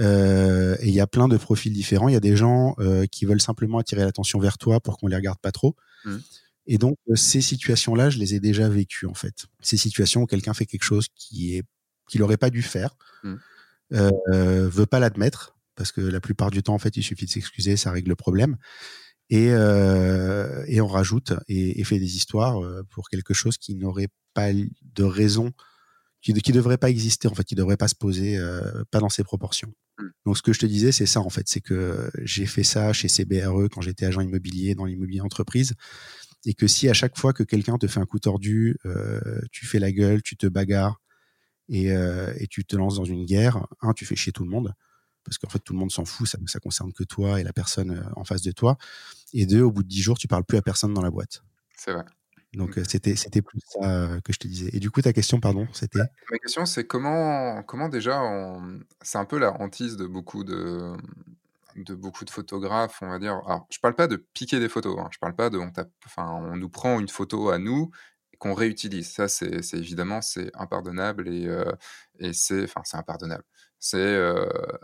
[0.00, 2.08] Euh, et il y a plein de profils différents.
[2.08, 2.76] Il y a des gens
[3.10, 5.76] qui veulent simplement attirer l'attention vers toi pour qu'on les regarde pas trop.
[6.04, 6.16] Mmh.
[6.66, 9.46] Et donc ces situations-là, je les ai déjà vécues en fait.
[9.60, 11.62] Ces situations où quelqu'un fait quelque chose qui est
[12.08, 12.96] qu'il aurait pas dû faire,
[13.90, 17.76] veut pas l'admettre parce que la plupart du temps, en fait, il suffit de s'excuser,
[17.76, 18.56] ça règle le problème.
[19.30, 23.74] Et, euh, et on rajoute et, et, fait des histoires euh, pour quelque chose qui
[23.74, 25.52] n'aurait pas de raison,
[26.20, 29.00] qui ne devrait pas exister, en fait, qui ne devrait pas se poser, euh, pas
[29.00, 29.72] dans ses proportions.
[29.98, 30.04] Mmh.
[30.26, 32.92] Donc, ce que je te disais, c'est ça, en fait, c'est que j'ai fait ça
[32.92, 35.74] chez CBRE quand j'étais agent immobilier dans l'immobilier entreprise.
[36.46, 39.64] Et que si à chaque fois que quelqu'un te fait un coup tordu, euh, tu
[39.64, 41.00] fais la gueule, tu te bagarres
[41.70, 44.74] et, et tu te lances dans une guerre, un, tu fais chier tout le monde
[45.24, 47.52] parce qu'en fait tout le monde s'en fout, ça ne concerne que toi et la
[47.52, 48.76] personne euh, en face de toi.
[49.32, 51.42] Et deux, au bout de dix jours, tu parles plus à personne dans la boîte.
[51.76, 52.04] C'est vrai.
[52.56, 52.84] Donc mmh.
[52.88, 54.70] c'était c'était plus ça euh, que je te disais.
[54.72, 56.00] Et du coup ta question pardon c'était?
[56.30, 58.80] Ma question c'est comment comment déjà on...
[59.02, 60.92] c'est un peu la hantise de beaucoup de
[61.76, 63.40] de beaucoup de photographes on va dire.
[63.46, 65.08] Alors je parle pas de piquer des photos, hein.
[65.10, 65.90] je parle pas de on tape...
[66.06, 67.90] enfin on nous prend une photo à nous
[68.38, 69.10] qu'on réutilise.
[69.10, 71.48] Ça, c'est évidemment, c'est impardonnable et,
[72.18, 73.44] et c'est, enfin, c'est impardonnable.
[73.78, 74.18] C'est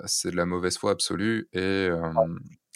[0.07, 1.89] c'est de la mauvaise foi absolue et,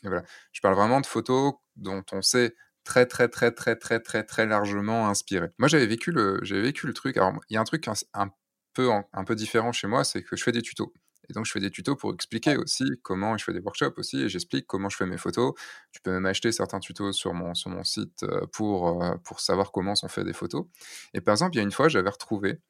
[0.04, 0.22] et, voilà.
[0.52, 2.54] Je parle vraiment de photos dont on sait
[2.84, 5.48] très très très très très très très largement inspiré.
[5.58, 7.16] Moi, j'avais vécu le, j'avais vécu le truc.
[7.16, 8.30] Alors, il y a un truc un,
[8.74, 10.92] peu un peu différent chez moi, c'est que je fais des tutos.
[11.28, 14.22] Et donc, je fais des tutos pour expliquer aussi comment je fais des workshops aussi,
[14.22, 15.54] et j'explique comment je fais mes photos.
[15.92, 19.94] Tu peux même acheter certains tutos sur mon, sur mon site pour, pour savoir comment
[20.02, 20.66] on fait des photos.
[21.14, 22.60] Et par exemple, il y a une fois, j'avais retrouvé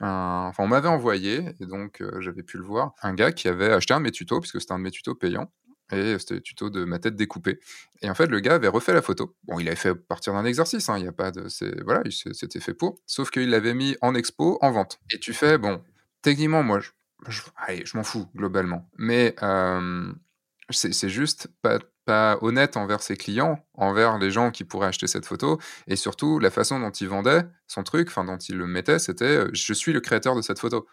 [0.00, 0.46] un...
[0.48, 3.94] Enfin, on m'avait envoyé, et donc j'avais pu le voir, un gars qui avait acheté
[3.94, 5.52] un de mes tutos, puisque c'était un de mes tutos payants,
[5.92, 7.60] et c'était le tuto de ma tête découpée.
[8.00, 9.36] Et en fait, le gars avait refait la photo.
[9.44, 11.46] Bon, il avait fait partir d'un exercice, hein, il n'y a pas de.
[11.84, 12.98] Voilà, c'était fait pour.
[13.06, 14.98] Sauf qu'il l'avait mis en expo, en vente.
[15.12, 15.84] Et tu fais, bon,
[16.22, 16.90] techniquement, moi, je,
[17.30, 18.88] je m'en fous, globalement.
[18.96, 19.34] Mais
[20.70, 25.26] c'est juste pas, pas honnête envers ses clients, envers les gens qui pourraient acheter cette
[25.26, 25.58] photo.
[25.86, 29.44] Et surtout, la façon dont il vendait son truc, enfin, dont il le mettait, c'était
[29.52, 30.86] je suis le créateur de cette photo.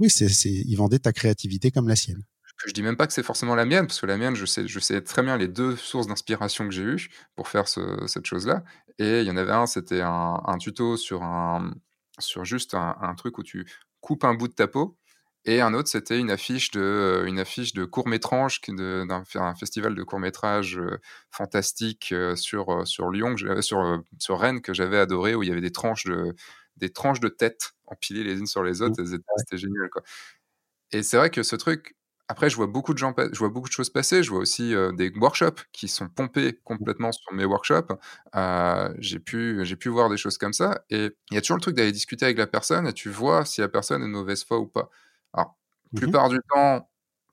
[0.00, 2.24] Oui, c'est, il vendait ta créativité comme la sienne
[2.66, 4.66] je dis même pas que c'est forcément la mienne, parce que la mienne, je sais,
[4.66, 8.62] je sais très bien les deux sources d'inspiration que j'ai eues pour faire cette chose-là.
[8.98, 11.74] Et il y en avait un, c'était un, tuto sur, un,
[12.18, 13.66] sur juste un, truc où tu
[14.00, 14.96] coupes un bout de ta peau.
[15.44, 20.02] Et un autre, c'était une affiche de, une affiche de court-métrage d'un un festival de
[20.04, 20.98] court-métrage euh,
[21.32, 25.52] fantastique euh, sur, euh, sur Lyon, sur, sur Rennes, que j'avais adoré, où il y
[25.52, 26.34] avait des tranches de,
[26.76, 28.94] des tranches de tête empilées les unes sur les autres.
[29.04, 30.02] C'était génial, quoi.
[30.92, 31.96] Et c'est vrai que ce truc,
[32.28, 34.22] après, je vois beaucoup de gens, je vois beaucoup de choses passer.
[34.22, 37.92] Je vois aussi des workshops qui sont pompés complètement sur mes workshops.
[38.98, 40.84] j'ai pu, j'ai pu voir des choses comme ça.
[40.90, 43.44] Et il y a toujours le truc d'aller discuter avec la personne et tu vois
[43.44, 44.90] si la personne est de mauvaise foi ou pas.
[45.32, 45.56] Alors,
[45.92, 46.88] la mmh plupart du temps,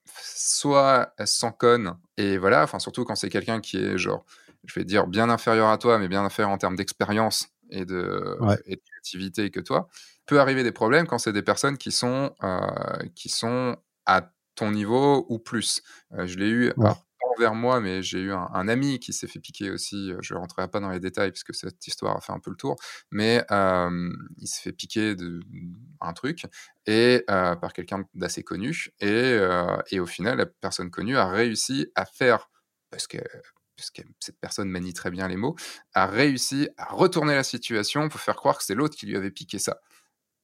[0.05, 2.63] soit elle se sent conne et voilà.
[2.63, 4.25] Enfin, surtout quand c'est quelqu'un qui est genre,
[4.65, 8.37] je vais dire bien inférieur à toi, mais bien inférieur en termes d'expérience et de,
[8.65, 9.87] et de créativité que toi.
[10.25, 12.33] Peut arriver des problèmes quand c'est des personnes qui sont,
[13.15, 15.81] qui sont à ton niveau ou plus.
[16.11, 16.73] je l'ai eu,
[17.35, 20.11] envers moi, mais j'ai eu un, ami qui s'est fait piquer aussi.
[20.21, 22.57] Je ne rentrerai pas dans les détails puisque cette histoire a fait un peu le
[22.57, 22.75] tour,
[23.11, 25.39] mais il s'est fait piquer de,
[26.01, 26.45] un truc
[26.85, 28.89] et par quelqu'un d'assez connu.
[28.99, 29.39] Et,
[29.99, 32.49] au final, la personne connue a réussi à faire,
[32.89, 33.17] parce que
[33.79, 35.55] puisque cette personne manie très bien les mots,
[35.93, 39.31] a réussi à retourner la situation pour faire croire que c'est l'autre qui lui avait
[39.31, 39.79] piqué ça.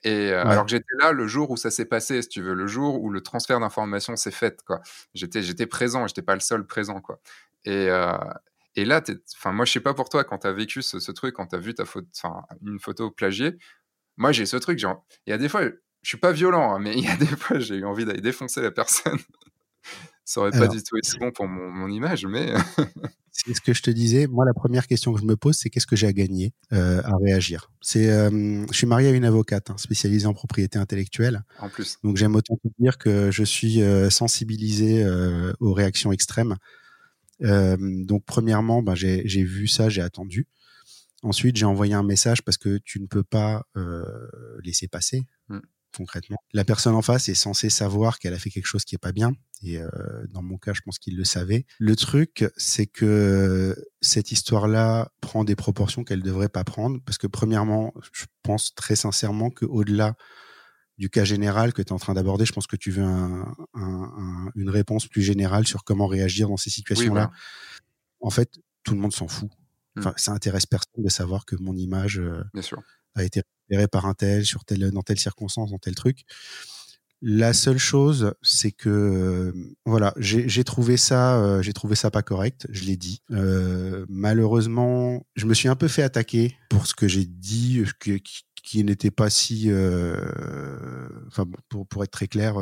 [0.07, 2.67] Et alors que j'étais là le jour où ça s'est passé, si tu veux, le
[2.67, 4.81] jour où le transfert d'informations s'est fait, quoi.
[5.15, 7.19] J'étais, j'étais présent, j'étais pas le seul présent, quoi.
[7.65, 7.89] Et,
[8.75, 9.01] et là,
[9.35, 11.55] enfin, moi, je sais pas pour toi, quand tu as vécu ce, truc, quand tu
[11.55, 12.07] as vu ta photo,
[12.61, 13.57] une photo plagiée,
[14.17, 16.79] moi, j'ai ce truc, genre, il y a des fois, je suis pas violent, hein,
[16.79, 19.19] mais il y a des fois, j'ai eu envie d'aller défoncer la personne.
[20.25, 22.53] Ça aurait pas du tout été bon pour mon, mon image, mais.
[23.31, 24.25] c'est ce que je te disais.
[24.25, 27.01] Moi, la première question que je me pose, c'est qu'est-ce que j'ai à gagner euh,
[27.03, 27.71] à réagir?
[27.79, 31.43] C'est, euh, je suis marié à une avocate hein, spécialisée en propriété intellectuelle.
[31.59, 31.99] En plus.
[32.03, 35.05] Donc j'aime autant te dire que je suis euh, sensibilisé
[35.59, 36.55] aux réactions extrêmes.
[37.39, 40.47] Donc premièrement, ben, j'ai vu ça, j'ai attendu.
[41.21, 43.63] Ensuite, j'ai envoyé un message parce que tu ne peux pas
[44.63, 45.23] laisser passer.
[45.95, 46.37] Concrètement.
[46.53, 49.11] La personne en face est censée savoir qu'elle a fait quelque chose qui est pas
[49.11, 49.33] bien.
[49.63, 49.87] Et euh,
[50.29, 51.65] dans mon cas, je pense qu'il le savait.
[51.79, 57.27] Le truc, c'est que cette histoire-là prend des proportions qu'elle devrait pas prendre, parce que
[57.27, 60.15] premièrement, je pense très sincèrement qu'au-delà
[60.97, 64.69] du cas général que tu es en train d'aborder, je pense que tu veux une
[64.69, 67.31] réponse plus générale sur comment réagir dans ces situations-là.
[68.21, 69.49] En fait, tout le monde s'en fout.
[69.95, 70.11] Mmh.
[70.17, 72.43] Ça intéresse personne de savoir que mon image euh,
[73.13, 73.41] a été
[73.91, 76.25] par un tel, sur telle, dans telle circonstance, dans tel truc.
[77.21, 79.51] La seule chose, c'est que euh,
[79.85, 82.67] voilà, j'ai trouvé ça, euh, j'ai trouvé ça pas correct.
[82.69, 83.21] Je l'ai dit.
[83.31, 88.21] Euh, malheureusement, je me suis un peu fait attaquer pour ce que j'ai dit, qui,
[88.61, 89.71] qui n'était pas si,
[91.27, 92.57] enfin pour, pour être très clair,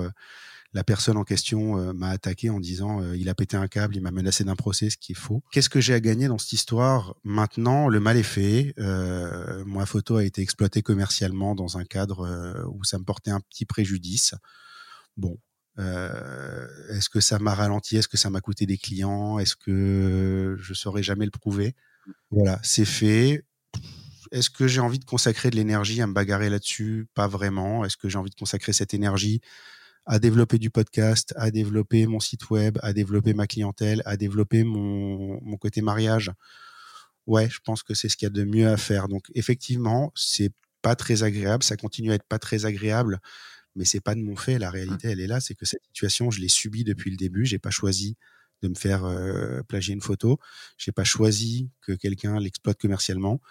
[0.74, 3.96] la personne en question euh, m'a attaqué en disant euh, il a pété un câble,
[3.96, 5.44] il m'a menacé d'un procès, ce qui est faux.
[5.52, 7.16] Qu'est-ce que j'ai à gagner dans cette histoire?
[7.24, 8.74] Maintenant, le mal est fait.
[8.80, 13.40] Euh, ma photo a été exploitée commercialement dans un cadre où ça me portait un
[13.40, 14.34] petit préjudice.
[15.16, 15.38] Bon,
[15.78, 17.98] est-ce que ça m'a ralenti?
[17.98, 19.38] Est-ce que ça m'a coûté des clients?
[19.38, 21.76] Est-ce que je saurais jamais le prouver?
[22.32, 23.46] Voilà, c'est fait.
[24.32, 27.08] Est-ce que j'ai envie de consacrer de l'énergie à me bagarrer là-dessus?
[27.14, 27.86] Pas vraiment.
[27.86, 29.42] Est-ce que j'ai envie de consacrer cette énergie
[30.06, 34.64] à développer du podcast, à développer mon site web, à développer ma clientèle, à développer
[34.64, 36.32] mon, mon côté mariage.
[37.26, 39.08] Ouais, je pense que c'est ce qu'il y a de mieux à faire.
[39.08, 40.52] Donc effectivement, c'est
[40.82, 43.22] pas très agréable, ça continue à être pas très agréable,
[43.76, 44.60] mais c'est pas de mon fait.
[44.60, 47.46] La réalité, elle est là, c'est que cette situation, je l'ai subie depuis le début.
[47.46, 48.18] J'ai pas choisi
[48.62, 50.40] de me faire euh, plagier une photo.
[50.78, 53.42] J'ai pas choisi que quelqu'un l'exploite commercialement.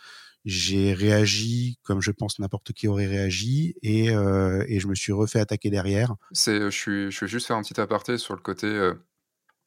[0.44, 5.40] J'ai réagi comme je pense n'importe qui aurait réagi et, et, je me suis refait
[5.40, 6.14] attaquer derrière.
[6.32, 8.92] Je, vais juste faire un petit aparté sur le côté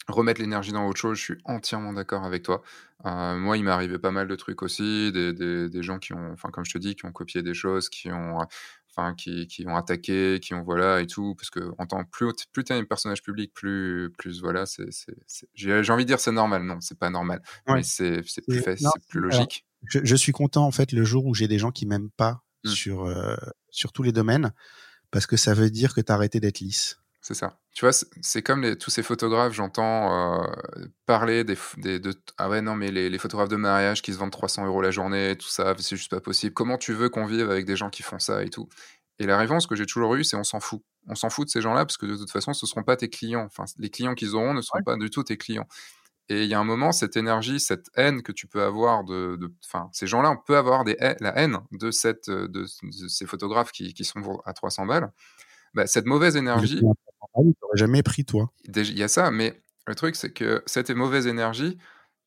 [0.08, 2.62] remettre l'énergie dans autre chose, je suis entièrement d'accord avec toi.
[3.06, 6.14] Euh, moi, il m'est arrivé pas mal de trucs aussi, des, des, des, gens qui
[6.14, 8.40] ont, enfin, comme je te dis, qui ont copié des choses, qui ont,
[8.96, 12.32] enfin, qui, qui ont attaqué, qui ont, voilà, et tout, parce que en tant plus,
[12.52, 14.90] plus tu es un personnage public, plus, plus, voilà, c'est,
[15.54, 19.08] j'ai envie de dire c'est normal, non, c'est pas normal, mais c'est plus, fait, c'est
[19.10, 19.66] plus logique.
[19.90, 22.44] je, je, suis content, en fait, le jour où j'ai des gens qui m'aiment pas
[22.64, 22.70] mmh.
[22.70, 23.36] sur, euh,
[23.70, 24.54] sur tous les domaines,
[25.12, 27.00] parce que ça veut dire que tu as arrêté d'être lisse.
[27.28, 27.58] C'est ça.
[27.74, 30.48] Tu vois, c'est comme les, tous ces photographes, j'entends euh,
[31.08, 34.20] parler des, des, de ah ouais non mais les, les, photographes de mariage qui se
[34.20, 36.54] vendent 300 euros la journée, tout ça, c'est juste pas possible.
[36.54, 38.70] Comment tu veux qu'on vive avec des gens qui font ça et tout?
[39.18, 40.84] Et la réponse que j'ai toujours eue, c'est on s'en fout.
[41.08, 43.10] On s'en fout de ces gens-là parce que de toute façon, ce seront pas tes
[43.10, 43.46] clients.
[43.46, 45.68] Enfin, les clients qu'ils auront ne seront pas du tout tes clients.
[46.30, 49.40] Et il y a un moment, cette énergie, cette haine que tu peux avoir de,
[49.66, 53.72] enfin, ces gens-là, on peut avoir des, la haine de cette, de, de ces photographes
[53.72, 55.12] qui, qui sont à 300 balles.
[55.76, 56.82] Bah, cette mauvaise énergie.
[57.36, 58.52] Tu jamais pris, toi.
[58.66, 61.78] Il y a ça, mais le truc, c'est que cette mauvaise énergie,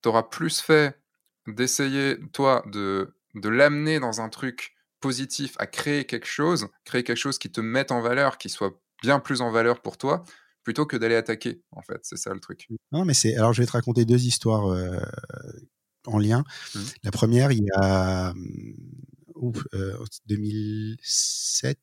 [0.02, 1.00] tu auras plus fait
[1.46, 7.16] d'essayer, toi, de, de l'amener dans un truc positif, à créer quelque chose, créer quelque
[7.16, 10.24] chose qui te mette en valeur, qui soit bien plus en valeur pour toi,
[10.64, 12.00] plutôt que d'aller attaquer, en fait.
[12.02, 12.68] C'est ça le truc.
[12.92, 13.36] Non, mais c'est.
[13.36, 14.98] Alors, je vais te raconter deux histoires euh,
[16.06, 16.44] en lien.
[16.74, 16.80] Mmh.
[17.04, 18.34] La première, il y a
[20.26, 21.78] 2007,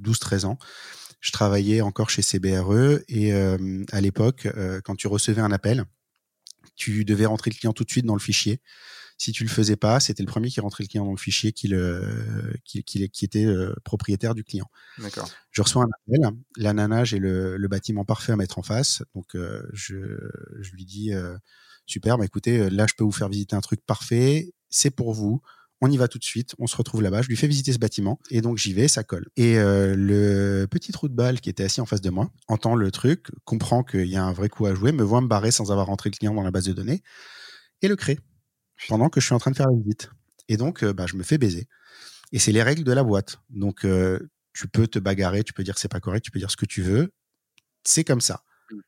[0.00, 0.58] 12-13 euh, ans
[1.24, 5.86] je travaillais encore chez CBRE et euh, à l'époque, euh, quand tu recevais un appel,
[6.76, 8.60] tu devais rentrer le client tout de suite dans le fichier.
[9.16, 11.52] Si tu le faisais pas, c'était le premier qui rentrait le client dans le fichier
[11.52, 14.66] qui, le, qui, qui, était euh, propriétaire du client.
[14.98, 15.30] D'accord.
[15.50, 16.36] Je reçois un appel.
[16.58, 19.02] La nana, j'ai le, le, bâtiment parfait à mettre en face.
[19.14, 19.28] Donc,
[19.72, 20.18] je,
[20.60, 21.12] je, lui dis
[21.86, 24.52] Super, bah, écoutez, là, je peux vous faire visiter un truc parfait.
[24.68, 25.40] C'est pour vous
[25.80, 27.78] on y va tout de suite, on se retrouve là-bas, je lui fais visiter ce
[27.78, 29.26] bâtiment, et donc j'y vais, ça colle.
[29.36, 32.74] Et euh, le petit trou de balle qui était assis en face de moi entend
[32.74, 35.50] le truc, comprend qu'il y a un vrai coup à jouer, me voit me barrer
[35.50, 37.02] sans avoir rentré le client dans la base de données,
[37.82, 38.18] et le crée,
[38.88, 40.10] pendant que je suis en train de faire la visite.
[40.48, 41.68] Et donc, euh, bah, je me fais baiser.
[42.32, 43.40] Et c'est les règles de la boîte.
[43.50, 44.18] Donc, euh,
[44.52, 46.66] tu peux te bagarrer, tu peux dire c'est pas correct, tu peux dire ce que
[46.66, 47.12] tu veux.
[47.84, 48.42] C'est comme ça.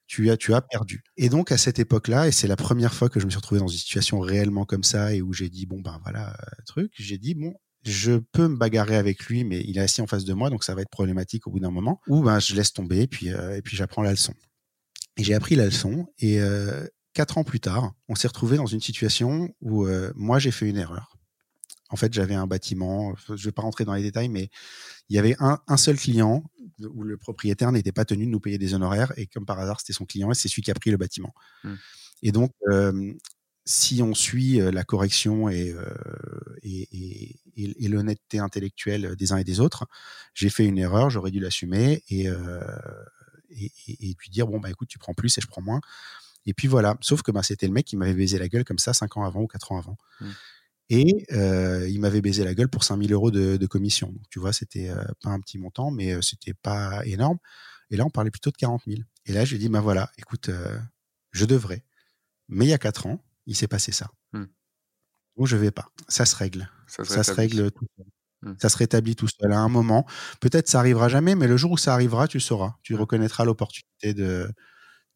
[0.07, 1.03] Tu as, perdu.
[1.17, 3.61] Et donc, à cette époque-là, et c'est la première fois que je me suis retrouvé
[3.61, 6.93] dans une situation réellement comme ça et où j'ai dit, bon, ben voilà, euh, truc,
[6.95, 7.55] j'ai dit, bon,
[7.85, 10.65] je peux me bagarrer avec lui, mais il est assis en face de moi, donc
[10.65, 12.01] ça va être problématique au bout d'un moment.
[12.09, 14.35] Ou ben, je laisse tomber et puis, euh, et puis j'apprends la leçon.
[15.17, 18.67] Et j'ai appris la leçon et euh, quatre ans plus tard, on s'est retrouvé dans
[18.67, 21.17] une situation où moi j'ai fait une erreur.
[21.89, 24.51] En fait, j'avais un bâtiment, je ne vais pas rentrer dans les détails, mais
[25.09, 26.45] il y avait un seul client
[26.81, 29.81] où le propriétaire n'était pas tenu de nous payer des honoraires et comme par hasard
[29.81, 31.35] c'était son client et c'est celui qui a pris le bâtiment.
[31.65, 31.75] Mmh.
[32.23, 32.53] Et donc
[33.65, 35.75] si on suit la correction et,
[36.63, 36.89] et,
[37.57, 39.87] et, et l'honnêteté intellectuelle des uns et des autres,
[40.35, 42.29] j'ai fait une erreur, j'aurais dû l'assumer et,
[43.51, 45.81] et, puis dire bon bah écoute tu prends plus et je prends moins.
[46.47, 48.79] Et puis voilà, sauf que bah, c'était le mec qui m'avait baisé la gueule comme
[48.79, 49.99] ça cinq ans avant ou quatre ans avant.
[50.21, 50.27] Mmh.
[50.89, 54.09] Et euh, il m'avait baisé la gueule pour 5000 euros de, de, commission.
[54.09, 57.39] Donc, tu vois, c'était euh, pas un petit montant, mais euh, c'était pas énorme.
[57.91, 59.01] Et là, on parlait plutôt de 40 000.
[59.27, 60.51] Et là, j'ai dit, ben voilà, écoute,
[61.33, 61.85] je devrais.
[62.49, 64.11] Mais il y a 4 ans, il s'est passé ça.
[64.33, 64.45] Mmh.
[65.37, 65.89] Donc, je vais pas.
[66.09, 66.71] Ça se règle.
[66.87, 68.07] Ça se, ça se règle tout seul.
[68.43, 68.55] Mmh.
[68.61, 70.07] Ça se rétablit tout seul à un moment.
[70.41, 72.77] Peut-être ça arrivera jamais, mais le jour où ça arrivera, tu sauras.
[72.83, 72.99] Tu mmh.
[72.99, 74.49] reconnaîtras l'opportunité de,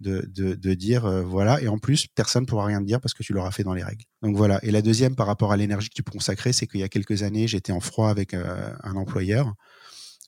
[0.01, 1.61] de, de, de dire euh, voilà.
[1.61, 3.75] Et en plus, personne ne pourra rien te dire parce que tu l'auras fait dans
[3.75, 4.05] les règles.
[4.23, 4.59] Donc voilà.
[4.65, 6.89] Et la deuxième, par rapport à l'énergie que tu peux consacrer, c'est qu'il y a
[6.89, 9.55] quelques années, j'étais en froid avec euh, un employeur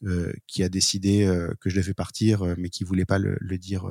[0.04, 1.26] euh, qui a décidé
[1.60, 3.88] que je devais partir, mais qui voulait pas le, le dire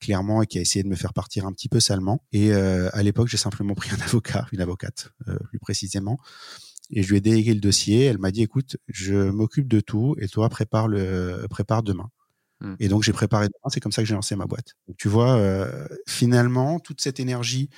[0.00, 2.24] clairement et qui a essayé de me faire partir un petit peu salement.
[2.32, 5.12] Et à l'époque, j'ai simplement pris un avocat, une avocate
[5.50, 6.18] plus précisément,
[6.90, 8.04] et je lui ai délégué le dossier.
[8.04, 12.10] Elle m'a dit écoute, je m'occupe de tout et toi prépare le prépare demain.
[12.60, 12.74] Mmh.
[12.80, 14.74] Et donc j'ai préparé c'est comme ça que j'ai lancé ma boîte.
[14.86, 17.70] Donc, tu vois, euh, finalement, toute cette énergie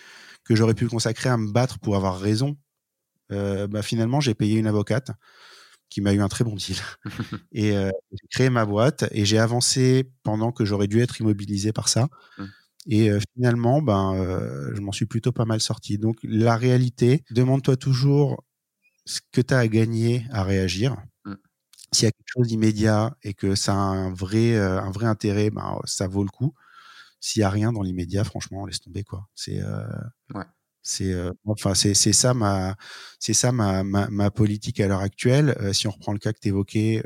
[0.44, 2.56] que j'aurais pu consacrer à me battre pour avoir raison,
[3.32, 5.10] euh, bah, finalement, j'ai payé une avocate
[5.90, 6.76] qui m'a eu un très bon deal.
[7.52, 11.72] et euh, j'ai créé ma boîte et j'ai avancé pendant que j'aurais dû être immobilisé
[11.72, 12.08] par ça.
[12.38, 12.44] Mmh.
[12.86, 15.98] Et euh, finalement, ben, euh, je m'en suis plutôt pas mal sorti.
[15.98, 18.44] Donc la réalité, demande-toi toujours
[19.04, 20.96] ce que tu as à gagner à réagir
[21.92, 25.06] s'il y a quelque chose d'immédiat et que ça a un vrai, euh, un vrai
[25.06, 26.54] intérêt, ben, ça vaut le coup.
[27.20, 29.28] S'il y a rien dans l'immédiat, franchement, laisse tomber quoi.
[29.34, 29.84] C'est, euh,
[30.34, 30.44] ouais.
[30.82, 32.76] c'est, euh, enfin, c'est, c'est ça ma,
[33.18, 35.56] c'est ça ma, ma, ma, politique à l'heure actuelle.
[35.74, 37.02] si on reprend le cas que tu évoquais,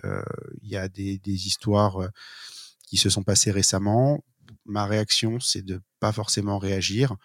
[0.63, 2.09] il y a des, des histoires
[2.87, 4.23] qui se sont passées récemment.
[4.67, 7.17] Ma réaction, c'est de pas forcément réagir.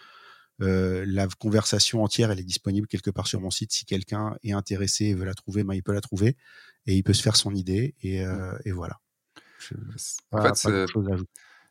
[0.59, 3.71] la conversation entière, elle est disponible quelque part sur mon site.
[3.71, 6.37] Si quelqu'un est intéressé et veut la trouver, ben, il peut la trouver
[6.85, 7.95] et il peut se faire son idée.
[8.01, 8.59] Et, mmh.
[8.65, 8.99] et voilà.
[10.31, 10.87] en fait,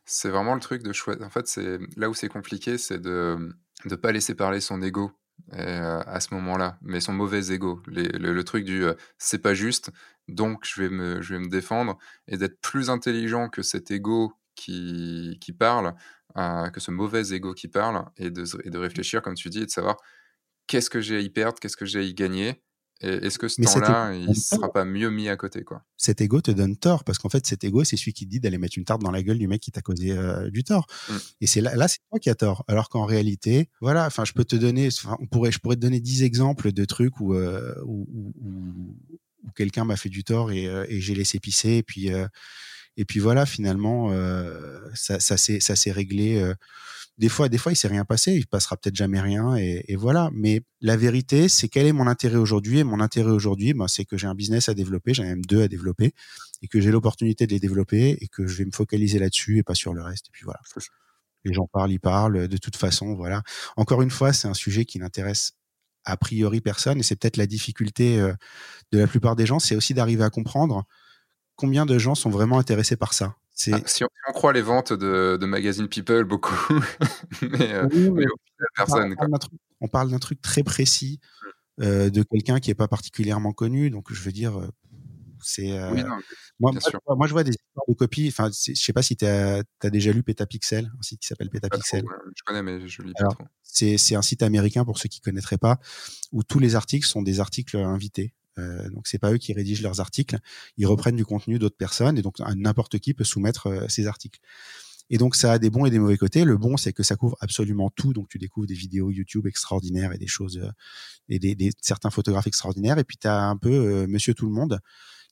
[0.05, 1.21] c'est vraiment le truc de choix.
[1.21, 3.55] En fait, c'est là où c'est compliqué, c'est de
[3.85, 5.11] ne pas laisser parler son ego
[5.51, 7.81] à ce moment-là, mais son mauvais ego.
[7.87, 8.85] le, truc du
[9.17, 9.91] c'est pas juste,
[10.27, 14.33] donc je vais me, je vais me défendre et d'être plus intelligent que cet ego
[14.55, 15.95] qui, qui parle,
[16.35, 19.65] que ce mauvais ego qui parle, et de, et de réfléchir, comme tu dis, et
[19.65, 19.97] de savoir
[20.67, 22.61] qu'est-ce que j'ai à y perdre, qu'est-ce que j'ai à y gagner,
[23.01, 25.83] est-ce que ce temps-là, il ne sera pas mieux mis à côté quoi?
[25.95, 28.39] Cet ego te donne tort, parce qu'en fait, cet ego, c'est celui qui te dit
[28.39, 30.85] d'aller mettre une tarte dans la gueule du mec qui t'a causé euh, du tort.
[31.09, 31.13] Mmh.
[31.41, 32.65] Et c'est là, là c'est toi qui as tort.
[32.67, 34.89] Alors qu'en réalité, voilà, enfin, je peux te donner,
[35.19, 38.07] on pourrait, je pourrais te donner dix exemples de trucs où, euh, où,
[38.41, 42.09] où, quelqu'un m'a fait du tort et, euh, et j'ai laissé pisser, et puis,
[42.97, 44.11] et puis voilà, finalement,
[44.93, 46.53] ça, ça s'est réglé
[47.19, 50.29] des fois, des fois, il s'est rien passé, il passera peut-être jamais rien, et, voilà.
[50.33, 54.05] Mais la vérité, c'est quel est mon intérêt aujourd'hui Et mon intérêt aujourd'hui, ben, c'est
[54.05, 56.13] que j'ai un business à développer, j'en ai même deux à développer,
[56.61, 59.63] et que j'ai l'opportunité de les développer, et que je vais me focaliser là-dessus et
[59.63, 60.27] pas sur le reste.
[60.27, 60.61] Et puis voilà.
[61.43, 62.47] Les gens parlent, ils parlent.
[62.47, 63.43] De toute façon, voilà.
[63.75, 65.53] Encore une fois, c'est un sujet qui n'intéresse
[66.05, 68.33] a priori personne, et c'est peut-être la difficulté euh,
[68.93, 70.85] de la plupart des gens, c'est aussi d'arriver à comprendre
[71.55, 73.35] combien de gens sont vraiment intéressés par ça.
[73.67, 76.55] Ah, si, on, croit les ventes de, de Magazine People, beaucoup.
[77.41, 77.87] mais, euh,
[78.75, 79.15] personne.
[79.81, 81.19] On parle d'un truc très précis
[81.77, 81.83] mmh.
[81.83, 83.89] euh, de quelqu'un qui n'est pas particulièrement connu.
[83.89, 84.67] Donc, je veux dire, euh,
[85.41, 85.77] c'est.
[86.59, 86.71] moi,
[87.07, 88.29] moi, je vois des histoires de copies.
[88.29, 92.05] Enfin, je sais pas si tu as, déjà lu Petapixel, un site qui s'appelle Petapixel.
[92.35, 93.43] je connais, mais je lis pas trop.
[93.63, 95.79] C'est un site américain pour ceux qui connaîtraient pas,
[96.31, 98.33] où tous les articles sont des articles invités.
[98.59, 100.37] Euh, donc c'est pas eux qui rédigent leurs articles,
[100.77, 104.39] ils reprennent du contenu d'autres personnes et donc n'importe qui peut soumettre euh, ses articles.
[105.11, 106.45] Et donc ça a des bons et des mauvais côtés.
[106.45, 108.13] Le bon, c'est que ça couvre absolument tout.
[108.13, 110.69] Donc tu découvres des vidéos YouTube extraordinaires et des choses euh,
[111.29, 112.99] et des, certains photographes extraordinaires.
[112.99, 114.79] Et puis tu as un peu Monsieur Tout le Monde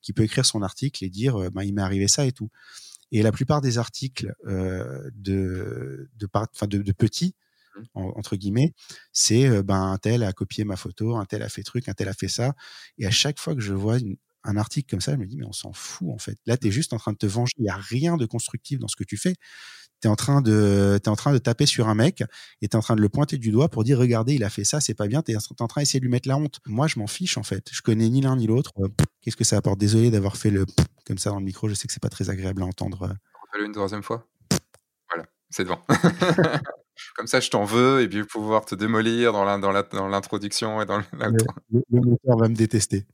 [0.02, 2.50] qui peut écrire son article et dire bah, il m'est arrivé ça et tout.
[3.12, 7.36] Et la plupart des articles de, de petits
[7.94, 8.74] entre guillemets,
[9.12, 12.08] c'est ben un tel a copié ma photo, un tel a fait truc, un tel
[12.08, 12.54] a fait ça.
[12.98, 13.98] Et à chaque fois que je vois
[14.44, 16.38] un article comme ça, je me dis mais on s'en fout en fait.
[16.46, 17.54] Là, tu es juste en train de te venger.
[17.58, 19.36] Il y a rien de constructif dans ce que tu fais.
[20.02, 22.24] Tu es en train de es en train de taper sur un mec
[22.62, 24.50] et tu es en train de le pointer du doigt pour dire regardez, il a
[24.50, 26.60] fait ça, c'est pas bien, tu es en train d'essayer de lui mettre la honte.
[26.66, 27.70] Moi, je m'en fiche en fait.
[27.72, 28.72] Je connais ni l'un ni l'autre.
[29.22, 29.80] Qu'est-ce que ça apporte?
[29.80, 30.66] Désolé d'avoir fait le
[31.06, 33.16] comme ça dans le micro, je sais que c'est pas très agréable à entendre.
[33.54, 34.28] On le une troisième fois?
[35.10, 35.82] Voilà, c'est devant.
[37.16, 40.98] Comme ça, je t'en veux et puis pouvoir te démolir dans l'introduction et dans.
[40.98, 41.04] Le,
[41.72, 43.06] le, moteur va me détester.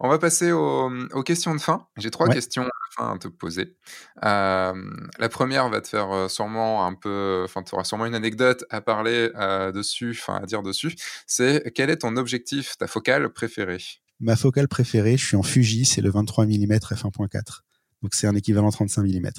[0.00, 0.90] On va passer aux,
[1.24, 1.86] questions de fin.
[1.96, 2.68] J'ai trois questions
[2.98, 3.76] à te poser.
[4.24, 4.72] Euh,
[5.18, 8.80] la première va te faire sûrement un peu, enfin, tu auras sûrement une anecdote à
[8.80, 10.94] parler euh, dessus, enfin, à dire dessus.
[11.26, 13.82] C'est quel est ton objectif, ta focale préférée?
[14.20, 17.60] Ma focale préférée, je suis en Fuji, c'est le 23 mm f1.4.
[18.02, 19.30] Donc c'est un équivalent 35 mm.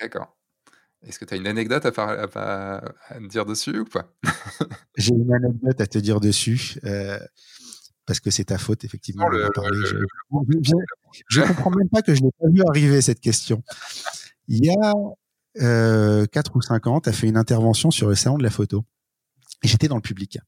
[0.00, 0.37] D'accord.
[1.06, 2.80] Est-ce que tu as une anecdote à,
[3.28, 4.12] dire dessus ou pas?
[4.96, 6.78] J'ai une anecdote à te dire dessus.
[6.84, 7.18] Euh,
[8.04, 9.26] parce que c'est ta faute, effectivement.
[9.30, 9.38] je,
[11.40, 13.62] ne comprends même pas que je n'ai pas vu arriver cette question.
[14.48, 14.94] Il y a
[15.60, 18.50] euh, 4 ou 5 ans, tu as fait une intervention sur le salon de la
[18.50, 18.84] photo.
[19.62, 20.38] J'étais dans le public.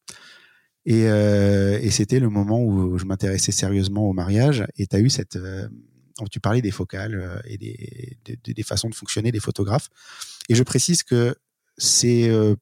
[0.86, 4.64] Et, euh, et c'était le moment où je m'intéressais sérieusement au mariage.
[4.76, 5.68] Et tu as eu cette, euh,
[6.30, 9.88] tu parlais des focales euh, et des, façons de fonctionner des photographes.
[10.50, 11.36] Et je précise que
[11.78, 12.56] c'est euh,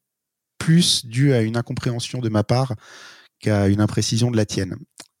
[0.59, 2.75] plus dû à une incompréhension de ma part
[3.39, 4.75] qu'à une imprécision de la tienne.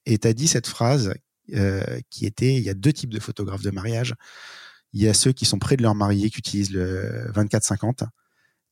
[0.05, 1.15] Et tu as dit cette phrase
[1.55, 4.13] euh, qui était, il y a deux types de photographes de mariage.
[4.93, 8.03] Il y a ceux qui sont près de leur marié, qui utilisent le 24-50,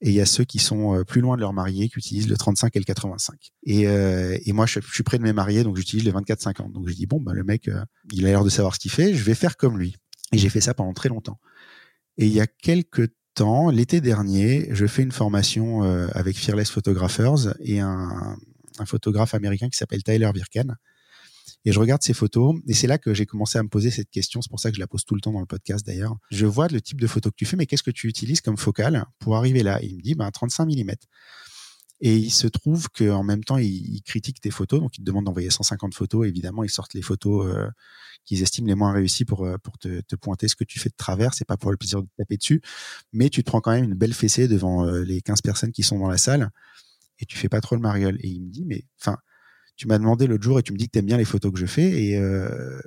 [0.01, 2.29] et il y a ceux qui sont euh, plus loin de leur marié qui utilisent
[2.29, 3.51] le 35 et le 85.
[3.63, 6.71] Et, moi, je, suis près de mes mariés, donc j'utilise le 24-50.
[6.71, 7.67] Donc je dis bon, bah, le mec,
[8.11, 9.95] il a l'air de savoir ce qu'il fait, je vais faire comme lui.
[10.33, 11.39] Et j'ai fait ça pendant très longtemps.
[12.17, 13.09] Et il y a quelques
[13.71, 15.81] l'été dernier, je fais une formation
[16.13, 18.37] avec Fearless Photographers et un,
[18.85, 20.75] photographe américain qui s'appelle Tyler Virkan,
[21.65, 24.09] et je regarde ces photos, et c'est là que j'ai commencé à me poser cette
[24.09, 24.41] question.
[24.41, 26.15] C'est pour ça que je la pose tout le temps dans le podcast d'ailleurs.
[26.31, 28.57] Je vois le type de photo que tu fais, mais qu'est-ce que tu utilises comme
[28.57, 29.81] focale pour arriver là?
[29.83, 30.91] Et il me dit, ben, 35 mm.
[31.99, 35.25] Et il se trouve qu'en même temps, il, critique tes photos, donc il te demande
[35.25, 36.27] d'envoyer 150 photos.
[36.27, 37.67] Évidemment, ils sortent les photos euh,
[38.25, 40.95] qu'ils estiment les moins réussies pour, euh, te, te, pointer ce que tu fais de
[40.95, 41.33] travers.
[41.33, 42.61] C'est pas pour le plaisir de taper dessus,
[43.13, 45.83] mais tu te prends quand même une belle fessée devant euh, les 15 personnes qui
[45.83, 46.51] sont dans la salle
[47.19, 48.17] et tu fais pas trop le mariole.
[48.21, 49.17] Et il me dit, mais enfin,
[49.75, 51.51] tu m'as demandé l'autre jour et tu me dis que tu aimes bien les photos
[51.51, 52.03] que je fais.
[52.03, 52.79] Et euh,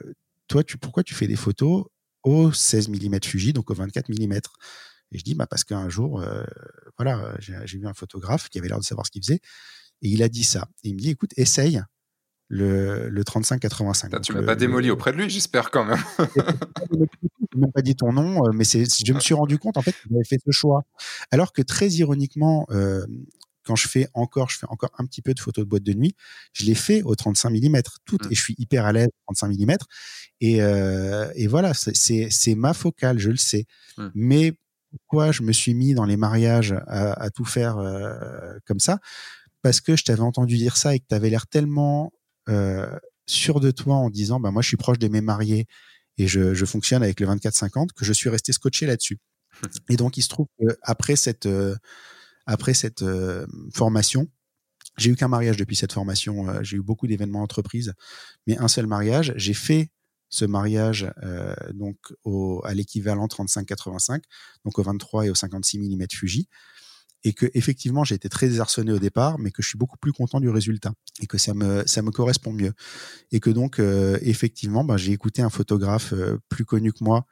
[0.49, 1.87] toi, tu, pourquoi tu fais des photos
[2.23, 4.41] au 16 mm Fuji, donc au 24 mm
[5.13, 6.25] Et je dis, bah, parce qu'un jour,
[6.97, 9.41] voilà, j'ai vu un photographe qui avait l'air de savoir ce qu'il faisait.
[10.03, 10.69] Et il a dit ça.
[10.85, 11.83] Et il me dit, écoute, essaye
[12.49, 14.21] le, le 35-85.
[14.21, 16.03] Tu m'as pas démoli auprès de lui, j'espère quand même.
[16.19, 19.93] je même pas dit ton nom, mais c'est, je me suis rendu compte en fait
[19.93, 20.83] qu'il avait fait ce choix.
[21.31, 22.67] Alors que très ironiquement,
[23.65, 25.93] quand je fais encore, je fais encore un petit peu de photos de boîte de
[25.93, 26.15] nuit,
[26.53, 28.33] je l'ai fait au 35 mm, tout, mmh.
[28.33, 29.77] et je suis hyper à l'aise 35 mm.
[30.41, 33.67] Et, euh, et voilà, c'est ma focale, je le sais.
[33.97, 34.09] Mmh.
[34.15, 34.53] Mais
[34.91, 38.99] pourquoi je me suis mis dans les mariages à, à tout faire euh, comme ça
[39.63, 42.13] Parce que je t'avais entendu dire ça et que tu avais l'air tellement
[42.49, 45.67] euh, sûr de toi en disant, bah moi je suis proche de mes mariés
[46.19, 49.19] et je, je fonctionne avec le 24-50 que je suis resté scotché là-dessus.
[49.89, 51.77] Et donc il se trouve qu'après cette euh,
[52.47, 54.29] après cette euh, formation,
[54.97, 56.63] j'ai eu qu'un mariage depuis cette formation.
[56.63, 57.95] J'ai eu beaucoup d'événements entreprises,
[58.47, 59.33] mais un seul mariage.
[59.37, 59.91] J'ai fait
[60.31, 64.23] ce mariage euh, donc au, à l'équivalent 35-85,
[64.65, 66.49] donc au 23 et au 56 mm Fuji,
[67.23, 70.13] et que effectivement j'ai été très désarçonné au départ, mais que je suis beaucoup plus
[70.13, 72.73] content du résultat et que ça me ça me correspond mieux,
[73.31, 73.81] et que donc
[74.23, 76.15] effectivement ben, j'ai écouté un photographe
[76.49, 77.27] plus connu que moi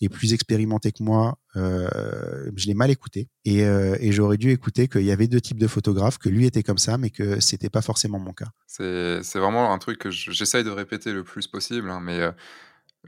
[0.00, 4.50] est plus expérimenté que moi, euh, je l'ai mal écouté et, euh, et j'aurais dû
[4.50, 7.40] écouter qu'il y avait deux types de photographes, que lui était comme ça, mais que
[7.40, 8.48] c'était pas forcément mon cas.
[8.66, 12.32] C'est vraiment un truc que j'essaye de répéter le plus possible, hein, mais euh,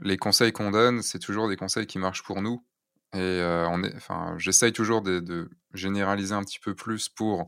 [0.01, 2.63] les conseils qu'on donne, c'est toujours des conseils qui marchent pour nous.
[3.15, 7.45] Et on est, enfin, j'essaye toujours de, de, généraliser un petit peu plus pour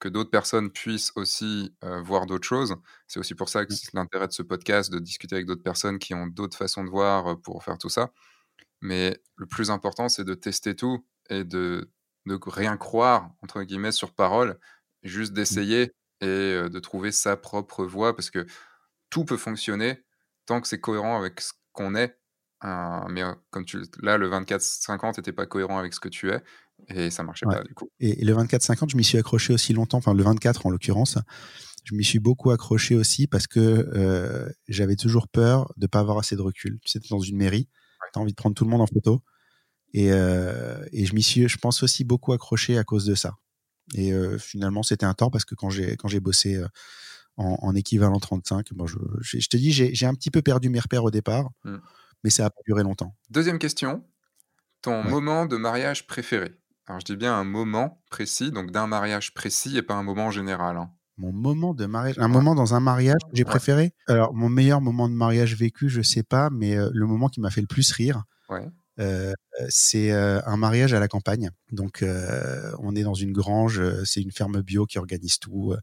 [0.00, 2.74] que d'autres personnes puissent aussi euh, voir d'autres choses.
[3.06, 3.76] C'est aussi pour ça que mmh.
[3.76, 6.90] c'est l'intérêt de ce podcast, de discuter avec d'autres personnes qui ont d'autres façons de
[6.90, 8.10] voir pour faire tout ça.
[8.80, 11.90] Mais le plus important, c'est de tester tout et de
[12.26, 14.58] ne rien croire, entre guillemets, sur parole,
[15.02, 15.34] juste mmh.
[15.34, 18.46] d'essayer et de trouver sa propre voie, parce que
[19.08, 20.04] tout peut fonctionner
[20.46, 22.18] tant que c'est cohérent avec ce qu'on est.
[22.62, 26.42] mais comme tu, là, le 24-50 n'était pas cohérent avec ce que tu es,
[26.88, 27.90] et ça marchait pas du coup.
[28.00, 31.18] Et, le 24-50, je m'y suis accroché aussi longtemps, enfin le 24 en l'occurrence,
[31.84, 36.18] je m'y suis beaucoup accroché aussi parce que j'avais toujours peur de ne pas avoir
[36.18, 36.78] assez de recul.
[36.84, 37.68] Tu sais, dans une mairie,
[38.12, 39.22] tu as envie de prendre tout le monde en photo.
[39.92, 43.34] Et, euh, et je m'y suis, je pense aussi beaucoup accroché à cause de ça.
[43.94, 46.68] Et euh, finalement, c'était un tort parce que quand j'ai quand j'ai bossé euh,
[47.36, 50.78] en, en, équivalent 35, bon, je, je, te dis, j'ai un petit peu perdu mes
[50.78, 51.76] repères au départ, mmh.
[52.22, 53.16] mais ça a pas duré longtemps.
[53.30, 54.04] Deuxième question,
[54.82, 56.54] ton moment de mariage préféré?
[56.86, 60.30] Alors je dis bien un moment précis, donc d'un mariage précis et pas un moment
[60.30, 60.76] général.
[60.76, 60.90] Hein.
[61.20, 63.92] Mon moment de mariage, un moment dans un mariage que j'ai préféré.
[64.06, 67.40] Alors mon meilleur moment de mariage vécu, je sais pas, mais euh, le moment qui
[67.40, 68.24] m'a fait le plus rire,
[68.98, 69.34] euh,
[69.68, 71.50] c'est euh, un mariage à la campagne.
[71.72, 72.02] Donc
[72.78, 75.74] on est dans une grange, c'est une ferme bio qui organise tout.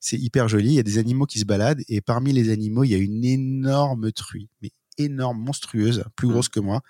[0.00, 0.68] c'est hyper joli.
[0.68, 2.98] Il y a des animaux qui se baladent et parmi les animaux, il y a
[2.98, 6.30] une énorme truie, mais énorme, monstrueuse, plus mmh.
[6.32, 6.80] grosse que moi.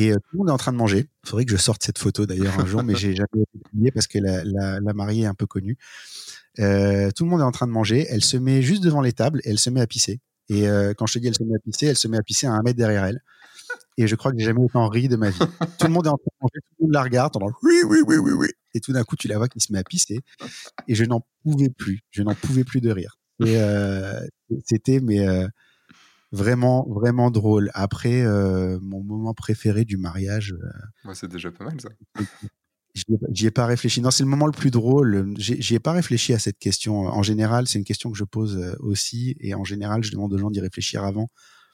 [0.00, 1.08] Et tout le monde est en train de manger.
[1.24, 4.06] Il faudrait que je sorte cette photo d'ailleurs un jour, mais j'ai jamais oublié parce
[4.06, 5.76] que la, la, la, mariée est un peu connue.
[6.58, 8.06] Euh, tout le monde est en train de manger.
[8.08, 10.20] Elle se met juste devant les tables et elle se met à pisser.
[10.48, 12.22] Et euh, quand je te dis elle se met à pisser, elle se met à
[12.22, 13.20] pisser à un mètre derrière elle.
[13.98, 15.38] Et je crois que j'ai jamais autant ri de ma vie.
[15.78, 17.82] tout le monde est en train de manger, tout le monde la regarde, entend oui,
[17.86, 18.48] oui, oui, oui, oui.
[18.72, 20.20] Et tout d'un coup, tu la vois qui se met à pisser.
[20.88, 22.00] Et je n'en pouvais plus.
[22.10, 23.18] Je n'en pouvais plus de rire.
[23.44, 24.20] Et euh,
[24.64, 25.46] c'était, mais euh,
[26.32, 27.70] vraiment, vraiment drôle.
[27.74, 30.54] Après, euh, mon moment préféré du mariage.
[31.04, 31.90] Moi, c'est déjà pas mal ça.
[33.30, 34.00] J'y ai pas réfléchi.
[34.00, 35.34] Non, c'est le moment le plus drôle.
[35.36, 37.06] J'y ai pas réfléchi à cette question.
[37.06, 40.32] En général, c'est une question que je pose euh, aussi, et en général, je demande
[40.32, 41.28] aux gens d'y réfléchir avant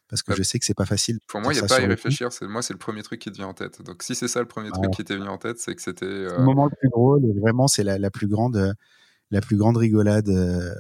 [0.09, 1.19] parce que bah, je sais que c'est pas facile.
[1.27, 2.29] Pour moi, il n'y a pas à y réfléchir.
[2.43, 3.83] Moi, c'est le premier truc qui te vient en tête.
[3.83, 6.07] Donc, si c'est ça le premier truc qui t'est venu en tête, c'est que c'était.
[6.07, 6.39] Euh...
[6.39, 8.75] Le moment le plus drôle, vraiment, c'est la, la, plus grande,
[9.31, 10.73] la plus grande rigolade euh,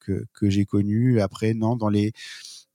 [0.00, 1.20] que, que j'ai connue.
[1.20, 2.12] Après, non, dans les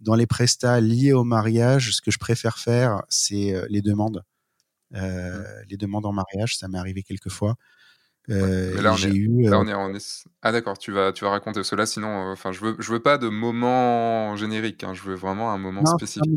[0.01, 4.23] dans les prestats liés au mariage, ce que je préfère faire, c'est euh, les demandes.
[4.95, 7.55] Euh, les demandes en mariage, ça m'est arrivé quelques fois.
[8.29, 11.31] Euh, là, on est, eu, là, euh on est, Ah d'accord, tu vas, tu vas
[11.31, 11.85] raconter cela.
[11.85, 14.83] Sinon, enfin, je veux, je veux pas de moment générique.
[14.83, 16.29] Hein, je veux vraiment un moment spécifique.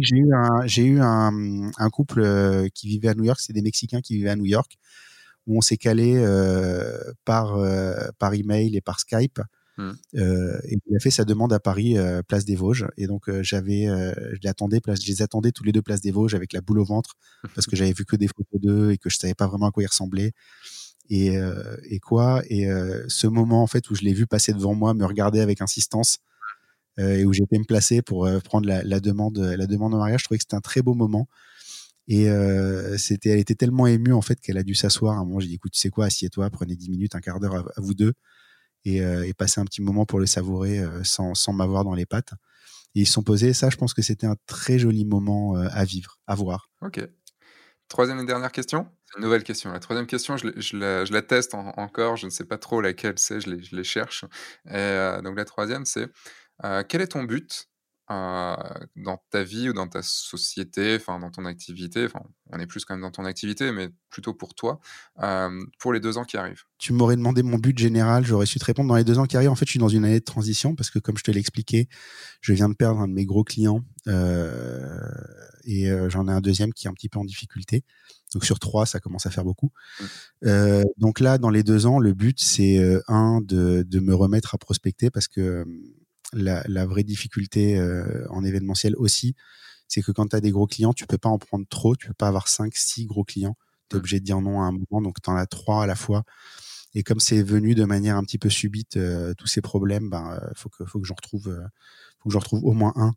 [0.00, 3.40] J'ai eu un, j'ai eu un, un couple qui vivait à New York.
[3.40, 4.76] C'est des Mexicains qui vivaient à New York
[5.46, 7.56] où on s'est calé euh, par
[8.18, 9.40] par email et par Skype
[9.82, 9.92] Mmh.
[10.16, 12.86] Euh, et il a fait sa demande à Paris, euh, place des Vosges.
[12.96, 16.00] Et donc euh, j'avais, je les attendais, place, je les attendais tous les deux place
[16.00, 17.14] des Vosges avec la boule au ventre
[17.54, 19.70] parce que j'avais vu que des photos d'eux et que je savais pas vraiment à
[19.70, 20.32] quoi ils ressemblaient.
[21.10, 21.36] Et,
[21.90, 22.42] et quoi?
[22.48, 22.66] Et
[23.08, 26.18] ce moment en fait où je l'ai vu passer devant moi, me regarder avec insistance
[26.96, 30.24] et où j'étais me placer pour prendre la, la, demande, la demande en mariage, je
[30.24, 31.28] trouvais que c'était un très beau moment.
[32.08, 35.16] Et euh, c'était, elle était tellement émue en fait qu'elle a dû s'asseoir.
[35.16, 37.40] À un moment, j'ai dit écoute, tu sais quoi, assieds-toi, prenez 10 minutes, un quart
[37.40, 38.14] d'heure à, vous deux
[38.84, 42.06] et, euh, et, passer un petit moment pour le savourer euh, sans, m'avoir dans les
[42.06, 42.32] pattes.
[42.94, 43.52] Ils sont posés.
[43.52, 46.70] Ça, je pense que c'était un très joli moment euh, à vivre, à voir.
[46.82, 47.00] Ok.
[47.88, 48.88] Troisième et dernière question.
[49.16, 49.70] une nouvelle question.
[49.70, 50.76] La troisième question, je,
[51.12, 54.24] la, teste encore, je ne sais pas trop laquelle c'est, je les, cherche.
[54.64, 56.08] Donc la troisième, c'est
[56.88, 57.68] quel est ton but
[58.08, 62.84] dans ta vie ou dans ta société, enfin dans ton activité, enfin on est plus
[62.84, 64.78] quand même dans ton activité, mais plutôt pour toi,
[65.22, 68.58] euh, pour les deux ans qui arrivent Tu m'aurais demandé mon but général, j'aurais su
[68.58, 69.50] te répondre dans les deux ans qui arrivent.
[69.50, 71.40] En fait, je suis dans une année de transition parce que comme je te l'ai
[71.40, 71.88] expliqué,
[72.40, 74.98] je viens de perdre un de mes gros clients euh,
[75.64, 77.84] et euh, j'en ai un deuxième qui est un petit peu en difficulté.
[78.34, 79.72] Donc sur trois, ça commence à faire beaucoup.
[80.00, 80.04] Mmh.
[80.44, 84.54] Euh, donc là, dans les deux ans, le but c'est un de, de me remettre
[84.54, 85.64] à prospecter parce que
[86.32, 89.34] la, la vraie difficulté euh, en événementiel aussi,
[89.88, 92.08] c'est que quand tu as des gros clients, tu peux pas en prendre trop, tu
[92.08, 93.56] peux pas avoir 5 six gros clients,
[93.90, 95.86] tu es obligé de dire non à un moment, donc tu en as trois à
[95.86, 96.24] la fois.
[96.94, 100.32] Et comme c'est venu de manière un petit peu subite, euh, tous ces problèmes, ben
[100.42, 101.62] euh, faut que faut que j'en retrouve, euh,
[102.20, 103.14] faut que j'en retrouve au moins un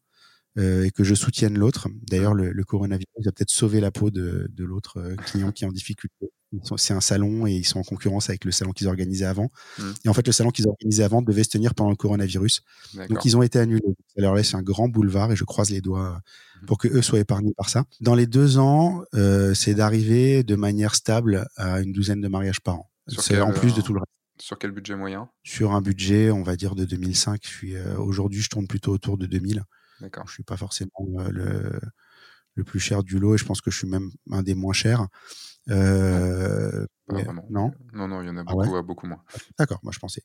[0.59, 1.89] euh, et que je soutienne l'autre.
[2.09, 5.67] D'ailleurs, le, le, coronavirus va peut-être sauver la peau de, de l'autre client qui est
[5.67, 6.31] en difficulté
[6.77, 9.52] c'est un salon et ils sont en concurrence avec le salon qu'ils organisaient avant.
[9.77, 9.84] Mmh.
[10.06, 12.61] Et en fait, le salon qu'ils organisaient avant devait se tenir pendant le coronavirus.
[13.10, 13.95] Donc, ils ont été annulés.
[14.15, 16.19] Ça leur laisse un grand boulevard et je croise les doigts
[16.61, 16.65] mmh.
[16.65, 17.86] pour que eux soient épargnés par ça.
[18.02, 22.61] Dans les deux ans, euh, c'est d'arriver de manière stable à une douzaine de mariages
[22.61, 22.90] par an.
[23.07, 24.11] C'est en plus de tout le reste.
[24.38, 25.30] Sur quel budget moyen?
[25.44, 27.40] Sur un budget, on va dire de 2005.
[27.44, 29.64] Je suis euh, aujourd'hui, je tourne plutôt autour de 2000.
[30.02, 30.27] D'accord.
[30.27, 31.80] Je suis pas forcément euh, le,
[32.56, 34.73] le plus cher du lot et je pense que je suis même un des moins
[34.73, 35.07] chers.
[35.69, 36.85] Euh,
[37.49, 37.71] non.
[37.93, 39.21] Non, non, il y en a ah beaucoup, beaucoup moins.
[39.59, 40.21] D'accord, moi je pensais.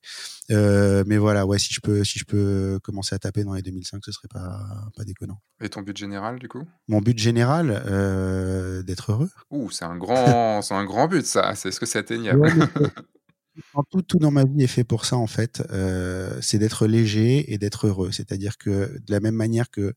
[0.50, 3.62] Euh, mais voilà, ouais, si je peux, si je peux commencer à taper dans les
[3.62, 5.40] 2005, ce serait pas, pas déconnant.
[5.60, 6.62] Et ton but général, du coup?
[6.88, 9.30] Mon but général, euh, d'être heureux.
[9.50, 11.54] Ouh, c'est un grand, c'est un grand but, ça.
[11.54, 12.48] C'est ce que c'est atteignable.
[13.90, 15.62] tout, tout dans ma vie est fait pour ça, en fait.
[16.40, 18.10] C'est d'être léger et d'être heureux.
[18.10, 19.94] C'est-à-dire que de la même manière que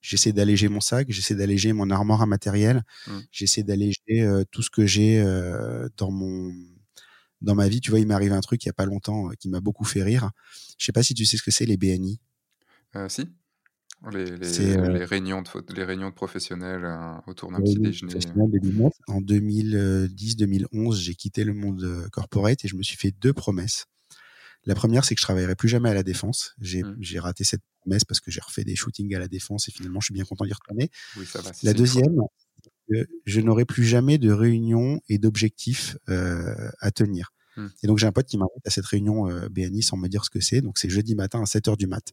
[0.00, 3.18] j'essaie d'alléger mon sac, j'essaie d'alléger mon armoire à matériel, mmh.
[3.30, 6.52] j'essaie d'alléger euh, tout ce que j'ai euh, dans mon
[7.40, 7.80] dans ma vie.
[7.80, 9.60] Tu vois, il m'est arrivé un truc il y a pas longtemps euh, qui m'a
[9.60, 10.30] beaucoup fait rire.
[10.78, 12.20] Je sais pas si tu sais ce que c'est les BNI.
[13.08, 13.28] si.
[14.12, 16.86] Les, les, les, réunions de, les réunions de professionnels
[17.26, 18.14] autour d'un petit déjeuner.
[19.08, 23.86] En 2010-2011, j'ai quitté le monde corporate et je me suis fait deux promesses.
[24.66, 26.54] La première, c'est que je travaillerai plus jamais à la défense.
[26.60, 27.18] J'ai mmh.
[27.18, 27.64] raté cette
[28.06, 30.44] parce que j'ai refait des shootings à la défense et finalement, je suis bien content
[30.44, 30.90] d'y retourner.
[31.16, 32.16] Oui, ça va, la deuxième,
[33.26, 37.32] je n'aurai plus jamais de réunion et d'objectifs euh, à tenir.
[37.56, 37.66] Mmh.
[37.82, 40.24] Et donc, j'ai un pote qui m'invite à cette réunion euh, BNI sans me dire
[40.24, 40.60] ce que c'est.
[40.60, 42.12] Donc, c'est jeudi matin à 7 heures du mat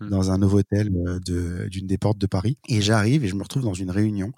[0.00, 0.08] mmh.
[0.08, 0.90] dans un nouveau hôtel
[1.28, 2.58] euh, d'une des portes de Paris.
[2.68, 4.32] Et j'arrive et je me retrouve dans une réunion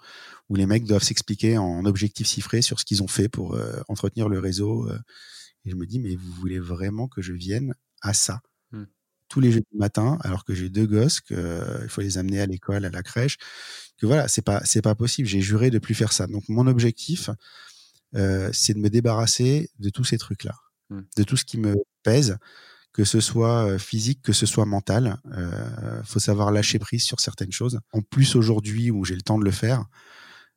[0.48, 3.80] où les mecs doivent s'expliquer en objectifs chiffrés sur ce qu'ils ont fait pour euh,
[3.88, 4.88] entretenir le réseau
[5.66, 8.40] et je me dis, mais vous voulez vraiment que je vienne à ça?
[9.36, 12.46] Tous les jeudis matin, alors que j'ai deux gosses, qu'il euh, faut les amener à
[12.46, 13.36] l'école, à la crèche,
[13.98, 15.28] que voilà, c'est pas c'est pas possible.
[15.28, 16.26] J'ai juré de plus faire ça.
[16.26, 17.28] Donc mon objectif,
[18.14, 20.54] euh, c'est de me débarrasser de tous ces trucs-là,
[20.88, 21.00] mmh.
[21.18, 22.38] de tout ce qui me pèse,
[22.94, 25.20] que ce soit euh, physique, que ce soit mental.
[25.34, 27.78] Euh, faut savoir lâcher prise sur certaines choses.
[27.92, 29.84] En plus aujourd'hui où j'ai le temps de le faire,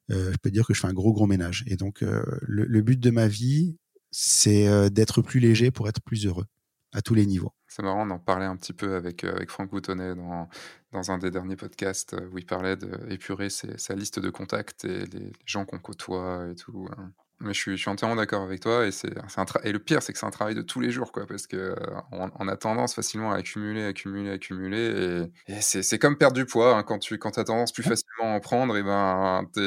[0.09, 1.65] euh, je peux dire que je fais un gros gros ménage.
[1.67, 2.23] Et donc le,
[2.63, 3.75] le, but de ma vie,
[4.09, 6.45] c'est d'être plus léger pour être plus heureux
[6.93, 7.53] à tous les niveaux.
[7.67, 10.49] C'est marrant d'en parler un petit peu avec, euh, avec Franck Boutonnet dans,
[10.91, 15.05] dans un des derniers podcasts euh, où il parlait d'épurer sa liste de contacts et
[15.05, 16.87] les gens qu'on côtoie et tout.
[16.97, 17.11] Hein.
[17.41, 19.13] Mais je suis, je suis entièrement d'accord avec toi et, c'est,
[19.63, 22.31] et le pire, c'est que c'est un travail de tous les jours, quoi, parce qu'on
[22.37, 25.29] on a tendance facilement à accumuler, accumuler, accumuler.
[25.47, 26.75] Et, et c'est, c'est comme perdre du poids.
[26.75, 29.61] Hein, quand tu quand as tendance plus facilement à en prendre, et ben, tu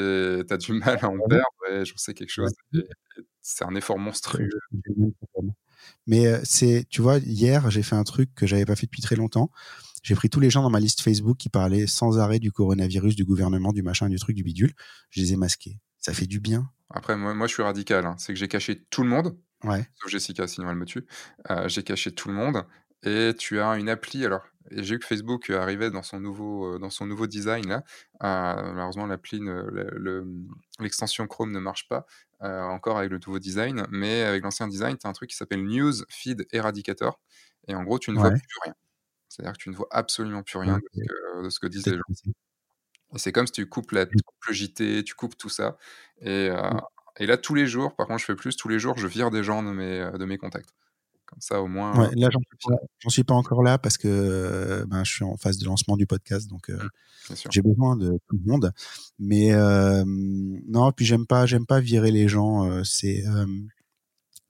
[0.52, 1.46] as du mal à en perdre.
[1.70, 2.52] Et j'en sais quelque chose.
[3.40, 4.50] C'est un effort monstrueux.
[6.06, 9.02] Mais euh, c'est, tu vois, hier, j'ai fait un truc que j'avais pas fait depuis
[9.02, 9.50] très longtemps.
[10.02, 13.14] J'ai pris tous les gens dans ma liste Facebook qui parlaient sans arrêt du coronavirus,
[13.14, 14.72] du gouvernement, du machin, du truc, du bidule.
[15.10, 15.78] Je les ai masqués.
[15.98, 16.68] Ça fait du bien.
[16.90, 18.04] Après, moi, moi je suis radical.
[18.04, 18.16] Hein.
[18.18, 19.36] C'est que j'ai caché tout le monde.
[19.64, 19.86] Ouais.
[20.00, 21.06] Sauf Jessica, sinon elle me tue.
[21.50, 22.64] Euh, j'ai caché tout le monde.
[23.04, 24.24] Et tu as une appli.
[24.24, 24.42] Alors,
[24.72, 27.84] j'ai vu que Facebook arrivait dans son nouveau, euh, dans son nouveau design là.
[28.24, 29.40] Euh, malheureusement, l'appli,
[30.80, 32.06] l'extension Chrome ne marche pas
[32.42, 35.36] euh, encore avec le nouveau design, mais avec l'ancien design, tu as un truc qui
[35.36, 37.20] s'appelle News Feed Eradicator.
[37.68, 38.74] Et en gros, tu ne vois plus rien.
[39.28, 40.78] C'est-à-dire que tu ne vois absolument plus rien
[41.42, 42.32] de, ce que, disent les gens.
[43.14, 45.78] Et c'est comme si tu coupes, la, tu coupes le JT, tu coupes tout ça.
[46.20, 46.80] Et, mmh.
[47.18, 49.30] et, là, tous les jours, par contre, je fais plus, tous les jours, je vire
[49.30, 50.70] des gens de mes, de mes contacts.
[51.32, 51.98] Comme ça, au moins.
[51.98, 55.56] Ouais, là, j'en suis pas encore là parce que euh, ben, je suis en phase
[55.56, 58.70] de lancement du podcast, donc euh, mmh, j'ai besoin de tout le monde.
[59.18, 62.84] Mais euh, non, puis j'aime pas, j'aime pas virer les gens.
[62.84, 63.24] c'est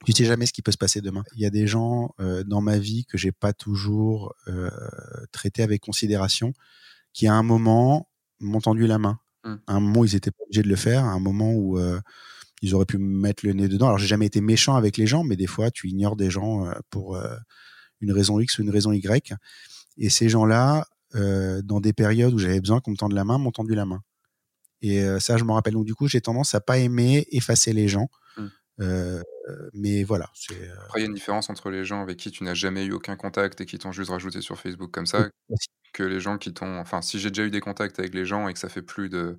[0.05, 1.23] tu sais jamais ce qui peut se passer demain.
[1.37, 4.35] Il y a des gens dans ma vie que j'ai pas toujours
[5.31, 6.53] traité avec considération,
[7.13, 8.09] qui à un moment
[8.41, 9.21] m'ont tendu la main.
[9.45, 9.55] Mmh.
[9.69, 11.05] À un moment, ils étaient pas obligés de le faire.
[11.05, 11.79] À un moment où
[12.63, 13.87] ils auraient pu me mettre le nez dedans.
[13.89, 16.73] Alors j'ai jamais été méchant avec les gens, mais des fois tu ignores des gens
[16.91, 17.21] pour
[18.01, 19.35] une raison X ou une raison Y.
[19.99, 23.53] Et ces gens-là, dans des périodes où j'avais besoin qu'on me tende la main, m'ont
[23.53, 24.03] tendu la main.
[24.81, 25.75] Et ça, je m'en rappelle.
[25.75, 28.09] Donc du coup, j'ai tendance à pas aimer effacer les gens.
[28.37, 28.47] Mmh.
[29.75, 30.31] mais voilà.
[30.85, 32.93] Après, il y a une différence entre les gens avec qui tu n'as jamais eu
[32.93, 35.29] aucun contact et qui t'ont juste rajouté sur Facebook comme ça,
[35.93, 36.79] que les gens qui t'ont.
[36.79, 39.09] Enfin, si j'ai déjà eu des contacts avec les gens et que ça fait plus
[39.09, 39.39] de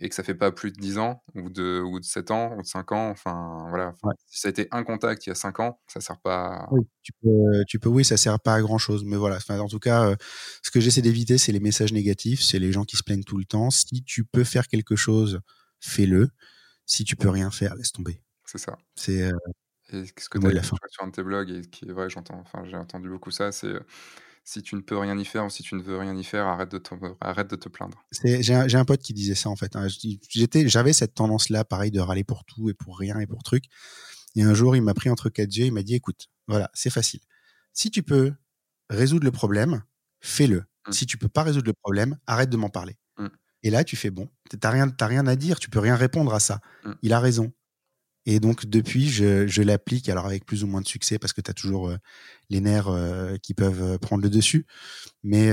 [0.00, 2.54] et que ça fait pas plus de 10 ans ou de, ou de 7 ans
[2.56, 3.94] ou de 5 ans, enfin voilà,
[4.26, 6.66] si ça a été un contact il y a 5 ans, ça sert pas.
[6.70, 9.38] Oui, tu peux, tu peux, oui, ça sert pas à grand chose, mais voilà.
[9.48, 10.16] en tout cas, euh,
[10.62, 13.38] ce que j'essaie d'éviter, c'est les messages négatifs, c'est les gens qui se plaignent tout
[13.38, 13.70] le temps.
[13.70, 15.40] Si tu peux faire quelque chose,
[15.80, 16.30] fais-le.
[16.86, 18.22] Si tu peux rien faire, laisse tomber.
[18.46, 18.76] C'est ça.
[18.94, 19.22] C'est.
[19.22, 19.36] Euh,
[19.92, 22.38] et ce que tu as sur un de tes blogs et qui est vrai, j'entends,
[22.40, 23.74] enfin j'ai entendu beaucoup ça, c'est
[24.44, 26.46] si tu ne peux rien y faire ou si tu ne veux rien y faire,
[26.46, 28.04] arrête de te, arrête de te plaindre.
[28.24, 29.76] J'ai un, un, pote qui disait ça en fait.
[29.76, 29.86] Hein.
[30.28, 33.64] J'étais, j'avais cette tendance-là, pareil, de râler pour tout et pour rien et pour truc.
[34.34, 36.90] Et un jour, il m'a pris entre quatre yeux, il m'a dit, écoute, voilà, c'est
[36.90, 37.20] facile.
[37.72, 38.32] Si tu peux
[38.90, 39.82] résoudre le problème,
[40.20, 40.64] fais-le.
[40.86, 40.92] Mmh.
[40.92, 42.98] Si tu peux pas résoudre le problème, arrête de m'en parler.
[43.18, 43.26] Mmh.
[43.62, 44.28] Et là, tu fais bon,
[44.60, 46.60] t'as rien, rien à dire, tu peux rien répondre à ça.
[46.84, 46.92] Mmh.
[47.02, 47.52] Il a raison.
[48.24, 51.40] Et donc depuis, je, je l'applique, alors avec plus ou moins de succès, parce que
[51.40, 51.96] tu as toujours euh,
[52.50, 54.66] les nerfs euh, qui peuvent euh, prendre le dessus.
[55.24, 55.52] Mais,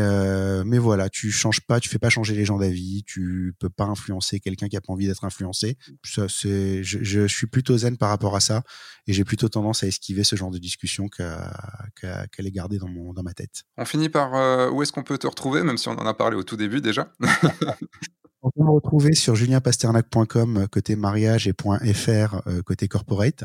[0.66, 3.84] mais voilà, tu changes pas, tu fais pas changer les gens d'avis, tu peux pas
[3.84, 5.78] influencer quelqu'un qui a pas envie d'être influencé.
[6.04, 8.64] Ça, c'est, je, je, suis plutôt zen par rapport à ça,
[9.06, 11.54] et j'ai plutôt tendance à esquiver ce genre de discussion qu'à,
[12.02, 13.62] qu'à, les garder dans, mon, dans ma tête.
[13.78, 16.36] On finit par où est-ce qu'on peut te retrouver, même si on en a parlé
[16.36, 17.12] au tout début déjà?
[18.42, 21.54] On peut me retrouver sur julienpasternac.com euh, côté mariage et
[21.94, 23.44] .fr euh, côté corporate.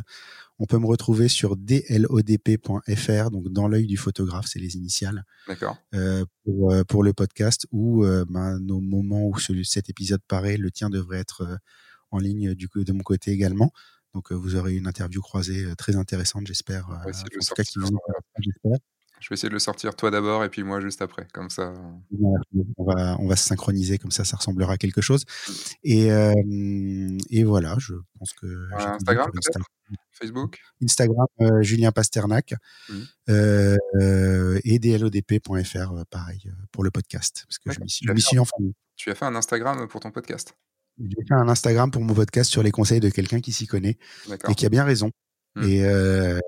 [0.60, 5.24] On peut me retrouver sur dlodp.fr, donc dans l'œil du photographe, c'est les initiales.
[5.48, 5.76] D'accord.
[5.94, 10.90] Euh, pour, pour, le podcast, où ben, nos moments où cet épisode paraît, le tien
[10.90, 11.58] devrait être
[12.12, 13.72] en ligne du, de mon côté également.
[14.14, 16.88] Donc vous aurez une interview croisée très intéressante, j'espère.
[16.88, 17.02] en
[19.20, 21.72] Je vais essayer de le sortir toi d'abord et puis moi juste après, comme ça.
[22.76, 25.24] On va, on va se synchroniser, comme ça, ça ressemblera à quelque chose.
[25.82, 26.32] Et, euh,
[27.30, 28.46] et voilà, je pense que.
[28.74, 29.66] Instagram, peut-être?
[30.12, 30.58] Facebook?
[30.82, 32.54] Instagram, euh, Julien Pasternak.
[32.88, 32.94] Mmh.
[33.30, 37.46] Euh, et dlodp.fr, pareil, pour le podcast.
[37.48, 38.74] Parce que je m'y suis, en famille.
[38.96, 40.54] Tu as fait un Instagram pour ton podcast?
[40.98, 43.98] J'ai fait un Instagram pour mon podcast sur les conseils de quelqu'un qui s'y connaît
[44.48, 45.10] et qui a bien raison.
[45.56, 45.64] Mmh.
[45.64, 46.40] Et, euh,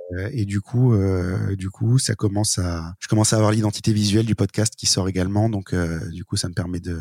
[0.44, 4.34] du coup, euh, du coup, ça commence à, je commence à avoir l'identité visuelle du
[4.34, 7.00] podcast qui sort également, donc euh, du coup, ça me permet de,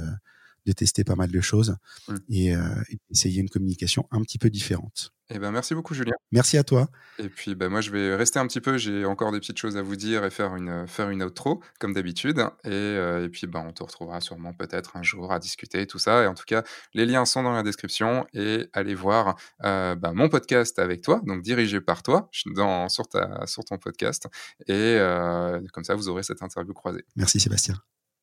[0.65, 1.75] de tester pas mal de choses
[2.07, 2.15] mmh.
[2.29, 5.15] et, euh, et essayer une communication un petit peu différente.
[5.29, 6.13] Eh ben, merci beaucoup, Julien.
[6.31, 6.87] Merci à toi.
[7.17, 8.77] Et puis, ben, moi, je vais rester un petit peu.
[8.77, 11.93] J'ai encore des petites choses à vous dire et faire une, faire une outro, comme
[11.93, 12.39] d'habitude.
[12.63, 15.97] Et, euh, et, puis, ben, on te retrouvera sûrement peut-être un jour à discuter, tout
[15.97, 16.23] ça.
[16.23, 16.63] Et en tout cas,
[16.93, 18.27] les liens sont dans la description.
[18.33, 23.07] Et allez voir euh, ben, mon podcast avec toi, donc dirigé par toi, dans, sur,
[23.07, 24.27] ta, sur ton podcast.
[24.67, 27.03] Et euh, comme ça, vous aurez cette interview croisée.
[27.15, 27.75] Merci, Sébastien.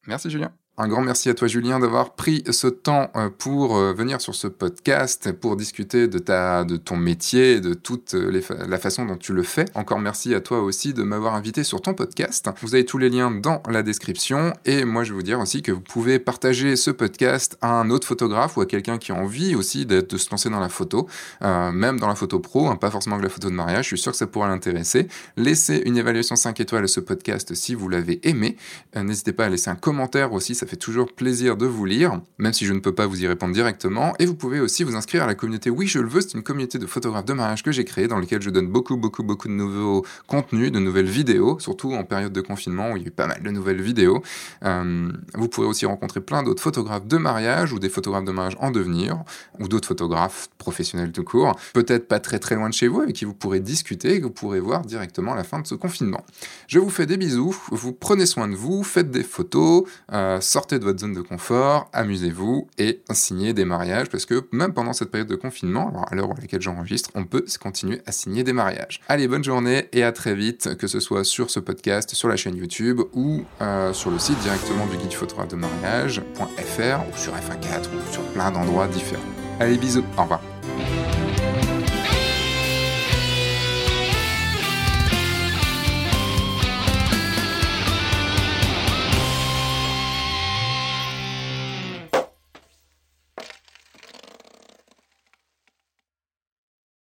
[0.07, 0.55] Merci, Julien.
[0.79, 4.35] Un grand merci à toi Julien d'avoir pris ce temps euh, pour euh, venir sur
[4.35, 9.19] ce podcast, pour discuter de, ta, de ton métier, de toute euh, la façon dont
[9.19, 9.67] tu le fais.
[9.75, 12.49] Encore merci à toi aussi de m'avoir invité sur ton podcast.
[12.63, 15.61] Vous avez tous les liens dans la description et moi je vais vous dire aussi
[15.61, 19.15] que vous pouvez partager ce podcast à un autre photographe ou à quelqu'un qui a
[19.15, 21.07] envie aussi de, se lancer dans la photo,
[21.43, 23.99] même dans la photo pro, hein, pas forcément que la photo de mariage, je suis
[23.99, 25.07] sûr que ça pourra l'intéresser.
[25.37, 28.57] Laissez une évaluation 5 étoiles à ce podcast si vous l'avez aimé.
[28.97, 32.53] N'hésitez pas à laisser un commentaire aussi ça fait toujours plaisir de vous lire, même
[32.53, 34.15] si je ne peux pas vous y répondre directement.
[34.21, 36.21] Et vous pouvez aussi vous inscrire à la communauté Oui, je le veux.
[36.21, 38.97] C'est une communauté de photographes de mariage que j'ai créée, dans laquelle je donne beaucoup,
[38.97, 43.03] beaucoup, beaucoup de nouveaux contenus, de nouvelles vidéos, surtout en période de confinement où il
[43.03, 44.23] y a eu pas mal de nouvelles vidéos.
[44.65, 48.57] Euh, vous pourrez aussi rencontrer plein d'autres photographes de mariage ou des photographes de mariage
[48.61, 49.25] en devenir,
[49.59, 53.17] ou d'autres photographes professionnels tout court, peut-être pas très très loin de chez vous, avec
[53.17, 55.75] qui vous pourrez discuter et que vous pourrez voir directement à la fin de ce
[55.75, 56.25] confinement.
[56.69, 60.79] Je vous fais des bisous, vous prenez soin de vous, faites des photos, euh, sortez
[60.79, 65.11] de votre zone de confort, amusez-vous et signez des mariages parce que même pendant cette
[65.11, 68.53] période de confinement, alors à l'heure à laquelle j'enregistre, on peut continuer à signer des
[68.53, 69.01] mariages.
[69.09, 72.37] Allez, bonne journée et à très vite, que ce soit sur ce podcast, sur la
[72.37, 77.33] chaîne YouTube ou euh, sur le site directement du guide photographe de mariage.fr ou sur
[77.33, 79.23] F1.4 ou sur plein d'endroits différents.
[79.59, 80.43] Allez, bisous, au revoir.